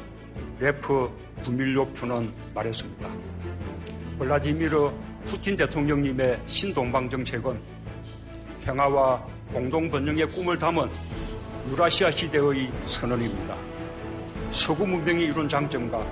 [0.59, 1.09] 레프
[1.43, 3.09] 구밀로프는 말했습니다.
[4.19, 4.91] 블라디미르
[5.25, 7.59] 푸틴 대통령님의 신동방 정책은
[8.63, 10.87] 평화와 공동 번영의 꿈을 담은
[11.71, 13.57] 유라시아 시대의 선언입니다.
[14.51, 16.05] 서구 문명이 이룬 장점과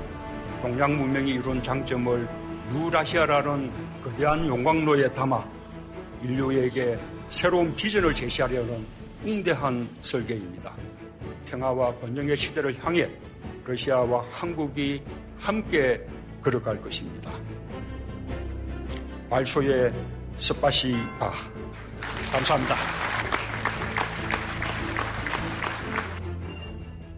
[0.63, 2.40] 동양 문명이 이룬 장점을
[2.71, 5.45] 유라시아라는 거대한 용광로에 담아
[6.23, 6.97] 인류에게
[7.29, 8.85] 새로운 비전을 제시하려는
[9.25, 10.73] 웅대한 설계입니다.
[11.47, 13.09] 평화와 번영의 시대를 향해
[13.65, 15.03] 러시아와 한국이
[15.37, 16.01] 함께
[16.41, 17.31] 걸어갈 것입니다.
[19.29, 19.93] 발소의
[20.37, 21.31] 스파시바
[22.31, 22.75] 감사합니다.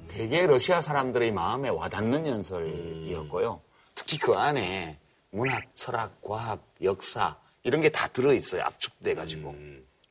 [0.08, 3.62] 되게 러시아 사람들의 마음에 와닿는 연설이었고요.
[3.96, 5.00] 특히 그 안에
[5.34, 8.62] 문학, 철학, 과학, 역사 이런 게 다 들어 있어요.
[8.64, 9.56] 압축돼 가지고.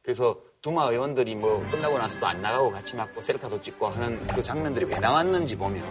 [0.02, 4.86] 그래서 두마 의원들이 뭐 끝나고 나서도 안 나가고 같이 맞고 셀카도 찍고 하는 그 장면들이
[4.86, 5.82] 왜 나왔는지 보면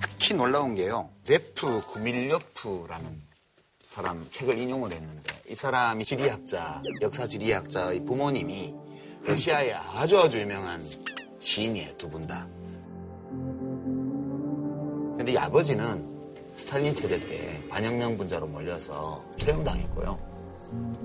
[0.00, 1.10] 특히 놀라운 게요.
[1.26, 3.22] 레프 구밀려프라는
[3.82, 8.74] 사람 책을 인용을 했는데 이 사람이 지리학자, 역사 지리학자의 부모님이
[9.22, 10.80] 러시아의 아주 아주 유명한
[11.40, 11.96] 시인이에요.
[11.96, 12.46] 두 분 다.
[15.16, 16.06] 근데 이 아버지는
[16.56, 20.16] 스탈린 체제 때 반혁명 분자로 몰려서 실형당했고요.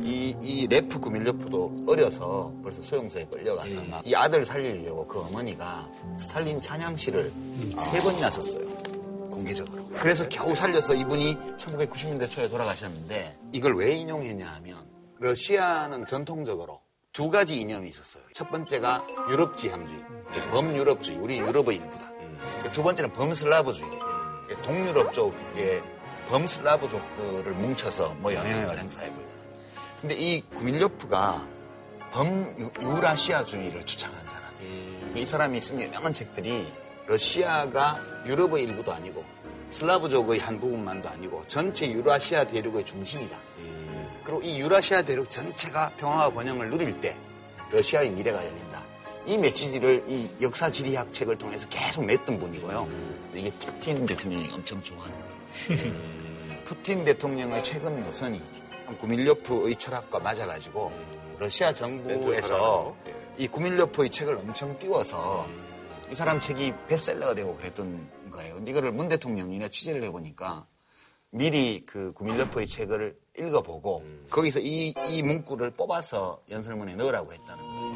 [0.01, 5.89] 이, 이 레프 구밀료프도 어려서 벌써 수용소에 끌려가서 막 이 아들 살리려고 그 어머니가
[6.19, 7.33] 스탈린 찬양시를
[7.79, 8.67] 세 번이나 썼어요.
[9.31, 9.83] 공개적으로.
[9.99, 14.77] 그래서 겨우 살려서 이분이 1990년대 초에 돌아가셨는데 이걸 왜 인용했냐 하면
[15.17, 16.81] 러시아는 전통적으로
[17.13, 18.23] 두 가지 이념이 있었어요.
[18.31, 20.03] 첫 번째가 유럽 지향주의,
[20.51, 22.11] 범유럽주의, 우리 유럽의 일부다.
[22.73, 23.89] 두 번째는 범슬라브주의,
[24.63, 25.81] 동유럽 쪽의
[26.29, 29.29] 범슬라브족들을 뭉쳐서 뭐 영향력을 행사해보려는.
[29.99, 31.47] 근데 이 구밀료프가
[32.11, 35.17] 범유라시아주의를 주창한 사람이에요.
[35.17, 36.71] 이 사람이 쓴 유명한 책들이
[37.07, 39.25] 러시아가 유럽의 일부도 아니고
[39.71, 43.37] 슬라브족의 한 부분만도 아니고 전체 유라시아 대륙의 중심이다.
[44.23, 47.17] 그리고 이 유라시아 대륙 전체가 평화와 번영을 누릴 때
[47.71, 48.83] 러시아의 미래가 열린다.
[49.25, 52.89] 이 메시지를 이 역사 지리학 책을 통해서 계속 냈던 분이고요.
[53.35, 55.15] 이게 푸틴 대통령이 엄청 좋아하는
[55.67, 56.18] 거예요.
[56.69, 58.39] 푸틴 대통령의 최근 노선이
[58.99, 60.91] 구밀료프의 철학과 맞아가지고
[61.39, 62.95] 러시아 정부에서
[63.39, 65.47] 이 구밀료프의 책을 엄청 띄워서
[66.11, 68.53] 이 사람 책이 베스트셀러가 되고 그랬던 거예요.
[68.53, 70.67] 근데 이거를 문 대통령이나 취재를 해보니까
[71.31, 77.89] 미리 그 구밀료프의 책을 읽어보고 거기서 이, 이 문구를 뽑아서 연설문에 넣으라고 했다는 거예요.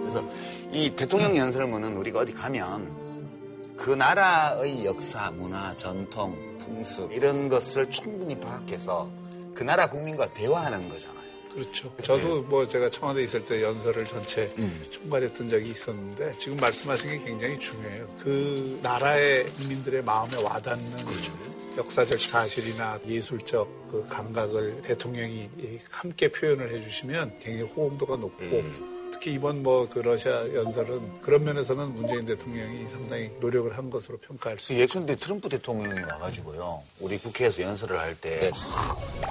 [0.00, 7.90] 그래서 이 대통령 연설문은 우리가 어디 가면 그 나라의 역사, 문화, 전통, 풍습 이런 것을
[7.90, 9.08] 충분히 파악해서
[9.54, 11.18] 그 나라 국민과 대화하는 거잖아요.
[11.54, 11.92] 그렇죠.
[12.02, 14.84] 저도 뭐 제가 청와대 있을 때 연설을 전체 음.
[14.90, 18.06] 총괄했던 적이 있었는데 지금 말씀하신 게 굉장히 중요해요.
[18.18, 21.32] 그 나라의 국민들의 마음에 와닿는 그렇죠.
[21.78, 25.48] 역사적 사실이나 예술적 그 감각을 대통령이
[25.90, 28.97] 함께 표현을 해주시면 굉장히 호응도가 높고 음.
[29.18, 34.60] 특히 이번 뭐 그 러시아 연설은 그런 면에서는 문재인 대통령이 상당히 노력을 한 것으로 평가할
[34.60, 34.82] 수 있죠.
[34.82, 36.80] 예컨대 트럼프 대통령이 와가지고요.
[37.00, 38.50] 우리 국회에서 연설을 할 때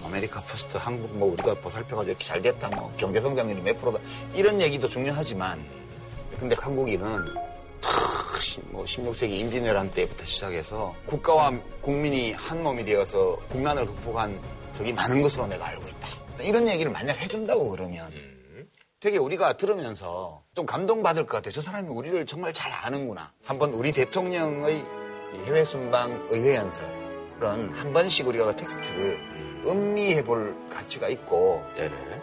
[0.03, 3.99] America First 한국 뭐 우리가 보살펴가지고 이렇게 잘 됐다 뭐 경제 성장률이 몇 프로다
[4.35, 5.63] 이런 얘기도 중요하지만
[6.37, 7.33] 근데 한국인은
[8.71, 14.37] 뭐 16세기 임진왜란 때부터 시작해서 국가와 국민이 한 몸이 되어서 국난을 극복한
[14.73, 16.43] 적이 많은 것으로 내가 알고 있다.
[16.43, 18.11] 이런 얘기를 만약 해준다고 그러면
[18.99, 21.51] 되게 우리가 들으면서 좀 감동받을 것 같아요.
[21.51, 23.31] 저 사람이 우리를 정말 잘 아는구나.
[23.45, 29.37] 한번 우리 대통령의 이 해외 순방 의회 연설은 한 번씩 우리가 그 텍스트를
[29.67, 31.63] 음미해 볼 가치가 있고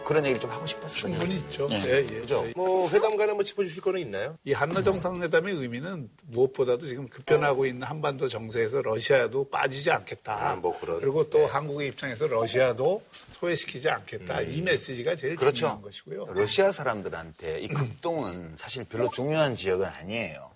[0.03, 1.11] 그런 얘기를 좀 하고 싶었어요.
[1.13, 1.67] 충분히 있죠.
[1.67, 1.79] 네.
[1.87, 2.19] 예, 예.
[2.19, 2.43] 그죠?
[2.55, 4.37] 뭐 회담 간에 뭐 짚어주실 거는 있나요?
[4.43, 10.51] 이 한러 정상회담의 의미는 무엇보다도 지금 급변하고 있는 한반도 정세에서 러시아도 빠지지 않겠다.
[10.51, 13.01] 아, 뭐 그런, 그리고 또 한국의 입장에서 러시아도
[13.35, 14.41] 소외시키지 않겠다.
[14.41, 15.57] 이 메시지가 제일 그렇죠.
[15.57, 16.27] 중요한 것이고요.
[16.33, 20.51] 러시아 사람들한테 이 극동은 사실 별로 중요한 지역은 아니에요.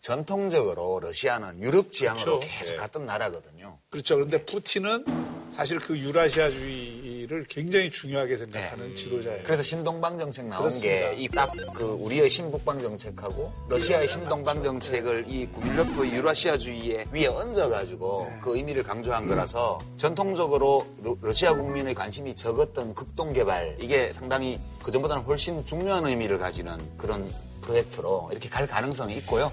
[0.00, 2.58] 전통적으로 러시아는 유럽 지향으로 그렇죠.
[2.58, 2.76] 계속 예.
[2.76, 3.78] 갔던 나라거든요.
[3.90, 4.16] 그렇죠.
[4.16, 5.04] 그런데 푸틴은
[5.50, 9.38] 사실 그 유라시아주의 를 굉장히 중요하게 생각하는 지도자예요.
[9.38, 9.42] 네.
[9.42, 10.68] 그래서 신동방 정책 나온.
[10.80, 18.32] 게 이 딱 그 우리의 신북방 정책하고 러시아의 신동방 정책을 이 구밀러프의 유라시아주의에 위에 얹어가지고
[18.40, 24.90] 그 의미를 강조한 거라서 전통적으로 러- 러시아 국민의 관심이 적었던 극동 개발 이게 상당히 그
[24.92, 27.28] 전보다는 훨씬 중요한 의미를 가지는 그런
[27.62, 29.50] 프로젝트로 이렇게 갈 가능성이 있고요.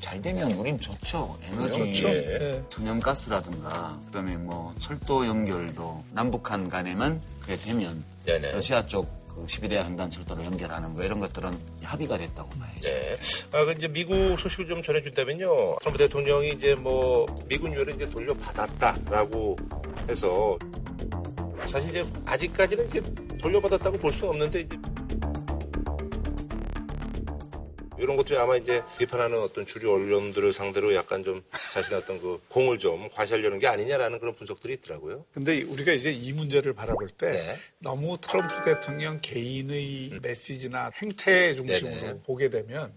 [0.00, 1.36] 잘 되면 우린 좋죠.
[1.42, 2.08] 에너지, 좋죠.
[2.08, 2.62] 예.
[2.68, 8.52] 천연가스라든가 그다음에 뭐 철도 연결도 남북한 간에 만 그게 되면 네네.
[8.52, 12.80] 러시아 쪽 그 시베리아 횡단 철도로 연결하는 거 이런 것들은 합의가 됐다고 봐야죠.
[12.82, 13.16] 네.
[13.52, 15.76] 아, 그 이제 미국 소식을 좀 전해준다면요.
[15.80, 19.56] 트럼프 대통령이 이제 뭐 미군 유해를 이제 돌려받았다라고
[20.08, 20.58] 해서
[21.66, 23.02] 사실 이제 아직까지는 이제
[23.40, 24.76] 돌려받았다고 볼 수는 없는데 이제
[27.98, 31.42] 이런 것들이 아마 이제 비판하는 어떤 주류 언론들을 상대로 약간 좀
[31.72, 35.24] 자신의 어떤 그 공을 좀 과시하려는 게 아니냐라는 그런 분석들이 있더라고요.
[35.32, 37.58] 근데 우리가 이제 이 문제를 바라볼 때 네.
[37.80, 42.00] 너무 트럼프 대통령 개인의 메시지나 행태 중심으로 음.
[42.00, 42.20] 네네.
[42.24, 42.92] 보게 되면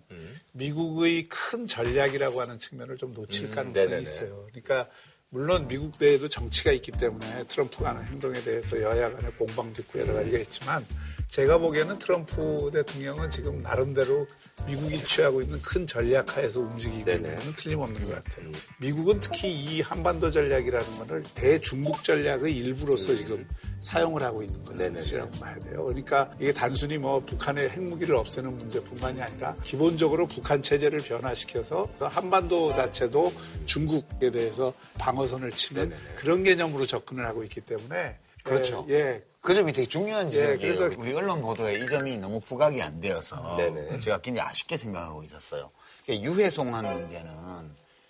[0.54, 4.02] 미국의 큰 전략이라고 하는 측면을 좀 놓칠 음, 가능성이 네네네.
[4.02, 4.48] 있어요.
[4.50, 4.90] 그러니까
[5.30, 10.14] 물론 미국 내에도 정치가 있기 때문에 트럼프가 하는 행동에 대해서 여야 간에 공방 짓고 여러
[10.14, 10.86] 가지가 있지만
[11.32, 14.28] 제가 보기에는 트럼프 대통령은 지금 나름대로
[14.68, 18.52] 미국이 취하고 있는 큰 전략 하에서 움직이고 있는 건 틀림없는 것 같아요.
[18.82, 23.48] 미국은 특히 이 한반도 전략이라는 것을 대중국 전략의 일부로서 지금
[23.80, 24.62] 사용을 하고 있는
[24.94, 25.86] 것이라고 봐야 돼요.
[25.86, 33.32] 그러니까 이게 단순히 뭐 북한의 핵무기를 없애는 문제뿐만이 아니라 기본적으로 북한 체제를 변화시켜서 한반도 자체도
[33.66, 38.86] 중국에 대해서 방어선을 치는 그런 개념으로 접근을 하고 있기 때문에 그렇죠.
[38.90, 39.24] 예, 예.
[39.42, 40.60] 그 점이 되게 중요한 예, 지점이에요.
[40.60, 44.00] 그래서 우리 언론 보도에 이 점이 너무 부각이 안 되어서 네네.
[44.00, 45.70] 제가 굉장히 아쉽게 생각하고 있었어요.
[46.06, 47.32] 그러니까 유해송환 문제는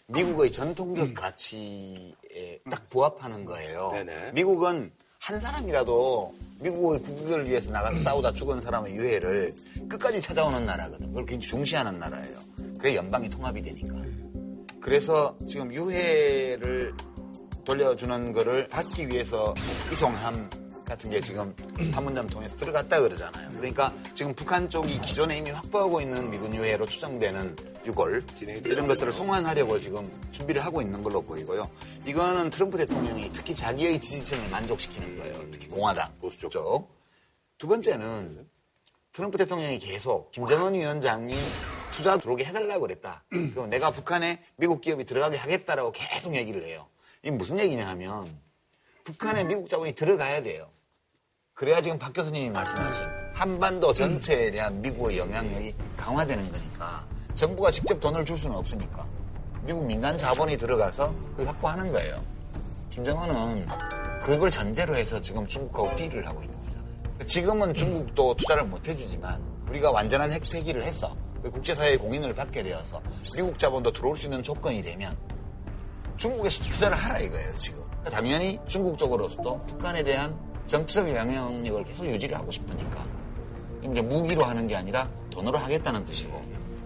[0.08, 3.90] 미국의 전통적 가치에 딱 부합하는 거예요.
[3.94, 4.32] 네네.
[4.34, 9.54] 미국은 한 사람이라도 미국의 국익을 위해서 나가서 싸우다 죽은 사람의 유해를
[9.88, 11.08] 끝까지 찾아오는 나라거든.
[11.08, 12.38] 그걸 굉장히 중시하는 나라예요.
[12.80, 13.96] 그래 연방이 통합이 되니까.
[14.82, 16.94] 그래서 지금 유해를
[17.64, 19.54] 돌려주는 거를 받기 위해서
[19.92, 20.50] 이송함
[20.86, 21.56] 같은 게 지금
[21.94, 23.52] 판문점 통해서 들어갔다 그러잖아요.
[23.52, 27.56] 그러니까 지금 북한 쪽이 기존에 이미 확보하고 있는 미군 유해로 추정되는
[27.86, 31.70] 유골 이런 것들을 송환하려고 지금 준비를 하고 있는 걸로 보이고요.
[32.06, 35.34] 이거는 트럼프 대통령이 특히 자기의 지지층을 만족시키는 거예요.
[35.52, 36.90] 특히 공화당 보수 쪽.
[37.58, 38.48] 두 번째는
[39.14, 41.36] 트럼프 대통령이 계속 김정은 위원장이
[41.94, 43.24] 투자 들어오게 해달라고 그랬다.
[43.30, 46.88] 그럼 내가 북한에 미국 기업이 들어가게 하겠다라고 계속 얘기를 해요.
[47.24, 48.36] 이게 무슨 얘기냐 하면
[49.04, 50.68] 북한에 미국 자본이 들어가야 돼요.
[51.54, 57.06] 그래야 지금 박 교수님이 말씀하신 한반도 전체에 대한 미국의 영향력이 강화되는 거니까
[57.36, 59.06] 정부가 직접 돈을 줄 수는 없으니까
[59.64, 62.24] 미국 민간 자본이 들어가서 그걸 확보하는 거예요.
[62.90, 63.68] 김정은은
[64.24, 66.84] 그걸 전제로 해서 지금 중국하고 딜을 하고 있는 거잖아요.
[67.28, 71.16] 지금은 중국도 투자를 못 해주지만 우리가 완전한 핵 폐기를 했어.
[71.44, 73.02] 국제사회의 공인을 받게 되어서
[73.36, 75.16] 미국 자본도 들어올 수 있는 조건이 되면
[76.22, 77.84] 중국에서 투자를 하라 이거예요, 지금.
[78.12, 83.04] 당연히 중국 쪽으로서도 북한에 대한 정치적 영향력을 계속 유지를 하고 싶으니까.
[83.82, 86.40] 이제 무기로 하는 게 아니라 돈으로 하겠다는 뜻이고.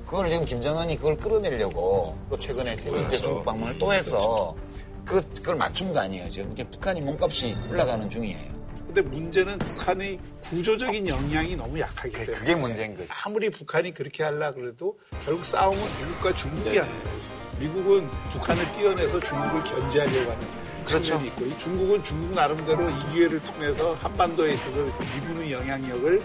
[0.05, 4.55] 그걸 지금 김정은이 그걸 끌어내려고 또 최근에 세 번째 중국 방문을 또 해서
[5.03, 6.53] 그, 그걸 맞춘 거 아니에요, 지금.
[6.53, 8.55] 이게 북한이 몸값이 올라가는 중이에요.
[8.85, 13.09] 근데 문제는 북한의 구조적인 영향이 너무 약하기 때문에 그게 문제인 거죠.
[13.25, 17.44] 아무리 북한이 그렇게 하려 그래도 결국 싸움은 미국과 중국이 하는 거죠.
[17.59, 21.03] 미국은 북한을 띄어내서 중국을 견제하려고 하는 그렇죠.
[21.03, 26.21] 측면이 있고 이 중국은 중국 나름대로 이 기회를 통해서 한반도에 있어서 미군의 영향력을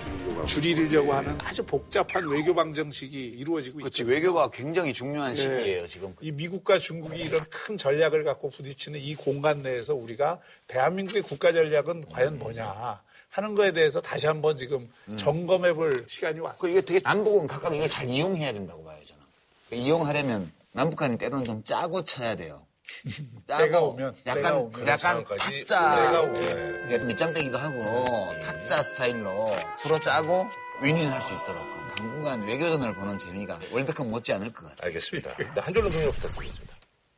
[0.47, 4.15] 줄이려고 하는 아주 복잡한 외교 방정식이 이루어지고 그렇지, 있거든요.
[4.15, 5.37] 외교가 굉장히 중요한 예.
[5.37, 6.15] 시기예요, 지금.
[6.21, 12.05] 이 미국과 중국이 이런 큰 전략을 갖고 부딪히는 이 공간 내에서 우리가 대한민국의 국가 전략은
[12.11, 13.01] 과연 뭐냐
[13.31, 16.71] 하는 거에 대해서 다시 한번 지금 점검해 볼 시간이 그 왔어요.
[16.71, 19.23] 이게 되게 남북은 각각 이걸 잘 이용해야 된다고 봐요, 저는.
[19.71, 22.67] 그 이용하려면 남북한이 때로는 좀 짜고 쳐야 돼요.
[23.47, 24.87] 짜고 때가 오면, 때가 약간 오면.
[24.87, 26.33] 약간 타짜
[26.89, 29.47] 때가 밑장빼기도 하고 타짜 스타일로
[29.77, 30.47] 서로 짜고
[30.83, 31.63] 윈윈할 수 있도록
[31.97, 34.89] 당분간 외교전을 보는 재미가 월드컵 못지 않을 것 같아요.
[34.89, 35.37] 알겠습니다.
[35.37, 36.75] 네, 한 줄로 동의 부탁드리겠습니다.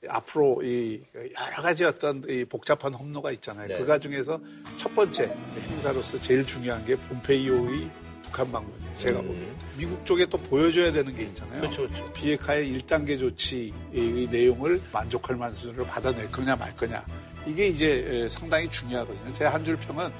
[0.08, 3.68] 앞으로 이 여러 가지 어떤 이 복잡한 험로가 있잖아요.
[3.68, 3.78] 네.
[3.78, 4.40] 그 중에서
[4.76, 5.32] 첫 번째
[5.68, 7.88] 행사로서 제일 중요한 게 폼페이오의
[8.32, 8.96] 북한 방문이에요.
[8.96, 11.60] 제가 보면 미국 쪽에 또 보여줘야 되는 게 있잖아요.
[11.60, 12.12] 그렇죠, 그렇죠.
[12.14, 13.72] 비핵화의 1단계 조치의
[14.30, 17.04] 내용을 만족할 만한 수준으로 받아낼 거냐 말 거냐.
[17.46, 19.34] 이게 이제 상당히 중요하거든요.
[19.34, 20.10] 제 한 줄 평은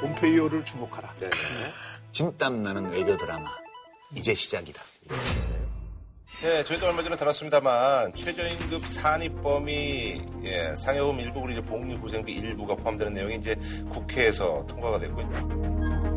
[0.00, 1.14] 폼페이오를 주목하라.
[1.20, 1.30] 네.
[2.12, 3.48] 진땀 나는 외교 드라마
[4.14, 4.82] 이제 시작이다.
[6.42, 13.14] 네, 저희도 얼마 전에 다뤘습니다만 최저임금 산입범위 예, 상여금 일부 그리고 이제 복리후생비 일부가 포함되는
[13.14, 13.56] 내용이 이제
[13.88, 16.14] 국회에서 통과가 됐고요.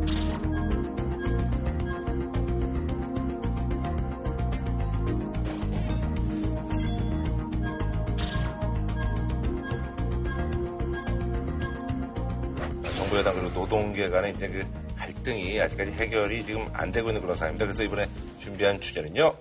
[13.68, 14.66] 노동계 간의 이제 그
[14.96, 17.66] 갈등이 아직까지 해결이 지금 안 되고 있는 그런 상황입니다.
[17.66, 18.08] 그래서 이번에
[18.40, 19.34] 준비한 주제는요.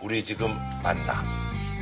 [0.00, 1.24] 우리 지금 만나.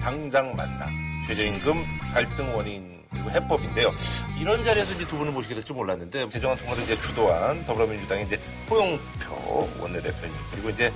[0.01, 0.87] 당장 만나.
[1.29, 1.85] 최저임금
[2.15, 3.93] 갈등 원인 그리고 해법인데요.
[4.41, 8.41] 이런 자리에서 이제 두 분을 모시게 될 줄 몰랐는데 대정한 통화를 이제 주도한 더불어민주당의 이제
[8.71, 10.91] 호용표 원내대표님 그리고 이제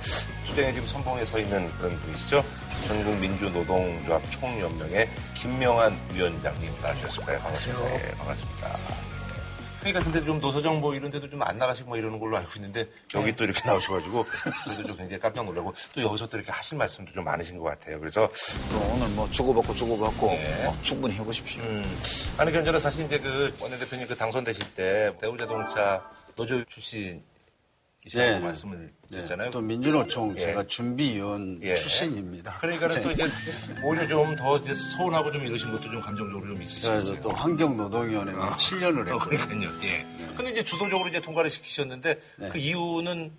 [0.47, 2.43] 투쟁에 지금 선봉에 서 있는 그런 분이시죠.
[2.87, 7.33] 전국 민주노동조합 총연맹의 김명한 위원장님 나와주셨습니다.
[7.33, 7.93] 반갑습니다.
[7.93, 9.04] 예, 반갑습니다.
[9.85, 12.89] 그러니까 근데 좀 노서정 뭐 이런 데도 좀 안 나가시고 뭐 이러는 걸로 알고 있는데
[13.13, 14.25] 여기 또 이렇게 나오셔가지고
[14.63, 17.99] 저도 좀 굉장히 깜짝 놀라고 또 여기서 또 이렇게 하실 말씀도 좀 많으신 것 같아요.
[17.99, 18.27] 그래서
[18.71, 20.63] 또 오늘 뭐 주고받고 주고받고 네.
[20.63, 21.61] 뭐 충분히 해보십시오.
[21.61, 21.83] 음,
[22.37, 27.21] 아니 그 전에 사실 이제 그 원내대표님 그 당선되실 때 대우자동차 노조 출신
[28.05, 28.37] 이시잖아요.
[28.37, 28.45] 이시라고 네.
[28.47, 29.51] 말씀을 드렸잖아요.
[29.51, 30.41] 또 민주노총 예.
[30.41, 31.75] 제가 준비위원 예.
[31.75, 32.57] 출신입니다.
[32.59, 33.27] 그러니까는 또 이제
[33.83, 36.89] 오히려 좀 더 이제 서운하고 좀 이러신 것도 좀 감정적으로 좀 있으시죠.
[36.89, 39.69] 그래서 또 환경노동위원회에 7년을 어, 했고 그러니까요.
[39.83, 40.05] 예.
[40.35, 42.49] 근데 이제 주도적으로 이제 통과를 시키셨는데 네.
[42.49, 43.31] 그 이유는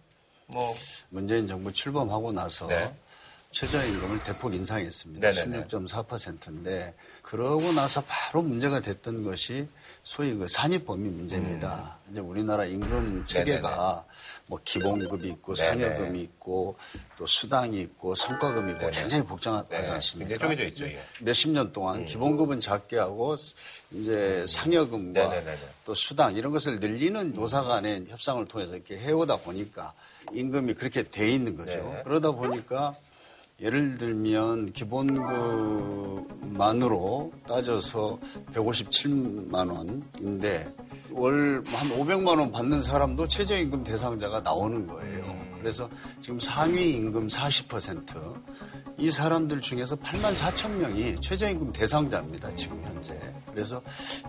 [0.46, 0.74] 뭐
[1.10, 2.94] 문재인 정부 출범하고 나서 네.
[3.52, 5.30] 최저임금을 대폭 인상했습니다.
[5.30, 5.66] 네네네.
[5.66, 9.66] 16.4%인데 그러고 나서 바로 문제가 됐던 것이
[10.06, 11.98] 소위 그 산입범위 문제입니다.
[12.12, 14.04] 이제 우리나라 임금 체계가
[14.46, 15.82] 뭐 기본급이 있고 네네.
[15.82, 16.76] 상여금이 있고
[17.18, 19.00] 또 수당이 있고 성과금이 있고 네네.
[19.00, 19.88] 굉장히 복잡하지 네.
[19.88, 20.28] 않습니까?
[20.28, 20.86] 굉장히 쪼개져 있죠.
[20.86, 21.02] 예.
[21.22, 23.34] 몇십 년 동안 기본급은 작게 하고
[23.90, 25.30] 이제 상여금과 음.
[25.30, 25.58] 네네네네.
[25.84, 29.92] 또 수당 이런 것을 늘리는 노사 간의 협상을 통해서 이렇게 해오다 보니까
[30.32, 31.72] 임금이 그렇게 돼 있는 거죠.
[31.72, 32.02] 네.
[32.04, 32.94] 그러다 보니까
[33.60, 36.26] 예를 들면 기본급만으로
[37.48, 38.18] 따져서
[38.54, 40.70] 157만 원인데
[41.10, 45.24] 월 한 500만 원 받는 사람도 최저임금 대상자가 나오는 거예요.
[45.24, 45.56] 음.
[45.58, 45.88] 그래서
[46.20, 52.54] 지금 상위 임금 40%이 사람들 중에서 8만 4천 명이 최저임금 대상자입니다.
[52.54, 53.18] 지금 현재.
[53.50, 53.80] 그래서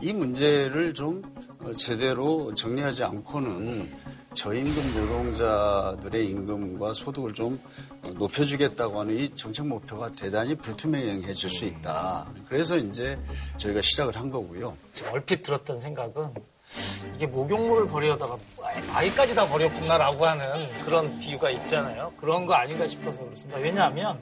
[0.02, 1.22] 이 문제를 좀
[1.60, 3.92] 어, 제대로 정리하지 않고는
[4.38, 7.60] 저임금 노동자들의 임금과 소득을 좀
[8.04, 12.32] 어, 높여주겠다고 하는 이 정책 목표가 대단히 불투명해질 수 있다.
[12.48, 13.18] 그래서 이제
[13.58, 14.78] 저희가 시작을 한 거고요.
[15.12, 16.36] 얼핏 들었던 생각은
[17.16, 18.38] 이게 목욕물을 버리려다가
[18.94, 20.46] 아이까지 다 버렸구나라고 하는
[20.86, 22.14] 그런 비유가 있잖아요.
[22.20, 23.60] 그런 거 아닌가 싶어서 그렇습니다.
[23.60, 24.20] 왜냐하면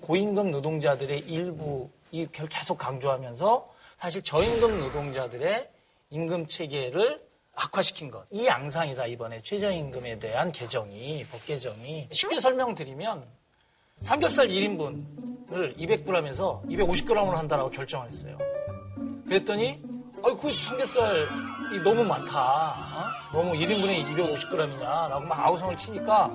[0.00, 5.68] 고임금 노동자들의 일부 이 계속 강조하면서 사실 저임금 노동자들의
[6.08, 7.29] 임금 체계를
[7.60, 8.24] 악화시킨 것.
[8.30, 12.08] 이 양상이다, 이번에 최저임금에 대한 개정이, 법 개정이.
[12.10, 13.24] 쉽게 설명드리면
[13.98, 18.38] 삼겹살 1인분을 200g에서 250g으로 한다라고 결정을 했어요.
[19.26, 19.82] 그랬더니
[20.22, 22.74] 아이 그 삼겹살이 너무 많다.
[23.32, 23.36] 어?
[23.36, 26.30] 너무 1인분에 250g이냐 라고 막 아우성을 치니까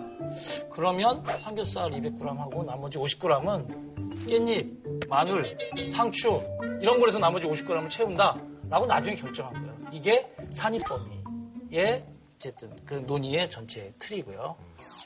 [0.71, 5.57] 그러면 삼겹살 200g 하고 나머지 50g은 깻잎, 마늘,
[5.91, 6.41] 상추
[6.81, 9.75] 이런 거에서 나머지 50g을 채운다 라고 나중에 결정한 거예요.
[9.91, 11.14] 이게 산입범위
[11.75, 12.05] 의
[12.37, 14.55] 어쨌든 그 논의의 전체 틀이고요.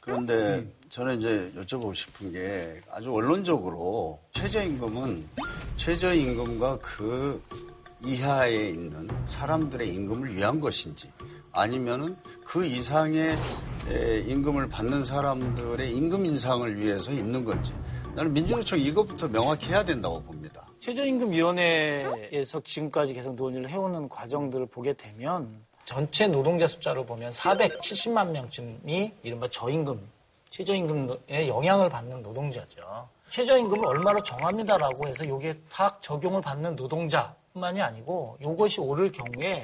[0.02, 5.28] 그런데 저는 이제 여쭤보고 싶은 게 아주 원론적으로 최저임금은
[5.78, 7.42] 최저임금과 그
[8.04, 11.12] 이하에 있는 사람들의 임금을 위한 것인지
[11.52, 12.16] 아니면은
[12.46, 13.38] 그 이상의
[13.90, 17.74] 에, 임금을 받는 사람들의 임금 인상을 위해서 있는 건지
[18.16, 20.68] 나는 민주노총 이것부터 명확히 해야 된다고 봅니다.
[20.80, 29.48] 최저임금위원회에서 지금까지 계속 논의를 해오는 과정들을 보게 되면 전체 노동자 숫자로 보면 470만 명쯤이 이른바
[29.48, 30.00] 저임금,
[30.52, 33.10] 최저임금에 영향을 받는 노동자죠.
[33.30, 39.64] 최저임금을 얼마로 정합니다라고 해서 이게 딱 적용을 받는 노동자뿐만이 아니고 이것이 오를 경우에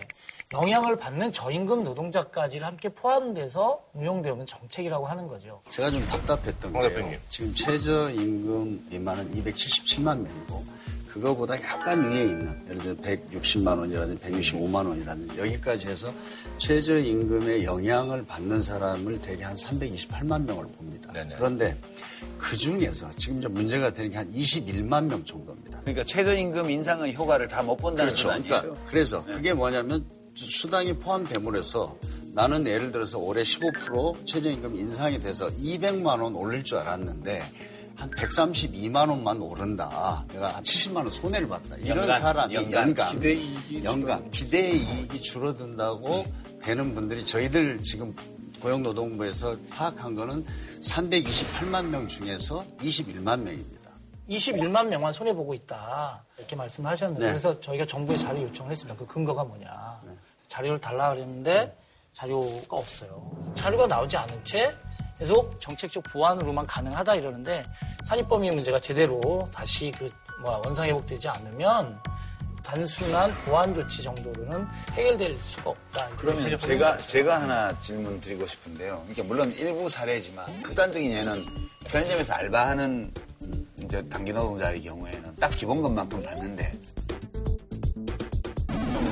[0.51, 5.61] 영향을 받는 저임금 노동자까지를 함께 포함돼서 운영되는 정책이라고 하는 거죠.
[5.69, 6.89] 제가 좀 답답했던 황 게요.
[6.89, 7.19] 대표님.
[7.29, 10.65] 지금 최저임금 미만은 277만 명이고
[11.19, 16.13] 그거보다 약간 위에 있는 예를 들어 160만 원이라든지 165만 원이라든지 여기까지 해서
[16.57, 21.13] 최저임금의 영향을 받는 사람을 대개 한 328만 명을 봅니다.
[21.13, 21.35] 네네.
[21.37, 21.77] 그런데
[22.37, 25.79] 그 중에서 지금 이제 문제가 되는 게 한 21만 명 정도입니다.
[25.81, 28.27] 그러니까 최저임금 인상의 효과를 다 못 본다는 그렇죠.
[28.27, 28.61] 건 아니에요.
[28.61, 31.97] 그러니까 그래서 그게 뭐냐면 수- 수당이 포함됨으로 해서
[32.33, 37.41] 나는 예를 들어서 올해 15% 최저임금 인상이 돼서 200만 원 올릴 줄 알았는데
[37.95, 40.25] 한 132만 원만 오른다.
[40.31, 41.75] 내가 한 70만 원 손해를 봤다.
[41.77, 46.25] 이런 연간, 사람이 연간, 연간, 기대 이익이 연간 기대 이익이 줄어든다고
[46.61, 48.15] 되는 분들이 저희들 지금
[48.61, 50.45] 고용노동부에서 파악한 거는
[50.81, 53.91] 328만 명 중에서 21만 명입니다.
[54.29, 56.23] 21만 명만 손해 보고 있다.
[56.37, 57.31] 이렇게 말씀을 하셨는데, 네.
[57.31, 58.97] 그래서 저희가 정부에 자료 요청을 했습니다.
[58.97, 60.01] 그 근거가 뭐냐.
[60.47, 61.77] 자료를 달라 그랬는데,
[62.13, 63.53] 자료가 없어요.
[63.55, 64.73] 자료가 나오지 않은 채
[65.17, 67.65] 계속 정책적 보완으로만 가능하다 이러는데,
[68.05, 70.09] 산입범위 문제가 제대로 다시 그,
[70.41, 71.99] 뭐, 원상 회복되지 않으면,
[72.65, 76.09] 단순한 보완 조치 정도로는 해결될 수가 없다.
[76.17, 79.03] 그러면 제가 제가 하나 질문 드리고 싶은데요.
[79.03, 81.45] 그러니까 물론 일부 사례지만 극단적인 예는
[81.85, 83.13] 편의점에서 알바하는
[83.83, 86.73] 이제 단기 노동자의 경우에는 딱 기본급만큼 받는데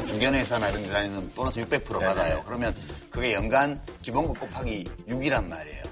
[0.07, 2.41] 중견 회사나 이런 데 다니는 보너스 600% 받아요.
[2.45, 2.75] 그러면
[3.11, 5.82] 그게 연간 기본급 곱하기 6이란 말이에요.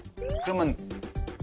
[0.43, 0.76] 그러면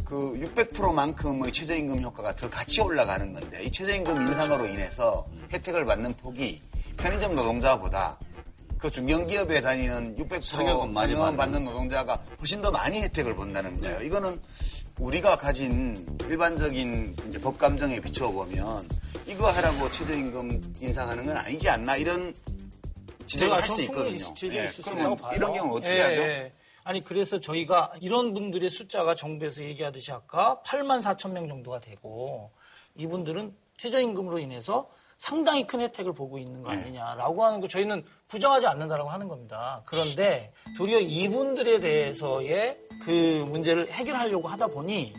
[0.05, 6.63] 그 600%만큼의 최저임금 효과가 더 같이 올라가는 건데 이 최저임금 인상으로 인해서 혜택을 받는 폭이
[6.97, 8.19] 편의점 노동자보다
[8.79, 11.37] 그 중견기업에 다니는 600% 상여금 많이 받는.
[11.37, 14.01] 받는 노동자가 훨씬 더 많이 혜택을 본다는 거예요.
[14.03, 14.41] 이거는
[14.99, 18.89] 우리가 가진 일반적인 이제 법 감정에 비추어 보면
[19.27, 22.35] 이거 하라고 최저임금 인상하는 건 아니지 않나 이런
[23.27, 24.35] 지적을 할 수 있거든요.
[24.45, 25.19] 예, 그러면.
[25.35, 26.15] 이런 경우 어떻게 예, 하죠?
[26.23, 26.53] 예.
[26.89, 32.51] 아니 그래서 저희가 이런 분들의 숫자가 정부에서 얘기하듯이 아까 8만 4천 명 정도가 되고
[32.97, 39.11] 이분들은 최저임금으로 인해서 상당히 큰 혜택을 보고 있는 거 아니냐라고 하는 거 저희는 부정하지 않는다라고
[39.11, 39.83] 하는 겁니다.
[39.85, 45.13] 그런데 도리어 이분들에 대해서의 그 문제를 해결하려고 하다 보니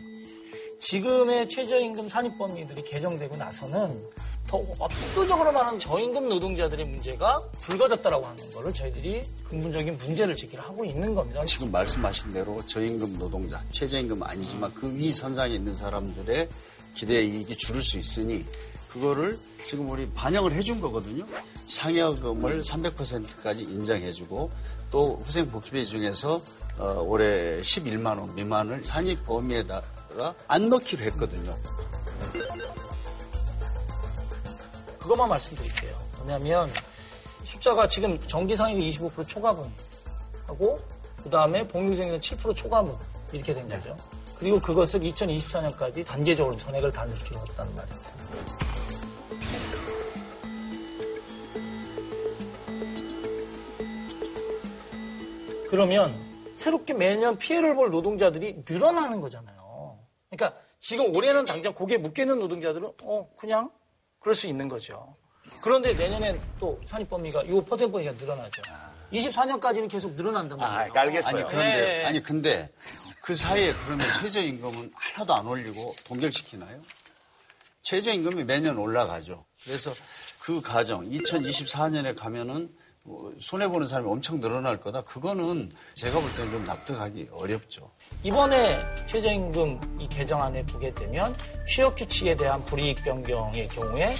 [0.80, 4.10] 지금의 최저임금 산입범위들이 개정되고 나서는
[4.46, 11.14] 더 압도적으로 많은 저임금 노동자들의 문제가 불거졌다라고 하는 거를 저희들이 근본적인 문제를 제기를 하고 있는
[11.14, 11.44] 겁니다.
[11.44, 16.48] 지금 말씀하신 대로 저임금 노동자, 최저임금 아니지만 그 위 선상에 있는 사람들의
[16.94, 18.44] 기대 이익이 줄을 수 있으니
[18.88, 19.38] 그거를
[19.68, 21.24] 지금 우리 반영을 해준 거거든요.
[21.66, 24.50] 상여금을 300%까지 인정해주고
[24.90, 26.42] 또 후생복지비 중에서
[26.78, 31.56] 어, 올해 11만 원 미만을 산입 범위에다가 안 넣기로 했거든요.
[35.00, 35.96] 그것만 말씀드릴게요.
[36.18, 36.68] 뭐냐면
[37.44, 39.70] 숫자가 지금 정기상여금 25% 초과분
[40.46, 40.78] 하고
[41.22, 42.94] 그 다음에 복리후생에는 7% 초과분
[43.32, 43.96] 이렇게 된 거죠.
[44.38, 48.10] 그리고 그것을 2024년까지 단계적으로 전액을 다 넣기로 했다는 말입니다.
[55.68, 56.14] 그러면
[56.56, 59.98] 새롭게 매년 피해를 볼 노동자들이 늘어나는 거잖아요.
[60.28, 63.70] 그러니까 지금 올해는 당장 고개 묶여 있는 노동자들은 어 그냥
[64.20, 65.16] 그럴 수 있는 거죠.
[65.62, 68.62] 그런데 내년엔 또 산입 범위가 이 퍼센트 범위가 늘어나죠.
[69.12, 70.92] 24년까지는 계속 늘어난단 말이에요.
[70.94, 72.04] 아니 그런데 네.
[72.04, 72.70] 아니 근데
[73.22, 76.80] 그 사이에 그러면 최저임금은 하나도 안 올리고 동결시키나요?
[77.82, 79.44] 최저임금이 매년 올라가죠.
[79.64, 79.92] 그래서
[80.40, 82.79] 그 가정 2024년에 가면은 뭐
[83.40, 85.02] 손해보는 사람이 엄청 늘어날 거다.
[85.02, 87.90] 그거는 제가 볼 때는 좀 납득하기 어렵죠.
[88.22, 91.34] 이번에 최저임금 이 개정안에 보게 되면
[91.66, 94.14] 취업 규칙에 대한 불이익 변경의 경우에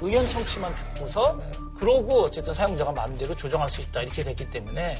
[0.00, 1.38] 의견 청취만 듣고서
[1.78, 4.96] 그러고 어쨌든 사용자가 마음대로 조정할 수 있다 이렇게 됐기 때문에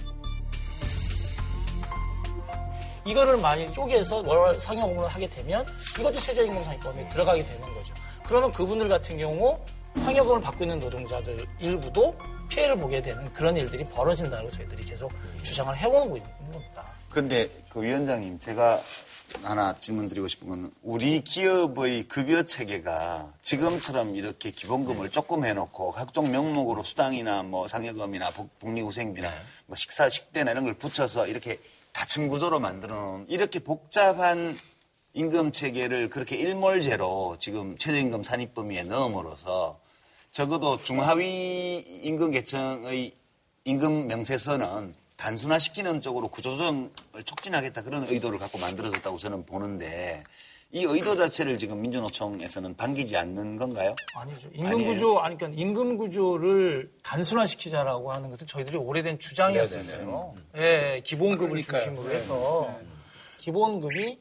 [3.05, 5.65] 이거를 만일 쪼개서 월 상여금을 하게 되면
[5.99, 7.95] 이것도 최저임금 상여금에 들어가게 되는 거죠.
[8.25, 9.59] 그러면 그분들 같은 경우
[9.97, 12.17] 상여금을 받고 있는 노동자들 일부도
[12.49, 15.11] 피해를 보게 되는 그런 일들이 벌어진다고 저희들이 계속
[15.43, 16.85] 주장을 해오고 있는 겁니다.
[17.11, 18.81] 근데 그 위원장님 제가
[19.43, 26.31] 하나 질문 드리고 싶은 건 우리 기업의 급여 체계가 지금처럼 이렇게 기본금을 조금 해놓고 각종
[26.31, 29.33] 명목으로 수당이나 뭐 상여금이나 복- 복리후생비나
[29.67, 31.59] 뭐 식사 식대나 이런 걸 붙여서 이렇게
[31.93, 34.57] 다층 구조로 만들어 놓은 이렇게 복잡한
[35.15, 39.79] 임금 체계를 그렇게 일몰제로 지금 최저임금 산입 범위에 넣음으로써
[40.31, 43.15] 적어도 중하위 임금 계층의
[43.65, 46.91] 임금 명세서는 단순화시키는 쪽으로 구조조정을
[47.25, 50.25] 촉진하겠다 그런 의도를 갖고 만들어졌다고 저는 보는데
[50.75, 53.95] 이 의도 자체를 지금 민주노총에서는 반기지 않는 건가요?
[54.15, 54.49] 아니죠.
[54.55, 60.35] 임금 구조, 아니, 그러니까 임금 구조를 단순화시키자라고 하는 것은 저희들이 오래된 주장이었어요.
[60.57, 62.75] 예, 기본급을 중심으로 해서.
[63.37, 64.19] 기본급이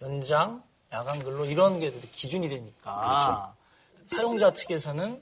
[0.00, 3.54] 연장, 야간 근로 이런 게 기준이 되니까
[4.06, 5.20] 사용자 측에서는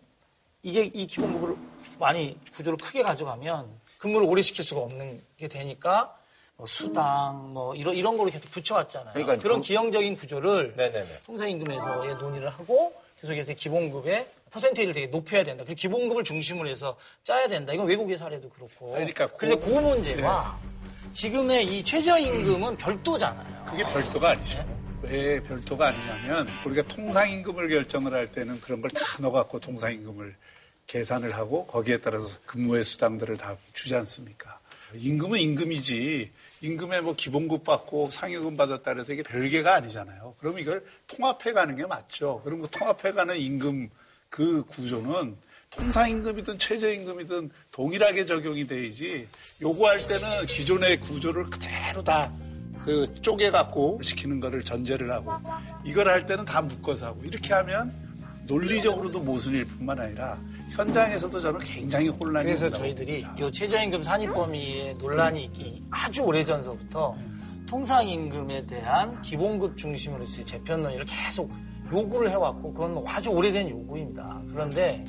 [0.62, 1.56] 이게 이 기본급을
[1.98, 3.68] 많이 구조를 크게 가져가면
[3.98, 6.16] 근무를 오래 시킬 수가 없는 게 되니까
[6.58, 9.12] 뭐 수당 뭐 이런 이런 거로 계속 붙여왔잖아요.
[9.14, 11.20] 그러니까 그런 그- 기형적인 구조를 네네네.
[11.24, 15.62] 통상임금에서의 논의를 하고 계속해서 기본급의 퍼센테이지를 되게 높여야 된다.
[15.64, 17.72] 그리고 기본급을 중심으로 해서 짜야 된다.
[17.72, 18.90] 이건 외국의 사례도 그렇고.
[18.92, 20.58] 그러니까 그 래서 그- 그 문제와
[21.12, 23.64] 지금의 이 최저임금은 별도잖아요.
[23.66, 24.66] 그게 별도가 아니죠.
[25.02, 30.34] 왜 별도가 아니냐면 우리가 통상임금을 결정을 할 때는 그런 걸 다 넣어갖고 통상임금을
[30.88, 34.58] 계산을 하고 거기에 따라서 근무의 수당들을 다 주지 않습니까?
[34.94, 40.34] 임금은 임금이지 임금에 뭐 기본급 받고 상여금 받았다 그래서 이게 별개가 아니잖아요.
[40.38, 42.40] 그럼 이걸 통합해 가는 게 맞죠.
[42.44, 43.90] 그럼 그 통합해 가는 임금
[44.28, 45.36] 그 구조는
[45.70, 49.28] 통상임금이든 최저임금이든 동일하게 적용이 돼야지
[49.60, 52.32] 요구할 때는 기존의 구조를 그대로 다
[52.88, 55.32] 그 쪼개갖고 시키는 거를 전제를 하고
[55.84, 57.92] 이걸 할 때는 다 묶어서 하고 이렇게 하면
[58.46, 60.38] 논리적으로도 모순일 뿐만 아니라
[60.78, 63.26] 현장에서도 저는 굉장히 혼란이 그래서 저희들이.
[63.36, 67.16] 이 최저임금 산입 범위에 논란이 있기 아주 오래전서부터
[67.66, 71.50] 통상임금에 대한 기본급 중심으로 재편 논의를 계속
[71.92, 74.40] 요구를 해왔고 그건 뭐 아주 오래된 요구입니다.
[74.52, 75.04] 그런데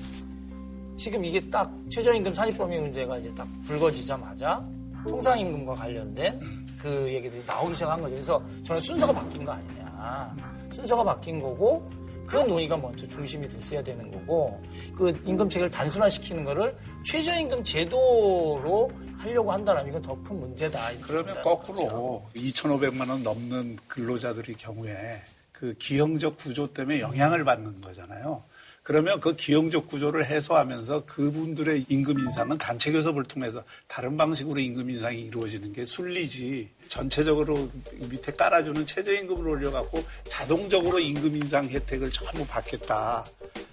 [0.98, 4.68] 지금 이게 딱 최저임금 산입 범위 문제가 이제 딱 불거지자마자
[5.08, 6.40] 통상임금과 관련된
[6.80, 8.16] 그 얘기들이 나오기 시작한 거죠.
[8.16, 10.36] 그래서 저는 순서가 바뀐 거 아니냐.
[10.72, 11.88] 순서가 바뀐 거고
[12.30, 14.62] 그 논의가 먼저 중심이 됐어야 되는 거고
[14.96, 20.80] 그 임금 체계를 단순화시키는 거를 최저임금 제도로 하려고 한다면 이건 더 큰 문제다.
[21.02, 25.22] 그러면 거꾸로 2,500만 원 넘는 근로자들의 경우에
[25.52, 28.44] 그 기형적 구조 때문에 영향을 받는 거잖아요.
[28.90, 35.22] 그러면 그 기형적 구조를 해소하면서 그분들의 임금 인상은 단체 교섭을 통해서 다른 방식으로 임금 인상이
[35.26, 36.68] 이루어지는 게 순리지.
[36.88, 43.24] 전체적으로 밑에 깔아주는 최저임금을 올려갖고 자동적으로 임금 인상 혜택을 전부 받겠다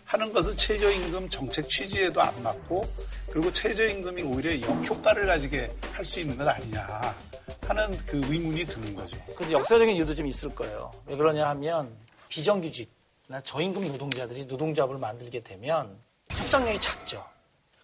[0.04, 2.86] 하는 것은 최저임금 정책 취지에도 안 맞고
[3.30, 7.16] 그리고 최저임금이 오히려 역효과를 가지게 할 수 있는 것 아니냐
[7.62, 9.16] 하는 그 의문이 드는 거죠.
[9.34, 10.90] 근데 역사적인 이유도 좀 있을 거예요.
[11.06, 11.96] 왜 그러냐 하면
[12.28, 12.95] 비정규직나
[13.44, 15.98] 저임금 노동자들이 노동자업을 만들게 되면
[16.30, 17.24] 협상력이 작죠.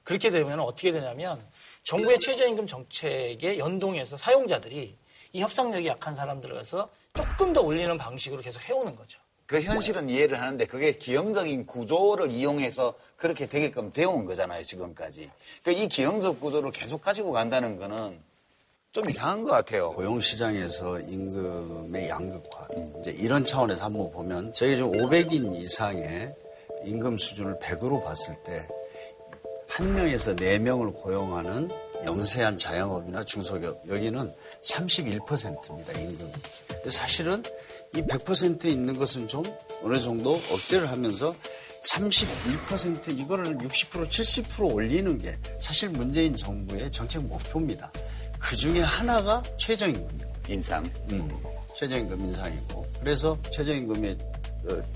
[0.05, 1.45] 그렇게 되면 어떻게 되냐면
[1.85, 4.97] 정부의 최저임금 정책에 연동해서 사용자들이
[5.33, 9.21] 이 협상력이 약한 사람들을 가서 조금 더 올리는 방식으로 계속 해오는 거죠.
[9.47, 15.31] 그 현실은 이해를 하는데 그게 기형적인 구조를 이용해서 그렇게 되게끔 되어온 거잖아요, 지금까지.
[15.63, 18.19] 그러니까 이 기형적 구조를 계속 가지고 간다는 거는
[18.93, 19.93] 좀 이상한 것 같아요.
[19.93, 22.69] 고용시장에서 임금의 양극화.
[23.01, 26.35] 이제 이런 차원에서 한번 보면 저희 지금 500인 이상의
[26.85, 28.67] 임금 수준을 100으로 봤을 때
[29.75, 31.71] 한 명에서 네 명을 고용하는
[32.05, 36.31] 영세한 자영업이나 중소기업 여기는 31%입니다 임금.
[36.91, 37.43] 사실은
[37.97, 39.43] 이 100%에 있는 것은 좀
[39.83, 41.35] 어느 정도 억제를 하면서
[41.85, 47.91] 31% 이거를 60% 70% 올리는 게 사실 문재인 정부의 정책 목표입니다.
[48.43, 50.19] 그 중에 하나가 최저임금
[50.49, 50.85] 인상.
[51.11, 51.31] 음,
[51.77, 54.19] 최저임금 인상이고 그래서 최저임금이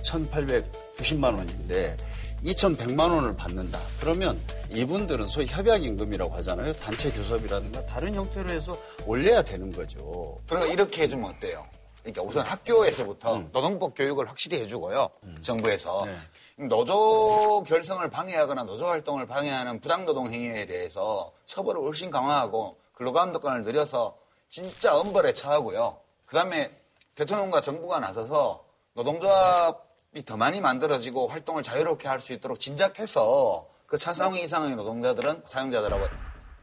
[0.03, 1.97] 1,890만 원인데
[2.45, 3.81] 2,100만 원을 받는다.
[4.01, 4.39] 그러면
[4.71, 6.73] 이분들은 소위 협약임금이라고 하잖아요.
[6.75, 10.39] 단체 교섭이라든가 다른 형태로 해서 올려야 되는 거죠.
[10.47, 11.67] 그러니까 이렇게 해주면 어때요?
[12.03, 13.49] 그러니까 우선 학교에서부터 음.
[13.53, 15.09] 노동법 교육을 확실히 해주고요.
[15.25, 15.37] 음.
[15.43, 16.05] 정부에서.
[16.07, 16.67] 네.
[16.67, 24.17] 노조 결성을 방해하거나 노조 활동을 방해하는 부당노동 행위에 대해서 처벌을 훨씬 강화하고 근로감독관을 늘려서
[24.51, 25.99] 진짜 엄벌에 처하고요.
[26.25, 26.75] 그 다음에
[27.15, 34.43] 대통령과 정부가 나서서 노동조합이 더 많이 만들어지고 활동을 자유롭게 할 수 있도록 진작해서 그 차상위
[34.43, 36.09] 이상의 노동자들은 사용자들하고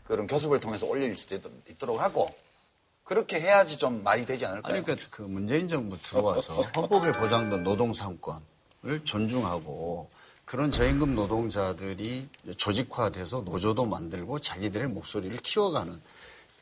[0.05, 1.35] 그런 교섭을 통해서 올릴 수도
[1.69, 2.33] 있도록 하고
[3.03, 4.73] 그렇게 해야지 좀 말이 되지 않을까요?
[4.73, 10.09] 아니, 그러니까 그 문재인 정부 들어와서 헌법에 보장된 노동상권을 존중하고
[10.45, 12.27] 그런 저임금 노동자들이
[12.57, 16.01] 조직화돼서 노조도 만들고 자기들의 목소리를 키워가는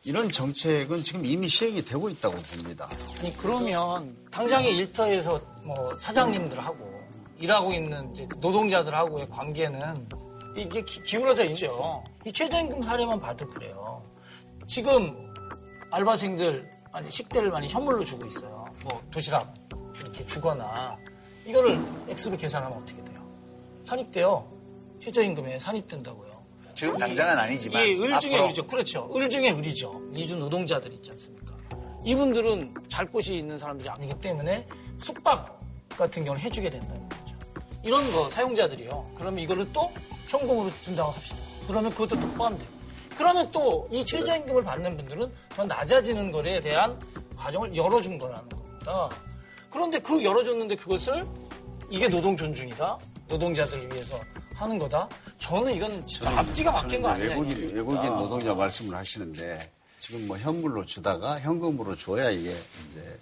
[0.03, 2.89] 이런 정책은 지금 이미 시행이 되고 있다고 봅니다.
[3.19, 6.89] 아니 그러면 당장의 일터에서 뭐 사장님들하고
[7.37, 10.09] 일하고 있는 노동자들하고의 관계는
[10.57, 12.03] 이게 기, 울어져 있죠.
[12.25, 14.03] 이 최저임금 사례만 봐도 그래요.
[14.65, 15.31] 지금
[15.91, 18.65] 알바생들 아니 식대를 많이 현물로 주고 있어요.
[18.83, 19.53] 뭐 도시락
[19.99, 20.97] 이렇게 주거나
[21.45, 21.79] 이거를
[22.09, 23.21] X로 계산하면 어떻게 돼요?
[23.83, 24.49] 산입돼요.
[24.99, 26.30] 최저임금에 산입된다고요.
[26.75, 27.81] 지금 당장은 아니지만.
[27.83, 28.65] 예, 을 중에 을이죠.
[28.67, 29.09] 그렇죠.
[29.15, 30.01] 을 중에 을이죠.
[30.15, 31.55] 이주 노동자들 있지 않습니까?
[32.05, 34.67] 이분들은 잘 곳이 있는 사람들이 아니기 때문에
[34.99, 35.59] 숙박
[35.97, 37.35] 같은 경우는 해주게 된다는 거죠.
[37.83, 39.11] 이런 거 사용자들이요.
[39.17, 39.91] 그러면 이거를 또
[40.27, 41.37] 현금으로 준다고 합시다.
[41.67, 42.69] 그러면 그것도 또 포함돼요.
[43.17, 46.97] 그러면 또 이 최저임금을 받는 분들은 더 낮아지는 거에 대한
[47.37, 49.09] 과정을 열어준 거라는 겁니다.
[49.69, 51.25] 그런데 그 열어줬는데 그것을
[51.89, 52.97] 이게 노동 존중이다.
[53.27, 54.17] 노동자들을 위해서
[54.61, 55.09] 하는 거다.
[55.39, 57.29] 저는 이건 진짜 앞뒤가 바뀐 거 아니냐.
[57.29, 63.19] 외국인, 외국인 노동자 말씀을 하시는데 지금 뭐 현물로 주다가 현금으로 줘야 이게 이제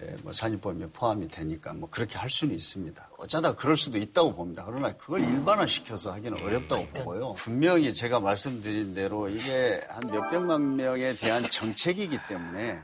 [0.00, 3.10] 예, 뭐 산입범위에 포함이 되니까 뭐 그렇게 할 수는 있습니다.
[3.18, 4.64] 어쩌다 그럴 수도 있다고 봅니다.
[4.64, 7.34] 그러나 그걸 일반화시켜서 하기는 어렵다고 보고요.
[7.34, 12.78] 분명히 제가 말씀드린 대로 이게 한 몇백만 명에 대한 정책이기 때문에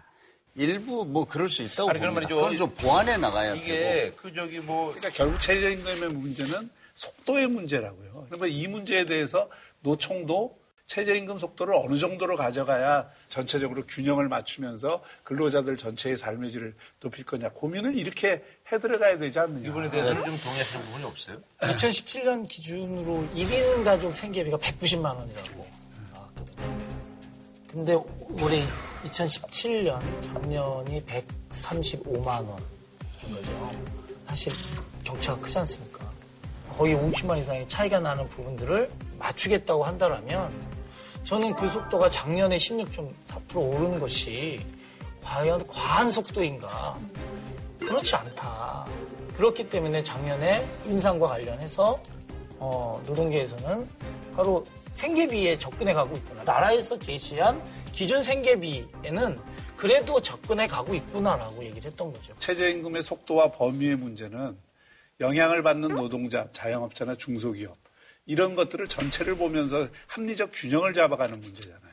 [0.56, 2.28] 일부 뭐 그럴 수 있다고 아니, 봅니다.
[2.28, 4.16] 그건 좀 보완해 나가야 이게 되고.
[4.16, 8.26] 그 저기 뭐 그러니까 결국 최저임금의 문제는 속도의 문제라고요.
[8.28, 9.48] 그러면 이 문제에 대해서
[9.80, 17.50] 노총도 최저임금 속도를 어느 정도로 가져가야 전체적으로 균형을 맞추면서 근로자들 전체의 삶의 질을 높일 거냐
[17.50, 19.68] 고민을 이렇게 해 들어가야 되지 않느냐.
[19.68, 21.38] 이분에 대해서는 좀 동의하시는 부분이 없어요?
[21.58, 25.66] 2017년 기준으로 1인 가족 생계비가 190만 원이라고
[27.68, 28.64] 근데 올해
[29.04, 32.56] 2017년 작년이 135만 원인
[33.34, 33.68] 거죠.
[34.24, 34.52] 사실
[35.04, 35.95] 격차가 크지 않습니까?
[36.76, 40.50] 거의 50만 이상의 차이가 나는 부분들을 맞추겠다고 한다면
[41.24, 44.60] 저는 그 속도가 작년에 16.4% 오른 것이
[45.22, 46.98] 과연 과한 속도인가?
[47.80, 48.86] 그렇지 않다.
[49.36, 52.00] 그렇기 때문에 작년에 인상과 관련해서
[52.58, 53.88] 어, 노동계에서는
[54.34, 56.42] 바로 생계비에 접근해 가고 있구나.
[56.44, 57.62] 나라에서 제시한
[57.92, 59.38] 기준 생계비에는
[59.76, 62.34] 그래도 접근해 가고 있구나라고 얘기를 했던 거죠.
[62.38, 64.56] 최저임금의 속도와 범위의 문제는
[65.20, 67.74] 영향을 받는 노동자, 자영업자나 중소기업
[68.26, 71.86] 이런 것들을 전체를 보면서 합리적 균형을 잡아가는 문제잖아요.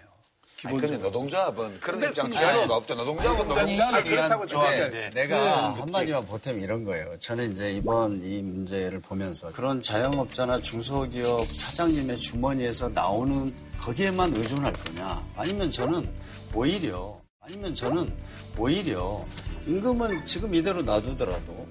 [0.65, 2.95] 아니, 근데 노동조합은 그런 입장 그- 취할 아니, 수가 없죠.
[2.95, 4.89] 노동조합은 아니, 노동자를 아니, 위한 그렇다고 조합인데.
[4.89, 7.19] 네, 내가 한마디만 보태면 이런 거예요.
[7.19, 15.21] 저는 이제 이번 이 문제를 보면서 그런 자영업자나 중소기업 사장님의 주머니에서 나오는 거기에만 의존할 거냐.
[15.35, 16.09] 아니면 저는
[16.53, 18.13] 오히려, 아니면 저는
[18.57, 19.25] 오히려
[19.67, 21.67] 임금은 지금 이대로 놔두더라도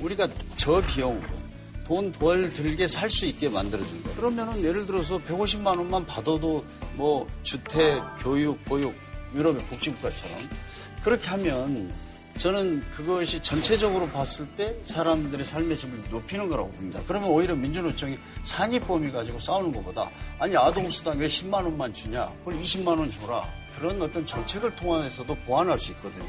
[0.00, 1.40] 우리가 저 비용으로
[1.86, 4.16] 돈 덜 들게 살 수 있게 만들어준 거예요.
[4.16, 6.64] 그러면은 예를 들어서 150만 원만 받아도
[6.94, 8.94] 뭐 주택, 교육, 보육,
[9.34, 10.38] 유럽의 복지국가처럼
[11.02, 11.92] 그렇게 하면
[12.36, 17.00] 저는 그것이 전체적으로 봤을 때 사람들의 삶의 질을 높이는 거라고 봅니다.
[17.08, 20.08] 그러면 오히려 민주노총이 산입범위 가지고 싸우는 것보다
[20.38, 22.32] 아니 아동수당 왜 10만 원만 주냐?
[22.44, 23.46] 그걸 20만 원 줘라.
[23.76, 26.24] 그런 어떤 정책을 통해서도 보완할 수 있거든요.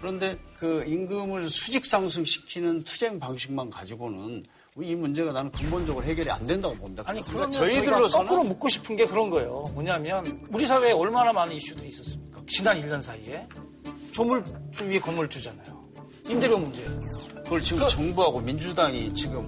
[0.00, 4.44] 그런데 그 임금을 수직 상승시키는 투쟁 방식만 가지고는
[4.80, 7.02] 이 문제가 나는 근본적으로 해결이 안 된다고 봅니다.
[7.06, 9.64] 아니 그러니까 저희들로서는 거꾸로 묻고 싶은 게 그런 거예요.
[9.74, 12.40] 뭐냐면 우리 사회에 얼마나 많은 이슈들이 있었습니까?
[12.48, 13.46] 지난 1년 사이에
[14.12, 15.80] 조물주 위에 건물주잖아요.
[16.28, 16.82] 임대료 문제.
[17.42, 19.46] 그걸 지금 정부하고 민주당이 지금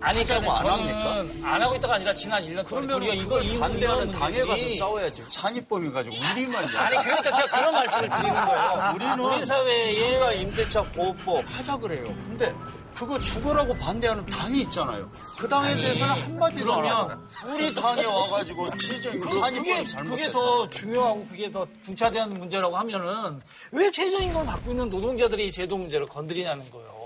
[0.00, 1.48] 아니 그러니까 안 합니까?
[1.48, 5.22] 안 하고 있다가 아니라 지난 1년 동안 그러면 우리가 이거 반대하는 당에 가서 문제들이 싸워야지.
[5.28, 8.92] 산입범위 가지고 우리만 아니 그러니까 제가 그런 말씀을 드리는 거예요.
[8.94, 12.06] 우리는 우리 사회에 상가 임대차 보호법 하자 그래요.
[12.28, 12.54] 근데
[12.94, 15.08] 그거 죽어라고 반대하는 당이 있잖아요.
[15.38, 17.12] 그 당에 아니, 대해서는 한마디도 안 하고
[17.46, 19.40] 우리 당에 와가지고 최저임금 그, 그게,
[19.84, 20.30] 산입범위 그게.
[20.32, 26.06] 더 중요하고 그게 더 중차대한 문제라고 하면은 왜 최저임금을 받고 있는 노동자들이 이 제도 문제를
[26.06, 26.98] 건드리냐는 거예요.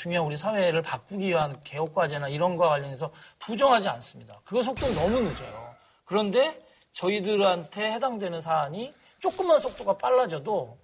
[0.00, 4.40] 중요한 우리 사회를 바꾸기 위한 개혁과제나 이런 거와 관련해서 부정하지 않습니다.
[4.44, 5.74] 그거 속도는 너무 늦어요.
[6.06, 6.58] 그런데
[6.94, 10.78] 저희들한테 해당되는 사안이 조금만 속도가 빨라져도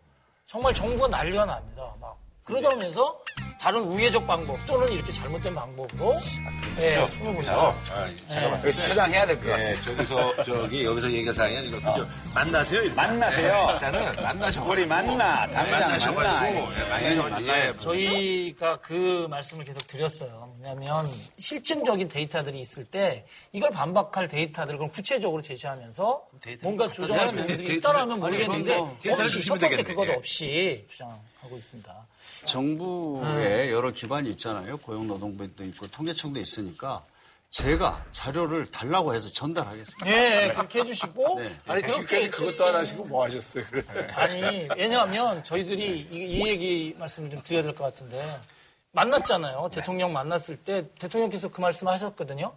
[0.47, 1.95] 정말 정부가 난리가 납니다.
[1.99, 3.19] 막 그러다 보면서
[3.67, 6.15] 다른 우회적 방법 또는 이렇게 잘못된 방법으로
[6.79, 7.53] 예, 그래서 보자.
[7.91, 8.17] 아, 예.
[8.29, 9.69] 제가 봤을 그래서 퇴장해야 될 것 같아요.
[9.77, 12.09] 예, 저기서 저기 여기서 얘기할 사항이 아니고 그죠?
[12.33, 12.83] 만나세요.
[12.83, 12.97] 일단.
[13.19, 13.71] 만나세요.
[13.73, 14.65] 일단은 만나셔.
[14.65, 15.51] 우리 만나.
[15.51, 16.49] 당장 만나셔가지고 만나.
[16.81, 20.49] 예, 만나셔가지고 예, 저희가 그 말씀을 계속 드렸어요.
[20.59, 21.05] 뭐냐면
[21.37, 26.23] 실증적인 데이터들이 있을 때 이걸 반박할 데이터들을 그럼 구체적으로 제시하면서
[26.63, 28.77] 뭔가 부분들이 데이터를- 있다라면 모르겠는데
[29.11, 29.83] 없이 첫 번째.
[29.83, 30.13] 그것 예.
[30.13, 32.07] 없이 주장하고 있습니다.
[32.47, 34.79] 정부에 여러 기관이 있잖아요.
[34.79, 37.05] 고용노동부도 있고 통계청도 있으니까
[37.51, 40.07] 제가 자료를 달라고 해서 전달하겠습니다.
[40.09, 41.57] 예, 그렇게 해주시고 네.
[41.67, 43.65] 아니 지금까지 그것도 안 하시고 뭐 하셨어요?
[43.71, 43.83] 그래.
[44.15, 48.41] 아니 왜냐하면 저희들이 이, 이 얘기 말씀을 좀 드려야 될 것 같은데
[48.93, 49.69] 만났잖아요.
[49.73, 52.53] 대통령 만났을 때 대통령께서 그 말씀 하셨거든요.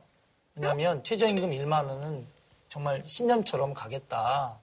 [0.56, 2.26] 왜냐하면 최저임금 1만 원은
[2.70, 4.58] 정말 신념처럼 가겠다.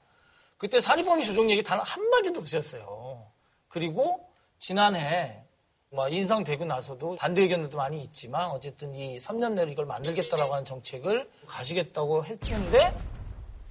[0.59, 3.25] 그때 사리범위 조정 얘기 단 한마디도 없으셨어요.
[3.69, 4.26] 그리고
[4.59, 5.43] 지난해
[5.91, 11.31] 뭐 인상되고 나서도 반대 의견들도 많이 있지만 어쨌든 이 3년 내로 이걸 만들겠다라고 하는 정책을
[11.47, 12.97] 가시겠다고 했는데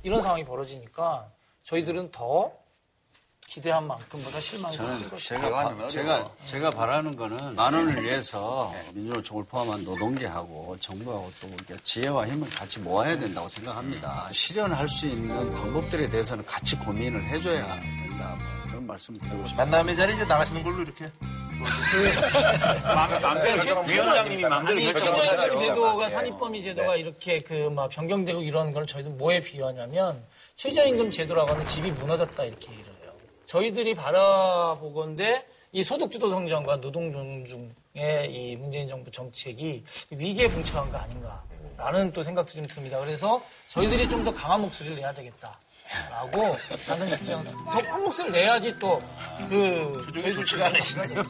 [0.03, 1.30] 이런 상황이 벌어지니까
[1.64, 2.52] 저희들은 더
[3.48, 5.18] 기대한 만큼보다 실망이 저는.
[5.18, 11.76] 제가, 바, 제가, 제가 바라는 거는 만 원을 위해서 민주노총을 포함한 노동계하고 정부하고 또 이렇게
[11.84, 14.30] 지혜와 힘을 같이 모아야 된다고 생각합니다.
[14.34, 18.38] 실현할 수 있는 방법들에 대해서는 같이 고민을 해줘야 된다.
[18.76, 19.65] 뭐 그런 말씀을 드리고 싶습니다.
[19.65, 21.06] 만남의 자리 이제 나가시는 걸로 이렇게.
[23.22, 25.57] 마음대로 위원장님이 마음대로 결정을 최저임금 하죠.
[25.57, 30.23] 제도가 산입범위 제도가 이렇게 그 막 변경되고 이런 걸 저희들 뭐에 비유하냐면
[30.57, 33.11] 최저임금 제도라고 하는 집이 무너졌다 이렇게 얘기를 해요.
[33.45, 42.11] 저희들이 바라보건대 이 소득주도 성장과 노동 존중의 이 문재인 정부 정책이 위기에 봉착한 거 아닌가라는
[42.11, 42.99] 또 생각도 좀 듭니다.
[42.99, 45.57] 그래서 저희들이 좀 더 강한 목소리를 내야 되겠다.
[46.10, 46.57] 라고
[46.88, 47.44] 하는 입장.
[47.72, 49.02] 더큰 목소리를 내야지 또,
[49.48, 51.22] 그, 저희들 좋지가 않으시네요.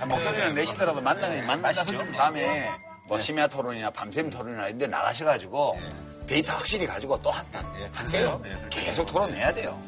[0.00, 2.12] 아, 목소리는 내시더라도 만나, 만나시죠.
[2.12, 2.70] 다음에
[3.06, 5.80] 뭐 심야 토론이나 밤샘 토론이나 이런 데 나가셔가지고
[6.26, 8.42] 데이터 확실히 가지고 또 한판 하세요.
[8.70, 9.80] 계속 토론해야 돼요.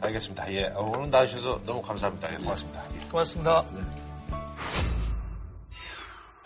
[0.00, 0.52] 알겠습니다.
[0.52, 0.66] 예.
[0.76, 2.32] 어, 오늘 나와주셔서 너무 감사합니다.
[2.32, 2.82] 예, 고맙습니다.
[2.94, 3.08] 예.
[3.08, 3.64] 고맙습니다.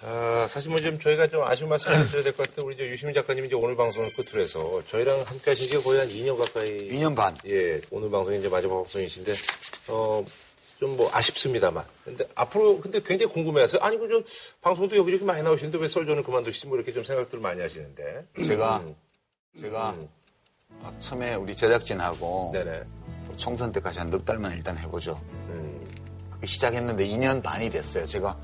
[0.05, 3.15] 어, 사실 뭐 좀 저희가 좀 아쉬운 말씀을 드려야 될 것 같은데 우리 저 유시민
[3.15, 7.15] 작가님이 이제 오늘 방송을 끝으로 해서 저희랑 함께 하신 게 거의 한 2년 가까이 2년
[7.15, 7.37] 반.
[7.47, 9.33] 예, 오늘 방송이 이제 마지막 방송이신데
[9.89, 10.25] 어,
[10.81, 11.85] 좀 뭐 아쉽습니다만.
[12.05, 13.81] 근데 앞으로 근데 굉장히 궁금해하세요.
[13.83, 14.21] 아니 그저
[14.63, 18.27] 방송도 여기저기 많이 나오시는데 왜 썰전을 그만두시지 뭐 이렇게 좀 생각들을 많이 하시는데.
[18.45, 18.97] 제가, 음,
[19.61, 20.09] 제가 음.
[20.99, 22.83] 처음에 우리 제작진하고 네네.
[23.37, 25.21] 총선 때까지 한 넉 달만 일단 해보죠.
[25.51, 25.87] 음,
[26.45, 28.05] 시작했는데 2년 반이 됐어요.
[28.05, 28.37] 제가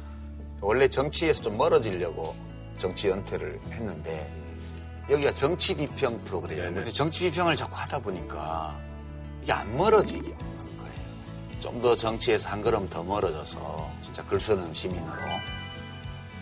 [0.61, 2.35] 원래 정치에서 좀 멀어지려고
[2.77, 4.31] 정치 연퇴를 했는데
[5.11, 6.91] 여기가 정치 비평 프로그램이에요.
[6.93, 8.79] 정치 비평을 자꾸 하다 보니까
[9.43, 11.61] 이게 안 멀어지게 하는 거예요.
[11.61, 15.17] 좀 더 정치에서 한 걸음 더 멀어져서 진짜 글 쓰는 시민으로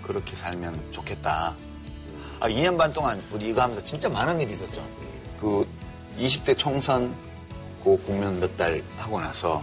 [0.03, 1.55] 그렇게 살면 좋겠다.
[2.41, 4.85] 아, 2년 반 동안 우리 이거 하면서 진짜 많은 일이 있었죠.
[5.41, 5.67] 그
[6.19, 7.15] 20대 총선
[7.87, 9.63] 있고 국면 몇 달 하고 나서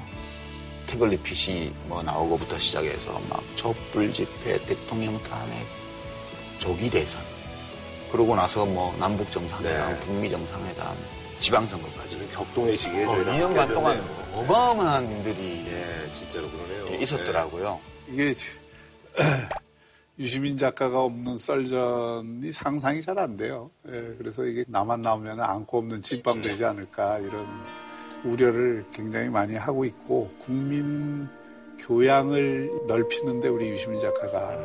[0.93, 5.65] 태블릿 PC 뭐 나오고부터 시작해서 막 촛불 집회, 대통령 탄핵,
[6.59, 7.19] 조기 대선
[8.11, 9.99] 그러고 나서 뭐 남북 정상회담, 네.
[10.01, 10.95] 북미 정상회담,
[11.39, 14.37] 지방선거까지 격동의 시기에 어, 저희가 2년간 함께 동안 하셨네요.
[14.37, 17.01] 어마어마한 일들이 예, 진짜로 그러네요.
[17.01, 17.79] 있었더라고요.
[18.09, 18.35] 이게
[20.19, 23.71] 유시민 작가가 없는 썰전이 상상이 잘 안 돼요.
[23.87, 27.47] 예, 그래서 이게 나만 나오면 안고 없는 찐빵 되지 않을까 이런
[28.25, 31.27] 우려를 굉장히 많이 하고 있고 국민
[31.79, 34.57] 교양을 넓히는데 우리 유시민 작가가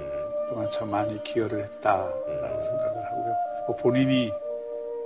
[0.49, 3.37] 그동안 참 많이 기여를 했다라고 생각을 하고요.
[3.67, 4.33] 뭐 본인이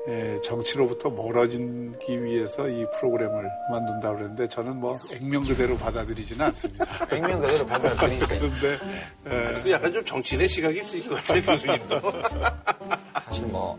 [0.09, 6.85] 예, 정치로부터 멀어지기 위해서 이 프로그램을 만든다고 그랬는데 저는 뭐 액면 그대로 받아들이지는 않습니다.
[7.13, 8.41] 액면 그대로 받아들이세요.
[8.41, 8.79] 그런데
[9.27, 12.01] 예, 그래도 약간 좀 정치인의 시각이 있으실 것 같아요, 교수님도.
[13.27, 13.79] 사실 뭐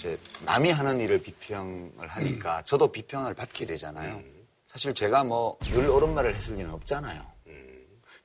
[0.00, 4.22] 이제 남이 하는 일을 비평을 하니까 저도 비평을 받게 되잖아요.
[4.72, 7.22] 사실 제가 뭐 늘 옳은 말을 했을 리는 없잖아요.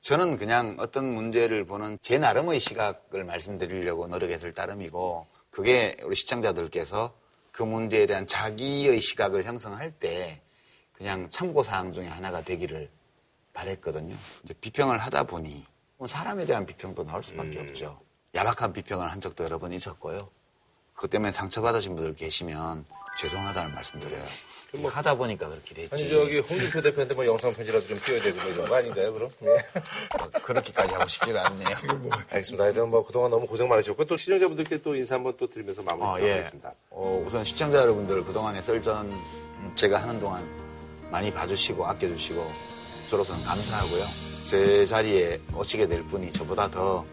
[0.00, 7.14] 저는 그냥 어떤 문제를 보는 제 나름의 시각을 말씀드리려고 노력했을 따름이고 그게 우리 시청자들께서
[7.52, 10.40] 그 문제에 대한 자기의 시각을 형성할 때
[10.92, 12.88] 그냥 참고사항 중에 하나가 되기를
[13.52, 14.14] 바랬거든요.
[14.44, 15.66] 이제 비평을 하다 보니
[15.98, 17.98] 뭐 사람에 대한 비평도 나올 수밖에 없죠.
[18.34, 20.30] 야박한 비평을 한 적도 여러 번 있었고요.
[20.96, 22.86] 그것 때문에 상처받으신 분들 계시면
[23.20, 24.24] 죄송하다는 말씀드려요.
[24.78, 25.90] 뭐 하다 보니까 그렇게 됐지.
[25.92, 29.30] 아니, 저기, 홍준표 대표한테 뭐 영상 편지라도 좀 띄워야 되고 뭐 이런 거 아닌가요, 그럼?
[29.42, 29.46] 예.
[30.18, 31.68] 뭐 그렇게까지 하고 싶지는 않네요.
[32.30, 32.64] 알겠습니다.
[32.64, 36.26] 하여튼 뭐 그동안 너무 고생 많으셨고 또 시청자분들께 또 인사 한번 또 드리면서 마무리 어,
[36.26, 36.32] 예.
[36.32, 36.72] 하겠습니다.
[36.90, 39.12] 어, 우선 시청자 여러분들 그동안의 썰전
[39.76, 40.48] 제가 하는 동안
[41.10, 42.50] 많이 봐주시고 아껴주시고
[43.10, 44.04] 저로서는 감사하고요.
[44.44, 47.04] 제 자리에 오시게 될 분이 저보다 더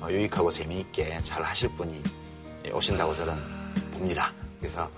[0.00, 2.02] 어, 유익하고 재미있게 잘 하실 분이
[2.72, 3.34] 오신다고 저는
[3.92, 4.32] 봅니다.
[4.58, 4.90] 그래서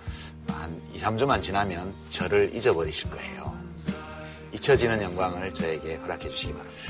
[0.48, 3.58] 한 2, 3주만 지나면 저를 잊어버리실 거예요.
[4.52, 6.82] 잊혀지는 영광을 저에게 허락해 주시기 바랍니다.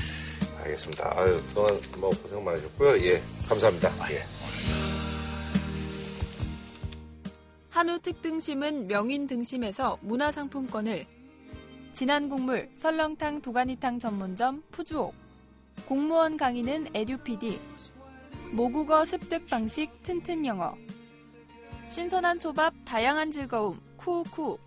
[0.63, 1.13] 알겠습니다.
[1.15, 2.99] 아유, 그동안 뭐 고생 많으셨고요.
[3.05, 4.11] 예, 감사합니다.
[4.11, 4.23] 예.
[7.69, 11.05] 한우 특등심은 명인 등심에서 문화상품권을
[11.93, 15.13] 진한 국물 설렁탕 도가니탕 전문점 푸주옥
[15.85, 17.59] 공무원 강의는 에듀피디
[18.51, 20.75] 모국어 습득 방식 튼튼 영어.
[21.89, 24.59] 신선한 초밥 다양한 즐거움 쿠우쿠.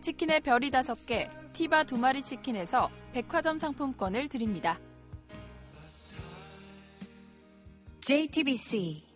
[0.00, 4.78] 치킨의 별이 다섯 개 티바 두 마리 치킨에서 백화점 상품권을 드립니다.
[8.00, 9.07] JTBC